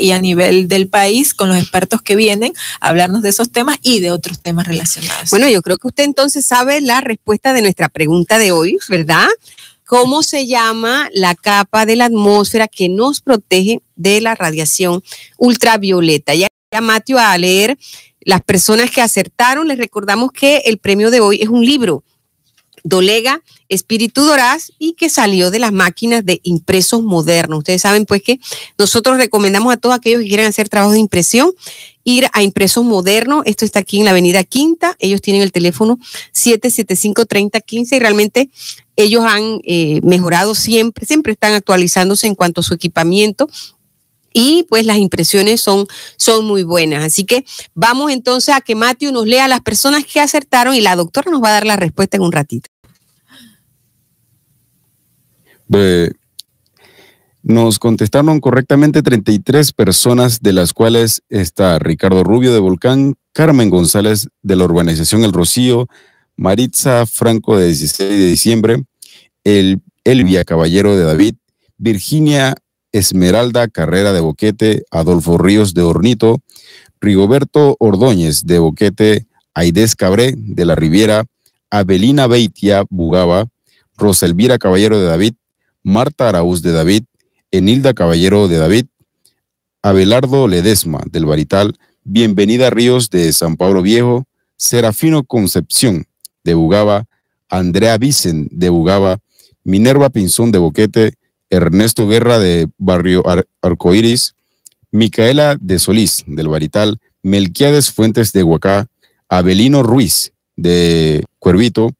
y 0.00 0.12
a 0.12 0.20
nivel 0.20 0.68
del 0.68 0.88
país 0.88 1.34
con 1.34 1.48
los 1.48 1.58
expertos 1.58 2.02
que 2.02 2.16
vienen 2.16 2.52
a 2.80 2.88
hablarnos 2.88 3.22
de 3.22 3.28
esos 3.28 3.50
temas 3.50 3.76
y 3.82 4.00
de 4.00 4.10
otros 4.10 4.40
temas 4.40 4.66
relacionados. 4.66 5.30
Bueno, 5.30 5.48
yo 5.48 5.62
creo 5.62 5.78
que 5.78 5.88
usted 5.88 6.04
entonces 6.04 6.46
sabe 6.46 6.80
la 6.80 7.00
respuesta 7.00 7.52
de 7.52 7.62
nuestra 7.62 7.88
pregunta 7.88 8.38
de 8.38 8.52
hoy, 8.52 8.78
¿verdad? 8.88 9.28
Cómo 9.86 10.22
se 10.22 10.46
llama 10.46 11.08
la 11.14 11.34
capa 11.34 11.86
de 11.86 11.96
la 11.96 12.06
atmósfera 12.06 12.68
que 12.68 12.88
nos 12.88 13.20
protege 13.20 13.80
de 13.94 14.20
la 14.20 14.34
radiación 14.34 15.02
ultravioleta. 15.38 16.34
Ya, 16.34 16.48
ya 16.70 16.80
Mateo 16.80 17.18
a 17.18 17.38
leer 17.38 17.78
las 18.20 18.42
personas 18.42 18.90
que 18.90 19.00
acertaron. 19.00 19.68
Les 19.68 19.78
recordamos 19.78 20.32
que 20.32 20.58
el 20.66 20.78
premio 20.78 21.10
de 21.10 21.20
hoy 21.20 21.40
es 21.40 21.48
un 21.48 21.64
libro, 21.64 22.02
Dolega 22.82 23.42
Espíritu 23.68 24.22
Doraz, 24.22 24.72
y 24.78 24.94
que 24.94 25.08
salió 25.08 25.50
de 25.50 25.60
las 25.60 25.72
máquinas 25.72 26.24
de 26.26 26.40
impresos 26.42 27.02
modernos. 27.02 27.58
Ustedes 27.58 27.82
saben 27.82 28.06
pues 28.06 28.22
que 28.22 28.38
nosotros 28.78 29.16
recomendamos 29.16 29.72
a 29.72 29.76
todos 29.76 29.94
aquellos 29.94 30.22
que 30.22 30.28
quieran 30.28 30.46
hacer 30.46 30.68
trabajo 30.68 30.92
de 30.92 30.98
impresión 30.98 31.52
ir 32.06 32.28
a 32.32 32.42
Impresos 32.42 32.84
Modernos. 32.84 33.42
Esto 33.46 33.64
está 33.64 33.80
aquí 33.80 33.98
en 33.98 34.04
la 34.04 34.12
Avenida 34.12 34.44
Quinta. 34.44 34.96
Ellos 35.00 35.20
tienen 35.20 35.42
el 35.42 35.50
teléfono 35.50 35.98
775-3015 36.32 37.96
y 37.96 37.98
realmente 37.98 38.50
ellos 38.94 39.24
han 39.26 39.60
eh, 39.64 40.00
mejorado 40.02 40.54
siempre, 40.54 41.04
siempre 41.04 41.32
están 41.32 41.52
actualizándose 41.52 42.28
en 42.28 42.36
cuanto 42.36 42.60
a 42.60 42.64
su 42.64 42.74
equipamiento 42.74 43.48
y 44.32 44.64
pues 44.68 44.86
las 44.86 44.98
impresiones 44.98 45.60
son, 45.60 45.86
son 46.16 46.44
muy 46.44 46.62
buenas. 46.62 47.04
Así 47.04 47.24
que 47.24 47.44
vamos 47.74 48.12
entonces 48.12 48.54
a 48.54 48.60
que 48.60 48.76
Matthew 48.76 49.10
nos 49.10 49.26
lea 49.26 49.46
a 49.46 49.48
las 49.48 49.62
personas 49.62 50.04
que 50.04 50.20
acertaron 50.20 50.76
y 50.76 50.80
la 50.80 50.94
doctora 50.94 51.30
nos 51.30 51.42
va 51.42 51.48
a 51.48 51.52
dar 51.52 51.66
la 51.66 51.76
respuesta 51.76 52.16
en 52.18 52.22
un 52.22 52.32
ratito. 52.32 52.70
Nos 57.46 57.78
contestaron 57.78 58.40
correctamente 58.40 59.04
33 59.04 59.72
personas, 59.72 60.42
de 60.42 60.52
las 60.52 60.72
cuales 60.72 61.22
está 61.28 61.78
Ricardo 61.78 62.24
Rubio 62.24 62.52
de 62.52 62.58
Volcán, 62.58 63.14
Carmen 63.32 63.70
González 63.70 64.26
de 64.42 64.56
la 64.56 64.64
urbanización 64.64 65.22
El 65.22 65.32
Rocío, 65.32 65.86
Maritza 66.36 67.06
Franco 67.06 67.56
de 67.56 67.66
16 67.68 68.10
de 68.10 68.26
diciembre, 68.26 68.84
el, 69.44 69.80
Elvia 70.02 70.44
Caballero 70.44 70.96
de 70.96 71.04
David, 71.04 71.36
Virginia 71.78 72.56
Esmeralda 72.90 73.68
Carrera 73.68 74.12
de 74.12 74.20
Boquete, 74.20 74.82
Adolfo 74.90 75.38
Ríos 75.38 75.72
de 75.72 75.82
Hornito, 75.82 76.42
Rigoberto 77.00 77.76
Ordóñez 77.78 78.42
de 78.44 78.58
Boquete, 78.58 79.28
Aides 79.54 79.94
Cabré 79.94 80.34
de 80.36 80.64
la 80.64 80.74
Riviera, 80.74 81.26
Abelina 81.70 82.26
Beitia 82.26 82.84
Bugaba, 82.90 83.46
Roselvira 83.96 84.58
Caballero 84.58 84.98
de 84.98 85.06
David, 85.06 85.34
Marta 85.84 86.28
Araúz 86.28 86.60
de 86.62 86.72
David, 86.72 87.04
Enilda 87.56 87.94
Caballero 87.94 88.48
de 88.48 88.58
David, 88.58 88.86
Abelardo 89.82 90.46
Ledesma 90.46 91.00
del 91.10 91.24
Barital, 91.24 91.78
Bienvenida 92.04 92.68
Ríos 92.68 93.08
de 93.08 93.32
San 93.32 93.56
Pablo 93.56 93.80
Viejo, 93.80 94.26
Serafino 94.56 95.24
Concepción 95.24 96.06
de 96.44 96.54
Bugaba, 96.54 97.06
Andrea 97.48 97.96
Vicen 97.96 98.48
de 98.50 98.68
Bugaba, 98.68 99.20
Minerva 99.64 100.10
Pinzón 100.10 100.52
de 100.52 100.58
Boquete, 100.58 101.14
Ernesto 101.48 102.06
Guerra 102.06 102.38
de 102.38 102.68
Barrio 102.76 103.22
Arcoiris, 103.62 104.34
Micaela 104.90 105.56
de 105.58 105.78
Solís 105.78 106.24
del 106.26 106.48
Barital, 106.48 106.98
Melquiades 107.22 107.90
Fuentes 107.90 108.32
de 108.32 108.42
Huacá, 108.42 108.86
Abelino 109.28 109.82
Ruiz 109.82 110.32
de 110.56 111.24
Cuervito, 111.38 111.92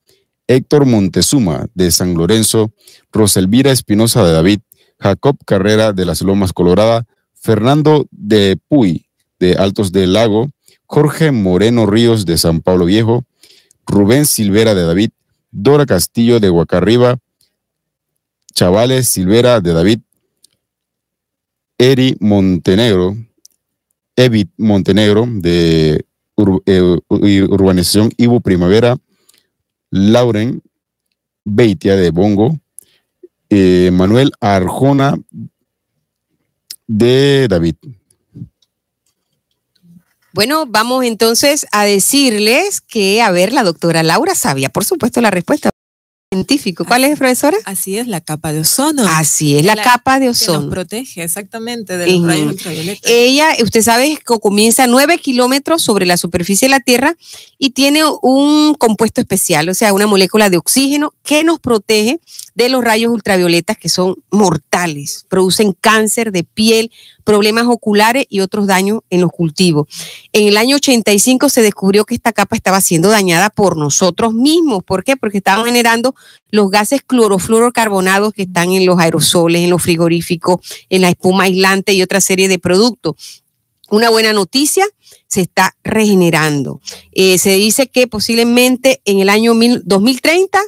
Héctor 0.48 0.84
Montezuma 0.84 1.66
de 1.74 1.90
San 1.90 2.14
Lorenzo, 2.14 2.72
Roselvira 3.10 3.72
Espinosa 3.72 4.24
de 4.24 4.32
David, 4.32 4.60
Jacob 4.98 5.36
Carrera 5.44 5.92
de 5.92 6.04
las 6.04 6.22
Lomas 6.22 6.52
Colorada, 6.52 7.06
Fernando 7.34 8.06
de 8.10 8.58
Puy 8.68 9.06
de 9.38 9.54
Altos 9.54 9.92
del 9.92 10.14
Lago, 10.14 10.50
Jorge 10.86 11.32
Moreno 11.32 11.86
Ríos 11.86 12.26
de 12.26 12.38
San 12.38 12.60
Pablo 12.60 12.86
Viejo, 12.86 13.24
Rubén 13.86 14.26
Silvera 14.26 14.74
de 14.74 14.82
David, 14.82 15.10
Dora 15.50 15.86
Castillo 15.86 16.40
de 16.40 16.50
Huacarriba, 16.50 17.18
Chavales 18.54 19.08
Silvera 19.08 19.60
de 19.60 19.72
David, 19.72 20.00
Eri 21.78 22.16
Montenegro, 22.20 23.16
Evit 24.16 24.50
Montenegro 24.56 25.26
de 25.28 26.06
eh, 26.66 26.98
Urbanización 27.08 28.10
Ivo 28.16 28.40
Primavera, 28.40 28.96
Lauren 29.90 30.62
Beitia 31.44 31.96
de 31.96 32.10
Bongo, 32.10 32.58
eh, 33.50 33.90
Manuel 33.92 34.32
Arjona 34.40 35.16
de 36.86 37.46
David. 37.48 37.76
Bueno, 40.36 40.66
vamos 40.66 41.02
entonces 41.04 41.66
a 41.72 41.84
decirles 41.84 42.82
que, 42.82 43.22
a 43.22 43.30
ver, 43.30 43.54
la 43.54 43.64
doctora 43.64 44.02
Laura 44.02 44.34
sabía, 44.34 44.68
por 44.68 44.84
supuesto, 44.84 45.22
la 45.22 45.30
respuesta. 45.30 45.70
científico. 46.30 46.84
¿Cuál 46.84 47.04
es, 47.04 47.18
profesora? 47.18 47.56
Así 47.64 47.96
es, 47.96 48.06
la 48.06 48.20
capa 48.20 48.52
de 48.52 48.60
ozono. 48.60 49.08
Así 49.08 49.56
es, 49.56 49.64
la, 49.64 49.76
capa 49.76 50.20
de 50.20 50.28
ozono. 50.28 50.58
Que 50.58 50.64
nos 50.66 50.74
protege 50.74 51.22
exactamente 51.22 51.96
de 51.96 52.06
los 52.06 52.26
rayos 52.26 52.46
ultravioletas. 52.48 53.10
Ella, 53.10 53.48
usted 53.62 53.80
sabe 53.80 54.18
que 54.18 54.38
comienza 54.38 54.84
a 54.84 54.86
9 54.88 55.16
kilómetros 55.16 55.80
sobre 55.80 56.04
la 56.04 56.18
superficie 56.18 56.68
de 56.68 56.70
la 56.70 56.80
Tierra 56.80 57.16
y 57.56 57.70
tiene 57.70 58.02
un 58.20 58.74
compuesto 58.74 59.22
especial, 59.22 59.70
o 59.70 59.74
sea, 59.74 59.94
una 59.94 60.06
molécula 60.06 60.50
de 60.50 60.58
oxígeno 60.58 61.14
que 61.22 61.44
nos 61.44 61.60
protege 61.60 62.20
de 62.56 62.70
los 62.70 62.82
rayos 62.82 63.12
ultravioletas 63.12 63.76
que 63.76 63.90
son 63.90 64.16
mortales, 64.30 65.26
producen 65.28 65.74
cáncer 65.78 66.32
de 66.32 66.42
piel, 66.42 66.90
problemas 67.22 67.66
oculares 67.68 68.24
y 68.30 68.40
otros 68.40 68.66
daños 68.66 69.00
en 69.10 69.20
los 69.20 69.30
cultivos. 69.30 69.86
En 70.32 70.48
el 70.48 70.56
año 70.56 70.76
85 70.76 71.50
se 71.50 71.60
descubrió 71.60 72.06
que 72.06 72.14
esta 72.14 72.32
capa 72.32 72.56
estaba 72.56 72.80
siendo 72.80 73.10
dañada 73.10 73.50
por 73.50 73.76
nosotros 73.76 74.32
mismos. 74.32 74.82
¿Por 74.82 75.04
qué? 75.04 75.16
Porque 75.18 75.38
estaban 75.38 75.66
generando 75.66 76.14
los 76.50 76.70
gases 76.70 77.02
clorofluorocarbonados 77.06 78.32
que 78.32 78.42
están 78.44 78.72
en 78.72 78.86
los 78.86 78.98
aerosoles, 78.98 79.62
en 79.62 79.70
los 79.70 79.82
frigoríficos, 79.82 80.60
en 80.88 81.02
la 81.02 81.10
espuma 81.10 81.44
aislante 81.44 81.92
y 81.92 82.02
otra 82.02 82.22
serie 82.22 82.48
de 82.48 82.58
productos. 82.58 83.42
Una 83.90 84.08
buena 84.08 84.32
noticia, 84.32 84.86
se 85.28 85.42
está 85.42 85.76
regenerando. 85.84 86.80
Eh, 87.12 87.36
se 87.36 87.50
dice 87.50 87.88
que 87.88 88.06
posiblemente 88.06 89.02
en 89.04 89.20
el 89.20 89.28
año 89.28 89.52
2030 89.84 90.58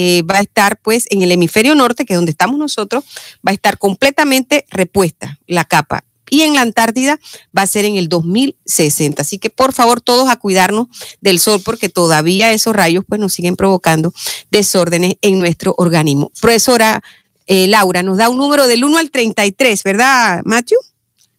eh, 0.00 0.22
va 0.22 0.36
a 0.36 0.42
estar 0.42 0.80
pues 0.80 1.06
en 1.10 1.22
el 1.22 1.32
hemisferio 1.32 1.74
norte, 1.74 2.04
que 2.04 2.12
es 2.12 2.18
donde 2.18 2.30
estamos 2.30 2.56
nosotros, 2.56 3.02
va 3.44 3.50
a 3.50 3.52
estar 3.52 3.78
completamente 3.78 4.64
repuesta 4.70 5.40
la 5.48 5.64
capa. 5.64 6.04
Y 6.30 6.42
en 6.42 6.54
la 6.54 6.60
Antártida 6.60 7.18
va 7.56 7.62
a 7.62 7.66
ser 7.66 7.84
en 7.84 7.96
el 7.96 8.08
2060. 8.08 9.20
Así 9.20 9.38
que 9.38 9.50
por 9.50 9.72
favor 9.72 10.00
todos 10.00 10.28
a 10.28 10.36
cuidarnos 10.36 10.86
del 11.20 11.40
sol 11.40 11.60
porque 11.64 11.88
todavía 11.88 12.52
esos 12.52 12.76
rayos 12.76 13.02
pues 13.08 13.20
nos 13.20 13.32
siguen 13.32 13.56
provocando 13.56 14.14
desórdenes 14.52 15.16
en 15.20 15.40
nuestro 15.40 15.74
organismo. 15.76 16.30
Profesora 16.40 17.02
eh, 17.48 17.66
Laura, 17.66 18.04
nos 18.04 18.18
da 18.18 18.28
un 18.28 18.36
número 18.36 18.68
del 18.68 18.84
1 18.84 18.98
al 18.98 19.10
33, 19.10 19.82
¿verdad, 19.82 20.42
Matthew? 20.44 20.78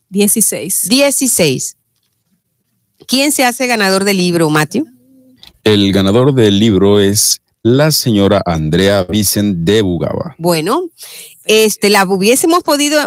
16. 0.10 0.90
16. 0.90 1.78
¿Quién 3.08 3.32
se 3.32 3.46
hace 3.46 3.68
ganador 3.68 4.04
del 4.04 4.18
libro, 4.18 4.50
Matthew? 4.50 4.86
El 5.64 5.94
ganador 5.94 6.34
del 6.34 6.60
libro 6.60 7.00
es 7.00 7.42
la 7.64 7.92
señora 7.92 8.42
Andrea 8.46 9.04
Vicen 9.04 9.66
de 9.66 9.82
Bugaba. 9.82 10.36
Bueno, 10.38 10.90
este, 11.46 11.90
la 11.90 12.06
hubiésemos 12.06 12.64
podido 12.64 13.02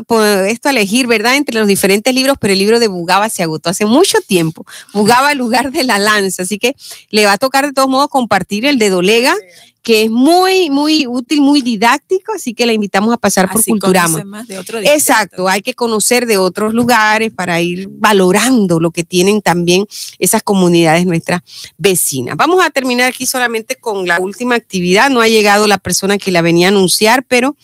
esto 0.47 0.69
elegir, 0.69 1.07
¿verdad? 1.07 1.37
Entre 1.37 1.59
los 1.59 1.67
diferentes 1.67 2.15
libros, 2.15 2.37
pero 2.41 2.53
el 2.53 2.59
libro 2.59 2.79
de 2.79 2.89
Bugaba 2.89 3.29
se 3.29 3.43
agotó 3.43 3.71
hace 3.71 3.87
mucho 3.87 4.19
tiempo. 4.21 4.67
Bugaba 4.93 5.35
lugar 5.35 5.73
de 5.73 5.85
la 5.85 5.99
lanza, 5.99 6.43
así 6.43 6.59
que 6.59 6.75
le 7.11 7.25
va 7.25 7.33
a 7.33 7.39
tocar 7.39 7.67
de 7.67 7.73
todos 7.73 7.89
modos 7.89 8.09
compartir 8.09 8.67
el 8.67 8.79
de 8.79 8.91
Dolega 8.91 9.35
que 9.83 10.05
es 10.05 10.11
muy, 10.11 10.71
muy 10.71 11.07
útil, 11.09 11.41
muy 11.41 11.61
didáctico, 11.61 12.33
así 12.33 12.55
que 12.55 12.67
la 12.67 12.73
invitamos 12.73 13.13
a 13.13 13.17
pasar 13.17 13.51
por 13.51 13.65
Culturama. 13.65 14.47
Exacto, 14.85 15.49
hay 15.49 15.61
que 15.61 15.75
conocer 15.75 16.27
de 16.27 16.39
otros 16.39 16.73
lugares 16.73 17.33
para 17.33 17.61
ir 17.61 17.89
valorando 17.91 18.79
lo 18.79 18.93
que 18.93 19.03
tienen 19.03 19.43
también 19.43 19.87
esas 20.21 20.43
comunidades 20.45 21.05
nuestras 21.05 21.43
vecinas. 21.77 22.37
Vamos 22.37 22.65
a 22.65 22.71
terminar 22.71 23.09
aquí 23.09 23.27
solamente 23.27 23.75
con 23.75 24.07
la 24.07 24.21
última 24.21 24.55
actividad. 24.55 25.11
No 25.11 25.21
ha 25.21 25.29
llegado 25.29 25.67
la 25.67 25.79
persona 25.79 26.17
que 26.17 26.31
la 26.31 26.43
venía 26.43 26.69
a 26.69 26.71
anunciar, 26.71 27.25
pero 27.27 27.57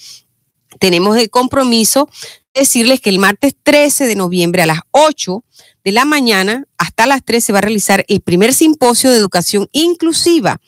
tenemos 0.81 1.16
el 1.16 1.31
compromiso 1.31 2.09
de 2.53 2.61
decirles 2.62 3.01
que 3.01 3.11
el 3.11 3.21
martes 3.21 3.55
13 3.62 4.07
de 4.07 4.16
noviembre 4.16 4.62
a 4.62 4.66
las 4.66 4.81
8 4.91 5.45
de 5.85 5.93
la 5.93 6.05
mañana 6.05 6.64
hasta 6.79 7.07
las 7.07 7.25
3 7.25 7.45
se 7.45 7.53
va 7.53 7.59
a 7.59 7.62
realizar 7.62 8.05
el 8.09 8.21
primer 8.21 8.53
simposio 8.53 9.11
de 9.11 9.16
educación 9.16 9.69
inclusiva 9.73 10.61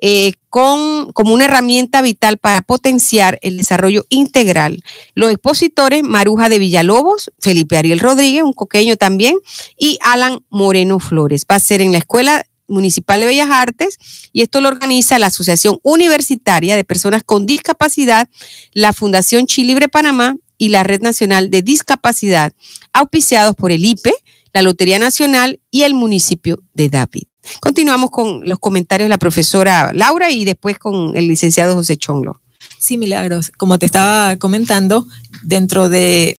eh, 0.00 0.34
con, 0.50 1.12
como 1.12 1.34
una 1.34 1.46
herramienta 1.46 2.02
vital 2.02 2.38
para 2.38 2.62
potenciar 2.62 3.38
el 3.42 3.56
desarrollo 3.56 4.06
integral. 4.08 4.82
Los 5.14 5.30
expositores, 5.30 6.02
Maruja 6.02 6.48
de 6.48 6.58
Villalobos, 6.58 7.30
Felipe 7.40 7.78
Ariel 7.78 8.00
Rodríguez, 8.00 8.42
un 8.42 8.52
coqueño 8.52 8.96
también, 8.96 9.36
y 9.78 9.98
Alan 10.02 10.44
Moreno 10.50 11.00
Flores. 11.00 11.46
Va 11.50 11.56
a 11.56 11.60
ser 11.60 11.80
en 11.80 11.92
la 11.92 11.98
Escuela 11.98 12.44
Municipal 12.66 13.20
de 13.20 13.26
Bellas 13.26 13.50
Artes 13.50 13.98
y 14.32 14.42
esto 14.42 14.60
lo 14.60 14.68
organiza 14.68 15.18
la 15.18 15.26
Asociación 15.26 15.78
Universitaria 15.82 16.76
de 16.76 16.84
Personas 16.84 17.22
con 17.22 17.46
Discapacidad, 17.46 18.28
la 18.72 18.92
Fundación 18.92 19.46
Chilibre 19.46 19.88
Panamá 19.88 20.36
y 20.56 20.68
la 20.68 20.82
Red 20.82 21.02
Nacional 21.02 21.50
de 21.50 21.62
Discapacidad, 21.62 22.52
auspiciados 22.92 23.54
por 23.54 23.70
el 23.70 23.84
IPE, 23.84 24.14
la 24.52 24.62
Lotería 24.62 24.98
Nacional 24.98 25.60
y 25.70 25.82
el 25.82 25.94
municipio 25.94 26.62
de 26.72 26.88
David. 26.88 27.24
Continuamos 27.60 28.10
con 28.10 28.48
los 28.48 28.58
comentarios 28.58 29.06
de 29.06 29.10
la 29.10 29.18
profesora 29.18 29.92
Laura 29.92 30.30
y 30.30 30.44
después 30.44 30.78
con 30.78 31.16
el 31.16 31.28
licenciado 31.28 31.74
José 31.74 31.96
Chonglo. 31.96 32.40
Sí, 32.78 32.98
Milagros. 32.98 33.52
Como 33.56 33.78
te 33.78 33.86
estaba 33.86 34.36
comentando, 34.36 35.06
dentro 35.42 35.88
de 35.88 36.36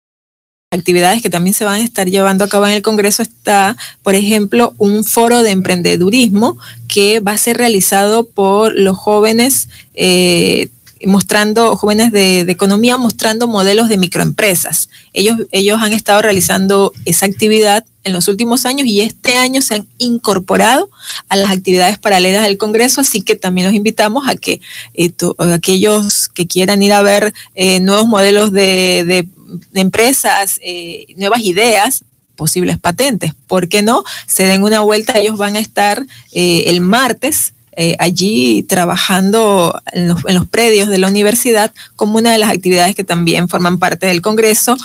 actividades 0.70 1.22
que 1.22 1.30
también 1.30 1.54
se 1.54 1.64
van 1.64 1.80
a 1.80 1.84
estar 1.84 2.08
llevando 2.08 2.44
a 2.44 2.48
cabo 2.48 2.66
en 2.66 2.72
el 2.72 2.82
Congreso 2.82 3.22
está, 3.22 3.76
por 4.02 4.14
ejemplo, 4.14 4.74
un 4.78 5.04
foro 5.04 5.42
de 5.42 5.52
emprendedurismo 5.52 6.58
que 6.88 7.20
va 7.20 7.32
a 7.32 7.38
ser 7.38 7.56
realizado 7.56 8.28
por 8.28 8.74
los 8.74 8.96
jóvenes 8.96 9.68
eh, 9.94 10.68
mostrando, 11.06 11.76
jóvenes 11.76 12.12
de, 12.12 12.40
economía 12.40 12.96
mostrando 12.96 13.48
modelos 13.48 13.88
de 13.88 13.98
microempresas. 13.98 14.88
Ellos, 15.12 15.38
ellos 15.50 15.80
han 15.80 15.92
estado 15.92 16.22
realizando 16.22 16.92
esa 17.04 17.26
actividad 17.26 17.84
en 18.04 18.12
los 18.12 18.28
últimos 18.28 18.66
años 18.66 18.86
y 18.86 19.00
este 19.00 19.36
año 19.36 19.62
se 19.62 19.76
han 19.76 19.88
incorporado 19.98 20.90
a 21.28 21.36
las 21.36 21.50
actividades 21.50 21.98
paralelas 21.98 22.44
del 22.44 22.58
Congreso, 22.58 23.00
así 23.00 23.22
que 23.22 23.34
también 23.34 23.66
los 23.66 23.74
invitamos 23.74 24.28
a 24.28 24.36
que 24.36 24.60
eh, 24.92 25.12
aquellos 25.52 26.28
que 26.28 26.46
quieran 26.46 26.82
ir 26.82 26.92
a 26.92 27.02
ver 27.02 27.32
eh, 27.54 27.80
nuevos 27.80 28.06
modelos 28.06 28.52
de, 28.52 29.26
empresas, 29.72 30.60
eh, 30.62 31.06
nuevas 31.16 31.40
ideas, 31.40 32.04
posibles 32.36 32.78
patentes, 32.78 33.32
¿por 33.46 33.68
qué 33.68 33.82
no? 33.82 34.04
Se 34.26 34.44
den 34.44 34.64
una 34.64 34.80
vuelta, 34.80 35.18
ellos 35.18 35.38
van 35.38 35.56
a 35.56 35.60
estar 35.60 36.04
el 36.32 36.80
martes 36.80 37.54
eh, 37.76 37.96
allí 37.98 38.62
trabajando 38.62 39.80
en 39.92 40.08
los, 40.08 40.24
en 40.26 40.34
los 40.34 40.46
predios 40.46 40.88
de 40.88 40.98
la 40.98 41.08
universidad 41.08 41.72
como 41.96 42.18
una 42.18 42.32
de 42.32 42.38
las 42.38 42.50
actividades 42.50 42.94
que 42.94 43.04
también 43.04 43.48
forman 43.48 43.78
parte 43.78 44.06
del 44.06 44.22
Congreso. 44.22 44.76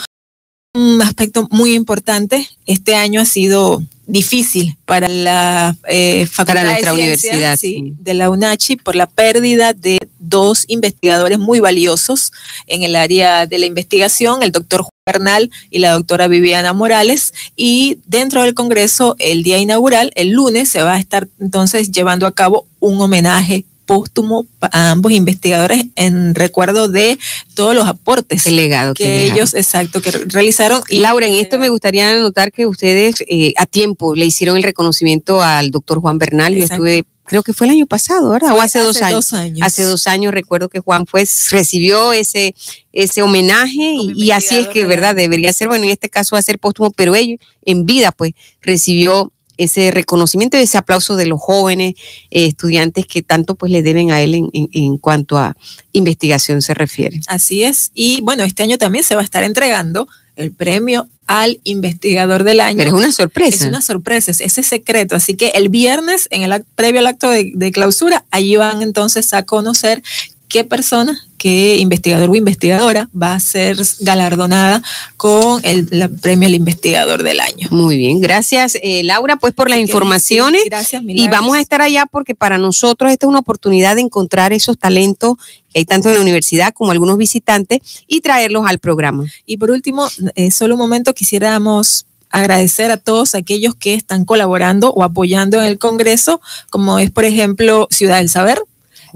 Un 0.73 1.01
aspecto 1.01 1.47
muy 1.51 1.73
importante, 1.73 2.47
este 2.65 2.95
año 2.95 3.21
ha 3.21 3.25
sido 3.25 3.81
difícil 4.09 4.75
para 4.85 5.07
la 5.07 5.75
eh, 5.87 6.25
facultad 6.25 6.63
de 6.63 6.69
nuestra 6.69 6.93
universidad 6.93 7.59
de 7.59 8.13
la 8.15 8.29
UNACHI 8.29 8.77
por 8.77 8.95
la 8.95 9.05
pérdida 9.05 9.73
de 9.73 9.99
dos 10.17 10.65
investigadores 10.67 11.37
muy 11.37 11.59
valiosos 11.59 12.31
en 12.65 12.83
el 12.83 12.95
área 12.95 13.45
de 13.45 13.59
la 13.59 13.67
investigación, 13.67 14.41
el 14.41 14.51
doctor 14.51 14.81
Juan 14.81 14.98
Bernal 15.12 15.49
y 15.70 15.80
la 15.80 15.93
doctora 15.93 16.28
Viviana 16.28 16.74
Morales. 16.74 17.34
Y 17.55 17.99
dentro 18.05 18.43
del 18.43 18.53
Congreso, 18.53 19.16
el 19.20 19.43
día 19.43 19.57
inaugural, 19.57 20.12
el 20.16 20.30
lunes, 20.30 20.70
se 20.70 20.82
va 20.82 20.95
a 20.95 20.99
estar 20.99 21.28
entonces 21.39 21.91
llevando 21.91 22.28
a 22.28 22.34
cabo 22.34 22.68
un 22.80 23.01
homenaje 23.01 23.66
póstumo 23.89 24.45
a 24.62 24.91
ambos 24.91 25.12
investigadores 25.14 25.84
en 25.95 26.36
recuerdo 26.36 26.89
de 26.89 27.18
todos 27.55 27.74
los 27.74 27.88
aportes 27.88 28.45
legado 28.45 28.93
que, 28.93 29.26
ellos, 29.26 29.55
exacto, 29.55 29.99
que 29.99 30.12
realizaron. 30.12 30.84
Laura, 30.91 31.26
en 31.26 31.34
esto 31.34 31.57
me 31.57 31.70
gustaría 31.70 32.12
anotar 32.12 32.51
que 32.51 32.68
ustedes 32.68 33.16
eh, 33.28 33.55
a 33.57 33.66
tiempo 33.66 34.14
le 34.14 34.28
hicieron 34.28 34.57
el 34.57 34.64
reconocimiento 34.64 35.41
al 35.41 35.72
doctor 35.72 36.01
Juan 36.01 36.20
Bernal. 36.20 36.53
Yo 36.53 36.66
estuve 36.66 37.03
creo 37.30 37.43
que 37.43 37.53
fue 37.53 37.67
el 37.67 37.73
año 37.73 37.86
pasado, 37.86 38.32
¿verdad? 38.32 38.55
o 38.55 38.59
hace, 38.59 38.80
dos, 38.80 39.03
años. 39.03 39.32
Hace 39.61 39.84
dos 39.84 40.07
años 40.07 40.34
recuerdo 40.34 40.67
que 40.67 40.80
Juan 40.80 41.05
pues 41.05 41.51
recibió 41.51 42.11
ese, 42.11 42.55
ese 42.91 43.21
homenaje 43.21 43.93
y, 43.93 44.32
así 44.32 44.57
es 44.57 44.67
que, 44.67 44.84
¿verdad? 44.86 45.15
Debería 45.15 45.53
ser, 45.53 45.67
bueno, 45.67 45.86
en 45.86 45.91
este 45.91 46.09
caso 46.09 46.36
va 46.36 46.39
a 46.39 46.41
ser 46.41 46.57
póstumo, 46.57 46.89
pero 46.89 47.13
ellos 47.13 47.39
en 47.63 47.86
vida 47.86 48.11
pues 48.11 48.34
recibió 48.63 49.32
ese 49.57 49.91
reconocimiento 49.91 50.57
y 50.57 50.61
ese 50.61 50.80
aplauso 50.80 51.17
de 51.17 51.27
los 51.27 51.39
jóvenes 51.39 51.93
eh, 52.32 52.47
estudiantes 52.47 53.05
que 53.05 53.21
tanto 53.21 53.53
pues 53.53 53.71
le 53.71 53.84
deben 53.84 54.09
a 54.09 54.21
él 54.21 54.34
en, 54.34 54.49
en, 54.51 54.97
cuanto 54.97 55.38
a 55.38 55.55
investigación 55.91 56.63
se 56.63 56.73
refiere. 56.73 57.21
Así 57.27 57.63
es. 57.63 57.91
Y 57.93 58.21
bueno, 58.21 58.43
este 58.43 58.63
año 58.63 58.80
también 58.80 59.03
se 59.03 59.13
va 59.13 59.21
a 59.21 59.25
estar 59.25 59.43
entregando 59.43 60.07
el 60.36 60.51
premio 60.51 61.07
al 61.30 61.61
investigador 61.63 62.43
del 62.43 62.59
año. 62.59 62.80
Pero 62.80 62.89
es 62.89 63.03
una 63.03 63.11
sorpresa. 63.11 63.63
Es 63.63 63.69
una 63.69 63.82
sorpresa, 63.84 64.32
es 64.32 64.41
ese 64.41 64.63
secreto. 64.63 65.15
Así 65.15 65.36
que 65.36 65.49
el 65.49 65.69
viernes, 65.69 66.27
en 66.32 66.41
el 66.41 66.65
previo 66.73 67.01
al 67.01 67.05
acto 67.05 67.30
de, 67.30 67.51
de 67.53 67.71
clausura, 67.71 68.25
allí 68.32 68.55
van 68.55 68.82
entonces 68.82 69.32
a 69.36 69.43
conocer 69.43 70.01
qué 70.49 70.63
persona, 70.63 71.17
qué 71.37 71.77
investigador 71.77 72.29
o 72.29 72.35
investigadora 72.35 73.07
va 73.15 73.33
a 73.35 73.39
ser 73.39 73.77
galardonada 73.99 74.81
con 75.15 75.61
el, 75.63 75.87
premio 76.21 76.47
al 76.47 76.55
investigador 76.55 77.23
del 77.23 77.39
año. 77.39 77.67
Muy 77.69 77.97
bien, 77.97 78.19
gracias 78.19 78.77
eh, 78.81 79.03
Laura, 79.03 79.37
pues 79.37 79.53
por 79.53 79.69
las 79.69 79.79
informaciones. 79.79 80.63
gracias, 80.65 81.03
Y 81.07 81.27
vamos 81.29 81.55
a 81.55 81.61
estar 81.61 81.81
allá 81.81 82.07
porque 82.11 82.35
para 82.35 82.57
nosotros 82.57 83.11
esta 83.11 83.27
es 83.27 83.29
una 83.29 83.39
oportunidad 83.39 83.95
de 83.95 84.01
encontrar 84.01 84.51
esos 84.51 84.77
talentos 84.77 85.37
que 85.71 85.79
hay 85.79 85.85
tanto 85.85 86.09
en 86.09 86.15
la 86.15 86.21
universidad 86.21 86.73
como 86.73 86.91
algunos 86.91 87.17
visitantes 87.17 87.79
y 88.07 88.21
traerlos 88.21 88.65
al 88.67 88.79
programa. 88.79 89.25
Y 89.45 89.57
por 89.57 89.69
último, 89.69 90.09
eh, 90.33 90.49
solo 90.49 90.73
un 90.73 90.79
momento 90.79 91.13
quisiéramos 91.13 92.07
agradecer 92.31 92.91
a 92.91 92.97
todos 92.97 93.35
aquellos 93.35 93.75
que 93.75 93.93
están 93.93 94.25
colaborando 94.25 94.91
o 94.91 95.03
apoyando 95.03 95.59
en 95.59 95.65
el 95.65 95.77
Congreso, 95.77 96.41
como 96.69 96.99
es, 96.99 97.11
por 97.11 97.25
ejemplo, 97.25 97.87
Ciudad 97.91 98.17
del 98.17 98.29
Saber, 98.29 98.61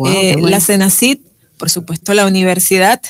eh, 0.07 0.37
la 0.39 0.59
CENACIT, 0.59 1.21
por 1.57 1.69
supuesto 1.69 2.13
la 2.13 2.25
universidad, 2.25 3.01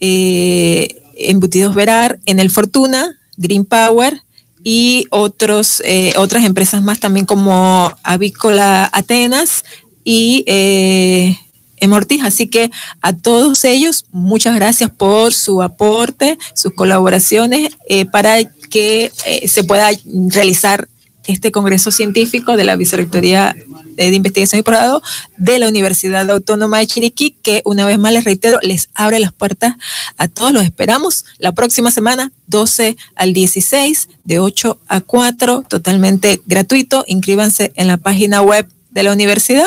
eh, 0.00 1.02
Embutidos 1.16 1.74
Verar, 1.74 2.18
en 2.26 2.40
el 2.40 2.50
Fortuna, 2.50 3.18
Green 3.36 3.64
Power 3.64 4.20
y 4.62 5.06
otros, 5.10 5.82
eh, 5.84 6.12
otras 6.16 6.44
empresas 6.44 6.82
más 6.82 7.00
también 7.00 7.26
como 7.26 7.94
Avícola 8.02 8.88
Atenas 8.92 9.64
y 10.04 10.44
eh, 10.46 11.38
Emortiz. 11.78 12.22
Así 12.24 12.48
que 12.48 12.70
a 13.00 13.12
todos 13.14 13.64
ellos, 13.64 14.06
muchas 14.10 14.56
gracias 14.56 14.90
por 14.90 15.32
su 15.32 15.62
aporte, 15.62 16.38
sus 16.54 16.72
colaboraciones 16.74 17.70
eh, 17.88 18.06
para 18.06 18.42
que 18.44 19.12
eh, 19.26 19.48
se 19.48 19.64
pueda 19.64 19.90
realizar 20.28 20.88
este 21.26 21.52
Congreso 21.52 21.90
Científico 21.90 22.56
de 22.56 22.64
la 22.64 22.76
Vicerrectoría 22.76 23.54
de 23.96 24.08
Investigación 24.08 24.60
y 24.60 24.62
Posgrado 24.62 25.02
de 25.36 25.58
la 25.58 25.68
Universidad 25.68 26.30
Autónoma 26.30 26.78
de 26.78 26.86
Chiriquí, 26.86 27.36
que 27.42 27.62
una 27.64 27.86
vez 27.86 27.98
más 27.98 28.12
les 28.12 28.24
reitero, 28.24 28.58
les 28.62 28.88
abre 28.94 29.20
las 29.20 29.32
puertas 29.32 29.74
a 30.16 30.28
todos. 30.28 30.52
Los 30.52 30.64
esperamos 30.64 31.24
la 31.38 31.52
próxima 31.52 31.90
semana, 31.90 32.32
12 32.48 32.96
al 33.14 33.32
16, 33.32 34.08
de 34.24 34.38
8 34.38 34.78
a 34.88 35.00
4, 35.00 35.64
totalmente 35.68 36.42
gratuito. 36.46 37.04
Inscríbanse 37.06 37.72
en 37.76 37.88
la 37.88 37.96
página 37.96 38.42
web 38.42 38.68
de 38.90 39.02
la 39.02 39.12
universidad 39.12 39.66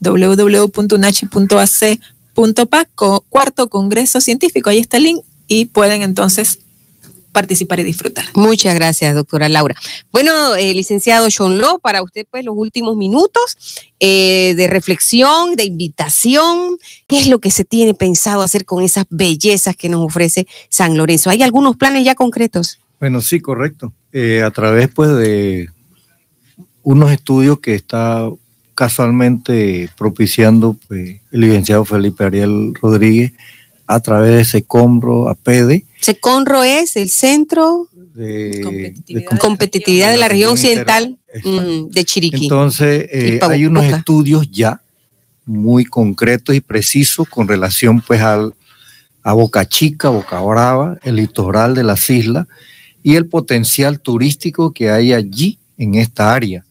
www.unachi.ac.pa, 0.00 2.84
cuarto 3.28 3.68
Congreso 3.68 4.20
Científico. 4.20 4.70
Ahí 4.70 4.78
está 4.78 4.98
el 4.98 5.04
link 5.04 5.20
y 5.48 5.66
pueden 5.66 6.02
entonces 6.02 6.58
participar 7.36 7.80
y 7.80 7.84
disfrutar. 7.84 8.24
Muchas 8.34 8.74
gracias, 8.74 9.14
doctora 9.14 9.50
Laura. 9.50 9.76
Bueno, 10.10 10.56
eh, 10.56 10.72
licenciado 10.72 11.28
John 11.30 11.58
Law, 11.58 11.78
para 11.78 12.02
usted, 12.02 12.26
pues 12.30 12.46
los 12.46 12.54
últimos 12.56 12.96
minutos 12.96 13.84
eh, 14.00 14.54
de 14.56 14.66
reflexión, 14.68 15.54
de 15.54 15.64
invitación. 15.64 16.78
¿Qué 17.06 17.18
es 17.18 17.26
lo 17.26 17.38
que 17.38 17.50
se 17.50 17.66
tiene 17.66 17.92
pensado 17.92 18.40
hacer 18.40 18.64
con 18.64 18.82
esas 18.82 19.04
bellezas 19.10 19.76
que 19.76 19.90
nos 19.90 20.02
ofrece 20.02 20.46
San 20.70 20.96
Lorenzo? 20.96 21.28
¿Hay 21.28 21.42
algunos 21.42 21.76
planes 21.76 22.06
ya 22.06 22.14
concretos? 22.14 22.80
Bueno, 23.00 23.20
sí, 23.20 23.38
correcto. 23.40 23.92
Eh, 24.14 24.42
a 24.42 24.50
través, 24.50 24.88
pues, 24.88 25.10
de 25.10 25.68
unos 26.82 27.12
estudios 27.12 27.60
que 27.60 27.74
está 27.74 28.30
casualmente 28.74 29.90
propiciando 29.98 30.78
pues, 30.88 31.20
el 31.32 31.40
licenciado 31.40 31.84
Felipe 31.84 32.24
Ariel 32.24 32.72
Rodríguez 32.80 33.34
a 33.86 34.00
través 34.00 34.36
de 34.36 34.44
Secombro, 34.46 35.28
APEDE. 35.28 35.85
Seconro 36.00 36.62
es 36.62 36.96
el 36.96 37.08
centro 37.08 37.88
De, 37.92 38.60
Competitividad. 38.62 39.30
de 39.30 39.38
competitividad 39.38 40.10
de 40.10 40.16
la 40.18 40.28
región 40.28 40.52
occidental 40.52 41.18
mm, 41.44 41.90
de 41.90 42.04
Chiriquí. 42.04 42.44
Entonces, 42.44 43.08
eh, 43.10 43.38
hay 43.42 43.66
unos 43.66 43.84
estudios 43.84 44.50
ya 44.50 44.80
muy 45.44 45.84
concretos 45.84 46.54
y 46.54 46.60
precisos 46.60 47.28
con 47.28 47.46
relación 47.46 48.00
pues 48.00 48.20
al, 48.20 48.54
a 49.22 49.32
Boca 49.32 49.66
Chica, 49.66 50.08
Boca 50.08 50.40
Brava, 50.40 50.98
el 51.02 51.16
litoral 51.16 51.74
de 51.74 51.84
las 51.84 52.08
islas 52.10 52.46
y 53.02 53.14
el 53.14 53.26
potencial 53.26 54.00
turístico 54.00 54.72
que 54.72 54.90
hay 54.90 55.12
allí 55.12 55.58
en 55.78 55.94
esta 55.94 56.34
área. 56.34 56.64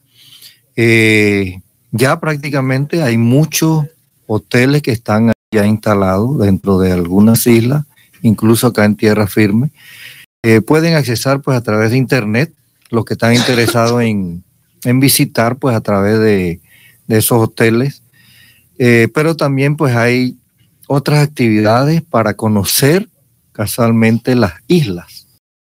Eh, 0.76 1.62
ya 1.92 2.20
prácticamente 2.20 3.02
hay 3.02 3.18
muchos 3.18 3.86
hoteles 4.28 4.82
que 4.82 4.92
están 4.92 5.32
ya 5.52 5.66
instalados 5.66 6.38
dentro 6.40 6.80
de 6.80 6.92
algunas 6.92 7.48
islas, 7.48 7.86
incluso 8.26 8.68
acá 8.68 8.86
en 8.86 8.96
tierra 8.96 9.28
firme. 9.28 9.72
Eh, 10.44 10.62
pueden 10.62 10.96
accesar 10.96 11.42
pues 11.42 11.58
a 11.58 11.62
través 11.62 11.92
de 11.92 11.98
internet 11.98 12.54
los 12.90 13.06
que 13.06 13.14
están 13.14 13.34
interesados 13.34 14.02
en, 14.02 14.44
en 14.84 15.00
visitar 15.00 15.58
pues 15.58 15.76
a 15.76 15.82
través 15.82 16.20
de, 16.20 16.60
de 17.08 17.18
esos 17.18 17.40
hoteles. 17.40 18.02
Eh, 18.78 19.08
pero 19.14 19.36
también 19.36 19.76
pues 19.78 19.96
hay 19.96 20.38
otras 20.88 21.20
actividades 21.20 22.02
para 22.02 22.36
conocer 22.36 23.08
casualmente 23.52 24.36
las 24.36 24.54
islas. 24.68 25.28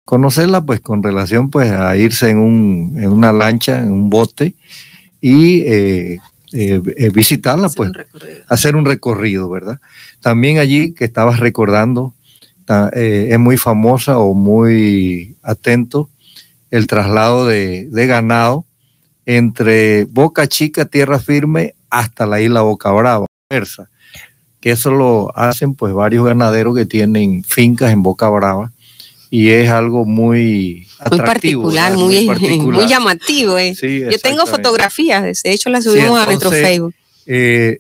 Conocerlas 0.05 0.65
pues 0.67 0.81
con 0.81 1.03
relación 1.03 1.51
pues 1.51 1.71
a 1.71 1.97
irse 1.97 2.31
en, 2.31 2.39
un, 2.39 2.95
en 2.99 3.11
una 3.11 3.33
lancha, 3.33 3.79
en 3.79 3.93
un 3.93 4.11
bote 4.11 4.55
y 5.21 5.61
eh, 5.63 6.19
eh, 6.53 6.81
eh, 6.97 7.11
visitarla 7.11 7.67
Hacer 7.67 7.77
pues 7.77 7.91
un 7.91 8.29
hacer 8.49 8.77
un 8.77 8.85
recorrido, 8.87 9.51
¿verdad? 9.51 9.81
También 10.21 10.59
allí 10.59 10.93
que 10.95 11.05
estabas 11.05 11.41
recordando, 11.41 12.15
eh, 12.95 13.29
es 13.31 13.39
muy 13.39 13.57
famosa 13.57 14.19
o 14.19 14.35
muy 14.35 15.37
atento 15.43 16.09
el 16.71 16.87
traslado 16.87 17.47
de, 17.47 17.87
de 17.91 18.07
ganado 18.07 18.65
entre 19.27 20.05
Boca 20.05 20.47
Chica, 20.47 20.85
Tierra 20.85 21.19
Firme, 21.19 21.75
hasta 21.91 22.27
la 22.27 22.41
isla 22.41 22.63
Boca 22.63 22.91
Brava, 22.93 23.27
versa. 23.51 23.89
Que 24.61 24.73
eso 24.73 24.91
lo 24.91 25.31
hacen 25.37 25.75
pues 25.75 25.93
varios 25.95 26.25
ganaderos 26.25 26.77
que 26.77 26.85
tienen 26.87 27.45
fincas 27.45 27.93
en 27.93 28.03
Boca 28.03 28.29
Brava 28.29 28.73
y 29.31 29.49
es 29.51 29.69
algo 29.71 30.05
muy 30.07 30.87
Muy 31.11 31.21
atractivo, 31.21 31.63
particular, 31.65 31.91
¿verdad? 31.93 32.05
muy, 32.05 32.27
particular. 32.27 32.81
muy 32.81 32.89
llamativo. 32.89 33.59
eh. 33.59 33.75
Sí, 33.79 34.01
Yo 34.11 34.19
tengo 34.19 34.47
fotografías, 34.47 35.43
de 35.43 35.53
hecho 35.53 35.71
las 35.71 35.85
subimos 35.85 36.19
a 36.19 36.25
nuestro 36.27 36.51
Facebook. 36.51 36.95
Eh, 37.27 37.79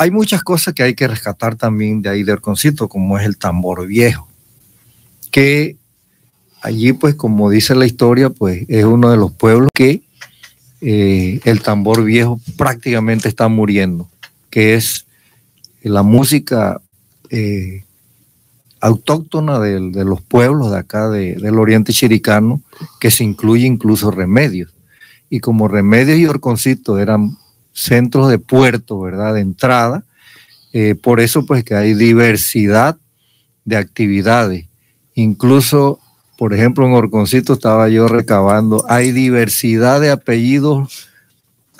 hay 0.00 0.10
muchas 0.10 0.42
cosas 0.42 0.72
que 0.72 0.82
hay 0.82 0.94
que 0.94 1.06
rescatar 1.06 1.56
también 1.56 2.00
de 2.00 2.08
ahí 2.08 2.22
del 2.22 2.40
concierto, 2.40 2.88
como 2.88 3.18
es 3.18 3.26
el 3.26 3.36
tambor 3.36 3.86
viejo, 3.86 4.26
que 5.30 5.76
allí, 6.62 6.94
pues, 6.94 7.16
como 7.16 7.50
dice 7.50 7.74
la 7.74 7.84
historia, 7.84 8.30
pues 8.30 8.64
es 8.68 8.84
uno 8.86 9.10
de 9.10 9.18
los 9.18 9.30
pueblos 9.30 9.68
que 9.74 10.00
eh, 10.80 11.40
el 11.44 11.60
tambor 11.60 12.02
viejo 12.02 12.40
prácticamente 12.56 13.28
está 13.28 13.48
muriendo, 13.48 14.08
que 14.48 14.72
es 14.72 15.04
la 15.82 16.02
música 16.02 16.80
eh, 17.28 17.84
autóctona 18.80 19.58
de, 19.58 19.80
los 20.02 20.22
pueblos 20.22 20.70
de 20.70 20.78
acá 20.78 21.10
de- 21.10 21.34
del 21.34 21.58
oriente 21.58 21.92
chiricano, 21.92 22.62
que 23.00 23.10
se 23.10 23.22
incluye 23.22 23.66
incluso 23.66 24.10
remedios. 24.10 24.72
Y 25.28 25.40
como 25.40 25.68
remedios 25.68 26.18
y 26.18 26.24
orconcito 26.24 26.98
eran 26.98 27.36
centros 27.72 28.28
de 28.28 28.38
puerto, 28.38 29.00
¿verdad? 29.00 29.34
De 29.34 29.40
entrada. 29.40 30.04
Eh, 30.72 30.94
por 30.94 31.20
eso, 31.20 31.44
pues, 31.46 31.64
que 31.64 31.74
hay 31.74 31.94
diversidad 31.94 32.96
de 33.64 33.76
actividades. 33.76 34.66
Incluso, 35.14 35.98
por 36.38 36.54
ejemplo, 36.54 36.86
en 36.86 36.92
Orconcito 36.92 37.54
estaba 37.54 37.88
yo 37.88 38.08
recabando, 38.08 38.84
hay 38.88 39.12
diversidad 39.12 40.00
de 40.00 40.10
apellidos 40.10 41.08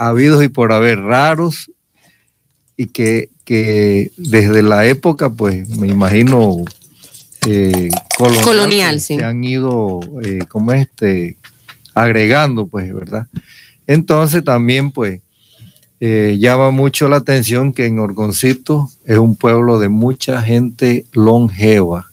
habidos 0.00 0.42
y 0.42 0.48
por 0.48 0.72
haber 0.72 0.98
raros 1.00 1.70
y 2.76 2.86
que, 2.86 3.28
que 3.44 4.10
desde 4.16 4.62
la 4.62 4.86
época, 4.86 5.28
pues, 5.28 5.68
me 5.68 5.88
imagino, 5.88 6.64
eh, 7.46 7.90
colonial, 8.16 8.44
Colonial, 8.44 8.94
pues, 8.94 9.04
sí. 9.04 9.16
se 9.16 9.24
han 9.24 9.44
ido, 9.44 10.00
eh, 10.24 10.40
como 10.48 10.72
este, 10.72 11.36
agregando, 11.94 12.66
pues, 12.66 12.92
¿verdad? 12.94 13.26
Entonces 13.86 14.42
también, 14.42 14.90
pues, 14.90 15.20
eh, 16.00 16.36
llama 16.38 16.70
mucho 16.70 17.08
la 17.08 17.16
atención 17.16 17.72
que 17.72 17.86
en 17.86 17.98
Orgoncito 17.98 18.90
es 19.04 19.18
un 19.18 19.36
pueblo 19.36 19.78
de 19.78 19.88
mucha 19.88 20.42
gente 20.42 21.04
longeva. 21.12 22.10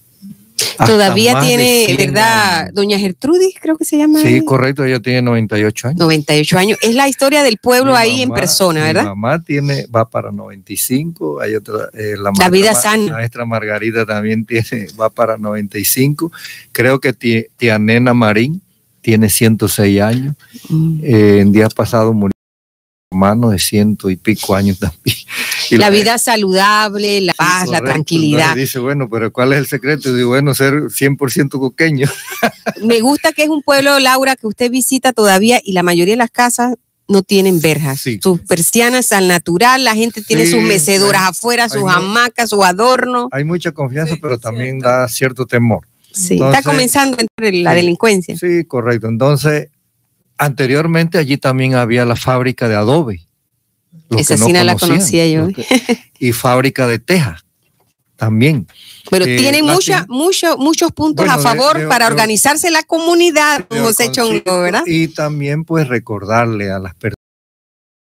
Todavía 0.86 1.40
tiene, 1.40 1.86
100 1.86 1.98
¿verdad? 1.98 2.60
años. 2.60 2.74
Doña 2.74 3.00
Gertrudis, 3.00 3.56
creo 3.62 3.78
que 3.78 3.86
se 3.86 3.98
llama. 3.98 4.20
Sí, 4.22 4.44
correcto, 4.44 4.84
ella 4.84 5.00
tiene 5.00 5.22
98 5.22 5.90
años. 5.90 6.00
98 6.00 6.58
años. 6.58 6.80
Es 6.82 6.96
la 6.96 7.08
historia 7.08 7.44
del 7.44 7.58
pueblo 7.58 7.92
Mi 7.92 7.98
ahí 7.98 8.22
en 8.22 8.30
persona, 8.32 8.82
Mi 8.82 8.88
¿verdad? 8.88 9.06
mamá 9.06 9.42
tiene, 9.42 9.86
va 9.88 10.10
para 10.10 10.32
95, 10.32 11.42
hay 11.42 11.56
otra, 11.56 11.90
eh, 11.94 12.16
la, 12.18 12.32
La 12.38 12.50
vida 12.50 12.74
sana. 12.76 13.14
Maestra 13.14 13.46
Margarita 13.46 14.06
también 14.06 14.46
tiene, 14.46 14.88
va 15.00 15.10
para 15.10 15.38
95. 15.38 16.32
Creo 16.72 17.00
que 17.00 17.14
tía 17.14 17.80
Nena 17.80 18.14
Marín 18.14 18.62
tiene 19.02 19.30
106 19.30 20.02
años. 20.02 20.36
Mm. 20.70 21.00
Eh, 21.04 21.40
en 21.40 21.52
días 21.52 21.74
pasados 21.74 22.14
murió 22.14 22.34
mi 22.36 22.37
hermano 23.12 23.50
de 23.52 23.60
ciento 23.60 24.10
y 24.10 24.16
pico 24.18 24.56
años 24.56 24.80
también. 24.80 25.18
Y 25.70 25.78
La 25.78 25.90
vida 25.90 26.18
saludable, 26.18 27.22
la 27.22 27.34
paz, 27.34 27.68
la 27.70 27.82
tranquilidad. 27.82 28.40
Entonces 28.50 28.62
dice, 28.64 28.80
bueno, 28.80 29.10
pero 29.10 29.32
¿cuál 29.32 29.54
es 29.54 29.60
el 29.60 29.68
secreto? 29.68 30.10
Y 30.10 30.16
digo, 30.16 30.30
bueno, 30.30 30.54
ser 30.54 30.74
100% 30.74 31.50
coqueño. 31.52 32.10
Me 32.84 33.02
gusta 33.02 33.34
que 33.34 33.44
es 33.44 33.50
un 33.50 33.62
pueblo, 33.62 34.00
Laura, 34.00 34.36
que 34.36 34.48
usted 34.48 34.72
visita 34.72 35.14
todavía 35.14 35.60
y 35.64 35.74
la 35.74 35.84
mayoría 35.84 36.14
de 36.14 36.18
las 36.20 36.32
casas 36.32 36.76
no 37.10 37.22
tienen 37.24 37.62
verjas. 37.62 38.02
Sí. 38.02 38.20
Sus 38.22 38.42
persianas 38.42 39.12
al 39.14 39.28
natural, 39.30 39.84
la 39.86 39.96
gente 39.96 40.22
tiene 40.22 40.46
Sí, 40.46 40.52
sus 40.52 40.62
mecedoras 40.62 41.22
hay- 41.22 41.28
afuera, 41.30 41.70
sus 41.70 41.84
hamacas, 41.90 42.50
su 42.50 42.64
adorno. 42.64 43.30
Hay 43.32 43.44
mucha 43.46 43.72
confianza, 43.72 44.16
Sí, 44.16 44.20
pero 44.22 44.38
también 44.40 44.82
cierto. 44.82 44.90
da 44.90 45.08
cierto 45.08 45.46
temor. 45.46 45.88
Sí, 46.12 46.34
Entonces- 46.34 46.60
está 46.60 46.70
comenzando 46.70 47.18
a 47.18 47.22
entrar 47.22 47.54
la 47.54 47.74
delincuencia. 47.74 48.38
Sí, 48.38 48.66
correcto. 48.66 49.08
Entonces, 49.08 49.70
anteriormente 50.38 51.18
allí 51.18 51.38
también 51.38 51.76
había 51.76 52.06
la 52.06 52.16
fábrica 52.16 52.68
de 52.68 52.76
adobe. 52.76 53.22
Esa 54.12 54.38
sí 54.38 54.54
no 54.54 54.64
la 54.64 54.76
conocía 54.76 55.28
yo. 55.28 55.48
que- 55.50 55.66
y 56.20 56.32
fábrica 56.32 56.88
de 56.88 57.00
teja 57.00 57.44
también. 58.16 58.68
Pero 59.10 59.26
Eh, 59.26 59.38
tienen 59.38 59.66
mucha, 59.66 60.06
mucho- 60.10 60.58
muchos 60.58 60.92
puntos 60.92 61.26
Bueno, 61.26 61.40
a 61.40 61.44
favor 61.44 61.78
de- 61.80 61.88
para 61.88 62.06
de- 62.06 62.12
organizarse 62.12 62.72
la 62.72 62.84
comunidad, 62.84 63.66
José 63.70 64.12
Chongo, 64.12 64.62
¿verdad? 64.62 64.84
Y 64.86 65.08
también 65.10 65.64
pues 65.66 65.88
recordarle 65.88 66.72
a 66.72 66.80
las 66.80 66.94
personas 66.96 67.16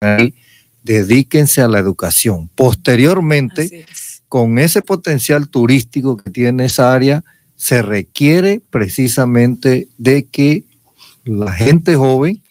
ahí 0.03 0.35
dedíquense 0.83 1.63
a 1.63 1.69
la 1.69 1.79
educación. 1.79 2.49
Posteriormente, 2.55 3.87
con 4.29 4.59
ese 4.59 4.83
potencial 4.83 5.49
turístico 5.49 6.17
que 6.17 6.31
tiene 6.31 6.67
esa 6.67 6.93
área, 6.93 7.25
se 7.57 7.81
requiere 7.83 8.61
precisamente 8.71 9.89
de 9.97 10.27
que 10.27 10.65
la 11.25 11.53
gente 11.53 11.97
joven 11.97 12.43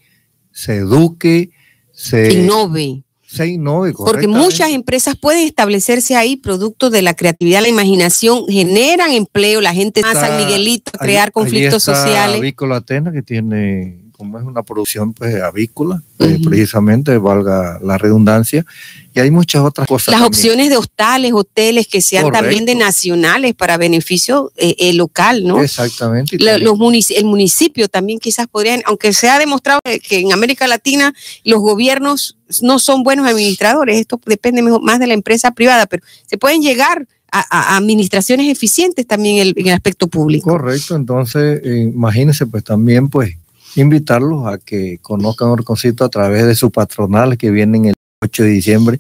se 0.51 0.78
eduque, 0.78 1.51
se 1.91 2.34
innove. 2.34 3.03
Se 3.21 3.47
innove 3.47 3.93
Porque 3.93 4.28
muchas 4.28 4.69
empresas 4.69 5.15
pueden 5.15 5.47
establecerse 5.47 6.15
ahí, 6.15 6.36
producto 6.36 6.91
de 6.91 7.01
la 7.01 7.15
creatividad, 7.15 7.61
la 7.63 7.67
imaginación, 7.67 8.45
generan 8.47 9.11
empleo, 9.11 9.59
la 9.59 9.74
gente 9.74 10.03
va 10.03 10.11
a 10.11 10.13
San 10.13 10.38
Miguelito 10.38 10.91
a 10.93 10.99
crear 10.99 11.32
conflictos 11.32 11.88
está 11.88 11.95
sociales. 11.95 12.53
Atena, 12.76 13.11
que 13.11 13.24
tiene 13.24 14.03
como 14.18 14.39
es 14.39 14.45
una 14.45 14.64
producción 14.64 15.14
pues 15.14 15.41
avícola, 15.41 16.01
eh, 16.20 16.39
precisamente, 16.43 17.18
valga 17.18 17.80
la 17.84 17.97
redundancia, 17.97 18.66
y 19.14 19.20
hay 19.20 19.32
muchas 19.32 19.64
otras 19.64 19.88
cosas. 19.88 20.14
Las 20.14 20.22
opciones 20.22 20.70
de 20.70 20.78
hostales, 20.78 21.34
hoteles 21.34 21.88
que 21.88 22.01
sean 22.01 22.32
también 22.32 22.66
de 22.66 22.76
nacionales 22.76 23.53
para 23.53 23.78
beneficio 23.78 24.51
eh, 24.55 24.76
eh, 24.80 24.93
local, 24.93 25.43
¿no? 25.45 25.61
Exactamente. 25.61 26.38
los 26.39 26.80
el 27.11 27.26
municipio 27.26 27.88
también 27.89 28.20
quizás 28.20 28.47
podrían, 28.47 28.82
aunque 28.86 29.14
se 29.14 29.30
ha 29.30 29.39
demostrado 29.39 29.82
que 29.84 30.20
en 30.20 30.32
América 30.32 30.68
Latina 30.68 31.14
los 31.43 31.59
gobiernos 31.59 32.38
no 32.61 32.80
son 32.80 33.03
buenos 33.03 33.28
administradores, 33.28 33.99
esto 33.99 34.20
depende 34.26 34.61
más 34.61 34.99
de 34.99 35.07
la 35.07 35.14
empresa 35.14 35.51
privada, 35.51 35.86
pero 35.88 36.03
se 36.26 36.38
pueden 36.38 36.61
llegar 36.61 37.07
a, 37.32 37.76
administraciones 37.78 38.47
eficientes 38.47 39.07
también 39.07 39.53
en 39.57 39.68
el, 39.68 39.74
aspecto 39.74 40.07
público. 40.07 40.51
Correcto, 40.51 40.95
entonces 40.95 41.61
imagínense 41.66 42.45
pues 42.45 42.64
también 42.64 43.09
pues 43.09 43.36
invitarlos 43.76 44.47
a 44.47 44.57
que 44.57 44.99
conozcan 45.01 45.49
Orconcito 45.49 46.03
a 46.05 46.09
través 46.09 46.45
de 46.45 46.55
su 46.55 46.71
patronal 46.71 47.38
que 47.38 47.51
viene 47.51 47.89
el 47.89 47.95
8 48.21 48.43
de 48.43 48.49
diciembre 48.49 48.99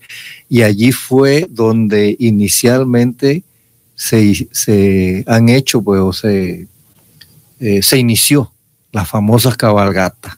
y 0.49 0.63
allí 0.63 0.91
fue 0.91 1.47
donde 1.49 2.15
inicialmente 2.19 3.43
se, 3.95 4.47
se 4.51 5.23
han 5.27 5.49
hecho, 5.49 5.81
pues, 5.81 6.01
o 6.01 6.13
se, 6.13 6.67
eh, 7.59 7.81
se 7.81 7.97
inició 7.97 8.51
las 8.91 9.09
famosas 9.09 9.55
cabalgatas. 9.57 10.37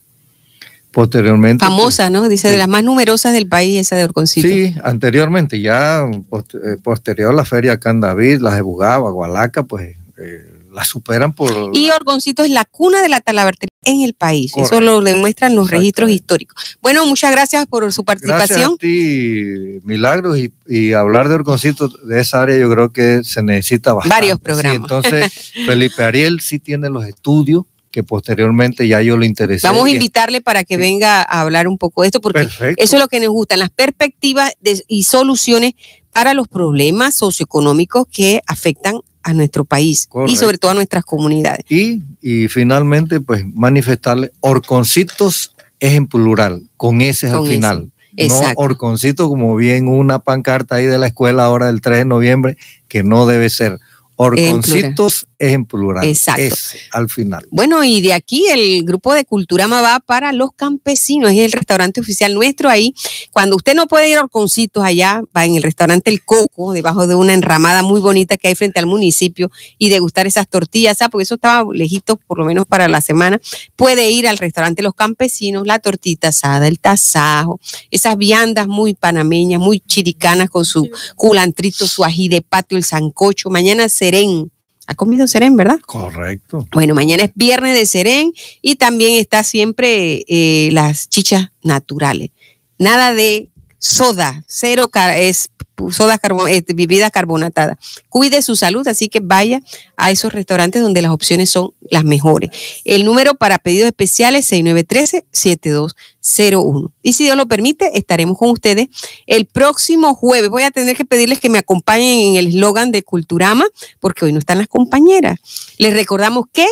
Posteriormente. 0.92 1.66
Famosa, 1.66 2.10
¿no? 2.10 2.30
Dice, 2.30 2.50
de 2.50 2.58
las 2.58 2.70
más 2.70 2.82
numerosas 2.82 3.34
del 3.34 3.48
país, 3.48 3.82
esa 3.82 3.98
de 3.98 4.06
Orconcito. 4.06 4.48
Sí, 4.48 4.74
anteriormente, 4.82 5.60
ya 5.60 6.06
eh, 6.06 6.78
posterior 6.82 7.32
a 7.32 7.36
la 7.36 7.44
feria 7.44 7.78
Can 7.78 8.00
David, 8.00 8.40
las 8.40 8.56
de 8.56 8.62
Bugaba, 8.62 9.12
Gualaca, 9.12 9.64
pues 9.64 9.98
eh, 10.18 10.55
la 10.76 10.84
superan 10.84 11.34
por... 11.34 11.72
Y 11.74 11.90
Orgoncito 11.90 12.44
es 12.44 12.52
la 12.52 12.66
cuna 12.66 13.02
de 13.02 13.08
la 13.08 13.22
talabartería 13.22 13.70
en 13.86 14.02
el 14.02 14.14
país. 14.14 14.52
Eso 14.58 14.82
lo 14.82 15.00
demuestran 15.02 15.56
los 15.56 15.72
registros 15.72 16.10
históricos. 16.10 16.78
Bueno, 16.82 17.06
muchas 17.06 17.32
gracias 17.32 17.66
por 17.66 17.92
su 17.94 18.04
participación. 18.04 18.48
Gracias 18.48 18.70
a 18.72 18.78
ti, 18.78 19.80
Milagros, 19.84 20.38
y, 20.68 20.94
hablar 20.94 21.30
de 21.30 21.36
Orgoncito 21.36 21.88
de 21.88 22.20
esa 22.20 22.42
área 22.42 22.58
yo 22.58 22.70
creo 22.70 22.92
que 22.92 23.24
se 23.24 23.42
necesita 23.42 23.94
bastante. 23.94 24.16
Varios 24.16 24.40
programas. 24.40 24.76
entonces, 24.76 25.32
Felipe 25.66 26.04
Ariel 26.04 26.42
sí 26.42 26.60
tiene 26.60 26.90
los 26.90 27.06
estudios 27.06 27.64
que 27.90 28.04
posteriormente 28.04 28.86
ya 28.90 29.02
yo 29.02 29.16
lo 29.16 29.24
interesé. 29.24 29.66
Vamos 29.66 29.86
a 29.86 29.90
invitarle 29.90 30.42
para 30.42 30.66
que 30.66 30.76
venga 30.76 31.22
a 31.22 31.40
hablar 31.40 31.70
un 31.70 31.78
poco 31.78 32.02
de 32.02 32.10
esto, 32.10 32.20
porque 32.20 32.42
eso 32.76 32.96
es 32.98 33.02
lo 33.02 33.08
que 33.08 33.22
nos 33.22 33.30
gusta, 33.30 33.56
las 33.56 33.70
perspectivas 33.70 34.52
y 34.90 35.04
soluciones 35.04 35.76
para 36.12 36.34
los 36.34 36.50
problemas 36.50 37.16
socioeconómicos 37.16 38.06
que 38.12 38.42
afectan 38.48 39.00
a 39.26 39.34
nuestro 39.34 39.66
país 39.66 40.08
y 40.28 40.36
sobre 40.38 40.60
todo 40.60 40.72
a 40.72 40.74
nuestras 40.76 41.04
comunidades. 41.04 41.66
Y, 41.68 42.04
y 42.22 42.48
finalmente, 42.48 43.20
pues 43.20 43.44
manifestarle, 43.56 44.32
orconcitos 44.40 45.56
es 45.80 45.94
en 45.94 46.06
plural, 46.06 46.62
con 46.78 47.02
ese 47.02 47.28
al 47.30 47.48
final. 47.48 47.92
No 48.16 48.42
orconcito 48.56 49.28
como 49.28 49.56
bien 49.56 49.88
una 49.88 50.20
pancarta 50.20 50.76
ahí 50.76 50.86
de 50.86 51.00
la 51.00 51.08
escuela 51.08 51.44
ahora 51.44 51.66
del 51.66 51.82
3 51.82 51.98
de 52.00 52.06
noviembre, 52.06 52.58
que 52.88 53.04
no 53.04 53.26
debe 53.26 53.50
ser. 53.50 53.80
Orconcitos 54.18 55.28
es 55.38 55.54
en 55.54 55.66
plural. 55.66 56.06
Exacto. 56.08 56.56
al 56.92 57.10
final. 57.10 57.46
Bueno, 57.52 57.84
y 57.84 58.02
de 58.02 58.14
aquí 58.14 58.48
el 58.48 58.84
grupo 58.84 59.14
de 59.14 59.26
Culturama 59.26 59.82
va 59.82 60.00
para 60.00 60.32
los 60.32 60.52
campesinos, 60.56 61.32
es 61.32 61.40
el 61.40 61.52
restaurante 61.52 62.00
oficial 62.00 62.34
nuestro 62.34 62.70
ahí. 62.70 62.94
Cuando 63.32 63.56
usted 63.58 63.76
no 63.76 63.88
puede 63.88 64.10
ir 64.10 64.18
a 64.18 64.24
Orconcitos 64.24 64.84
allá, 64.84 65.22
va 65.36 65.46
en 65.46 65.56
el 65.56 65.64
restaurante 65.64 66.10
El 66.10 66.24
Coco, 66.24 66.72
debajo 66.72 67.08
de 67.08 67.16
una 67.16 67.34
enramada 67.34 67.84
muy 67.84 68.00
bonita 68.00 68.38
que 68.38 68.48
hay 68.48 68.56
frente 68.56 68.80
al 68.80 68.86
municipio 68.86 69.52
y 69.78 69.90
degustar 69.90 70.28
esas 70.28 70.48
tortillas, 70.48 70.98
¿sabes? 70.98 71.12
porque 71.12 71.24
eso 71.24 71.36
estaba 71.36 71.66
lejito 71.74 72.16
por 72.16 72.38
lo 72.38 72.46
menos 72.46 72.66
para 72.66 72.88
la 72.88 73.02
semana. 73.02 73.42
Puede 73.76 74.10
ir 74.12 74.28
al 74.28 74.38
restaurante 74.38 74.82
Los 74.82 74.96
Campesinos, 74.96 75.68
la 75.68 75.80
tortita 75.80 76.30
asada, 76.30 76.68
el 76.68 76.80
tasajo, 76.80 77.60
esas 77.92 78.18
viandas 78.18 78.68
muy 78.68 78.94
panameñas, 78.94 79.60
muy 79.60 79.82
chiricanas 79.82 80.50
con 80.50 80.64
su 80.64 80.90
culantrito, 81.16 81.88
su 81.88 82.04
ají 82.06 82.30
de 82.30 82.42
patio, 82.42 82.78
el 82.78 82.84
sancocho. 82.84 83.50
Mañana 83.50 83.90
serén 84.06 84.52
ha 84.88 84.94
comido 84.94 85.28
serén, 85.28 85.58
¿verdad? 85.58 85.80
Correcto. 85.86 86.68
Bueno, 86.72 86.94
mañana 86.94 87.24
es 87.24 87.32
viernes 87.34 87.74
de 87.74 87.86
serén 87.86 88.34
y 88.62 88.76
también 88.76 89.14
está 89.14 89.44
siempre 89.44 90.24
eh, 90.28 90.70
las 90.72 91.10
chichas 91.10 91.52
naturales. 91.64 92.30
Nada 92.78 93.14
de 93.14 93.50
soda, 93.86 94.44
cero 94.48 94.90
es 95.16 95.52
soda 95.92 96.18
carbon, 96.18 96.50
eh, 96.50 96.64
bebida 96.74 97.12
carbonatada. 97.12 97.78
Cuide 98.10 98.42
su 98.42 98.56
salud, 98.56 98.88
así 98.88 99.10
que 99.10 99.20
vaya 99.20 99.62
a 99.96 100.10
esos 100.10 100.34
restaurantes 100.34 100.82
donde 100.82 101.04
las 101.04 101.12
opciones 101.12 101.52
son 101.52 101.72
las 101.92 102.04
mejores. 102.04 102.50
El 102.84 103.06
número 103.06 103.36
para 103.36 103.60
pedidos 103.60 103.86
especiales 103.88 104.52
es 104.52 104.64
6913-7201. 104.64 106.92
Y 107.04 107.14
si 107.14 107.26
Dios 107.26 107.38
lo 107.38 107.48
permite, 107.48 107.96
estaremos 107.98 108.40
con 108.40 108.50
ustedes 108.50 108.88
el 109.28 109.46
próximo 109.46 110.16
jueves. 110.16 110.50
Voy 110.50 110.64
a 110.64 110.72
tener 110.72 110.98
que 110.98 111.06
pedirles 111.06 111.40
que 111.40 111.50
me 111.50 111.60
acompañen 111.60 112.30
en 112.30 112.38
el 112.38 112.48
eslogan 112.48 112.92
de 112.92 113.04
Culturama, 113.04 113.68
porque 114.00 114.26
hoy 114.26 114.34
no 114.34 114.40
están 114.40 114.58
las 114.58 114.68
compañeras. 114.68 115.38
Les 115.78 115.94
recordamos 115.94 116.46
que 116.52 116.66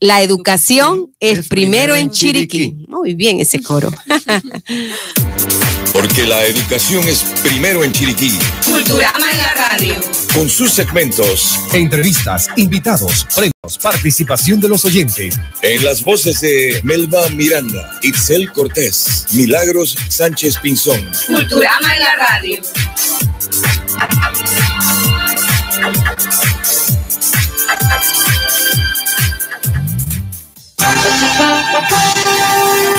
la 0.00 0.22
educación 0.22 1.14
es, 1.20 1.48
primero 1.48 1.94
en 1.94 2.10
Chiriquí. 2.10 2.84
Muy 2.88 3.14
bien 3.14 3.40
ese 3.40 3.62
coro. 3.62 3.92
Porque 5.92 6.24
la 6.24 6.44
educación 6.44 7.06
es 7.06 7.24
primero 7.42 7.84
en 7.84 7.92
Chiriquí. 7.92 8.36
Culturama 8.64 9.30
en 9.30 9.38
la 9.38 9.54
radio. 9.54 9.94
Con 10.34 10.50
sus 10.50 10.72
segmentos. 10.72 11.60
Entrevistas, 11.72 12.48
invitados, 12.56 13.26
premios, 13.34 13.78
participación 13.80 14.60
de 14.60 14.68
los 14.68 14.84
oyentes. 14.84 15.38
En 15.62 15.84
las 15.84 16.02
voces 16.02 16.40
de 16.40 16.80
Melba 16.82 17.28
Miranda, 17.30 17.98
Itzel 18.02 18.50
Cortés, 18.52 19.26
Milagros 19.34 19.96
Sánchez 20.08 20.58
Pinzón. 20.58 21.08
Culturama 21.26 21.94
en 21.94 22.00
la 22.00 22.16
radio. 22.16 22.60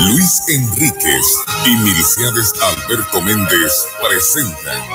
Luis 0.07 0.41
Enríquez 0.49 1.25
y 1.65 1.75
Miliciades 1.77 2.53
Alberto 2.61 3.21
Méndez 3.21 3.85
presentan 4.01 4.85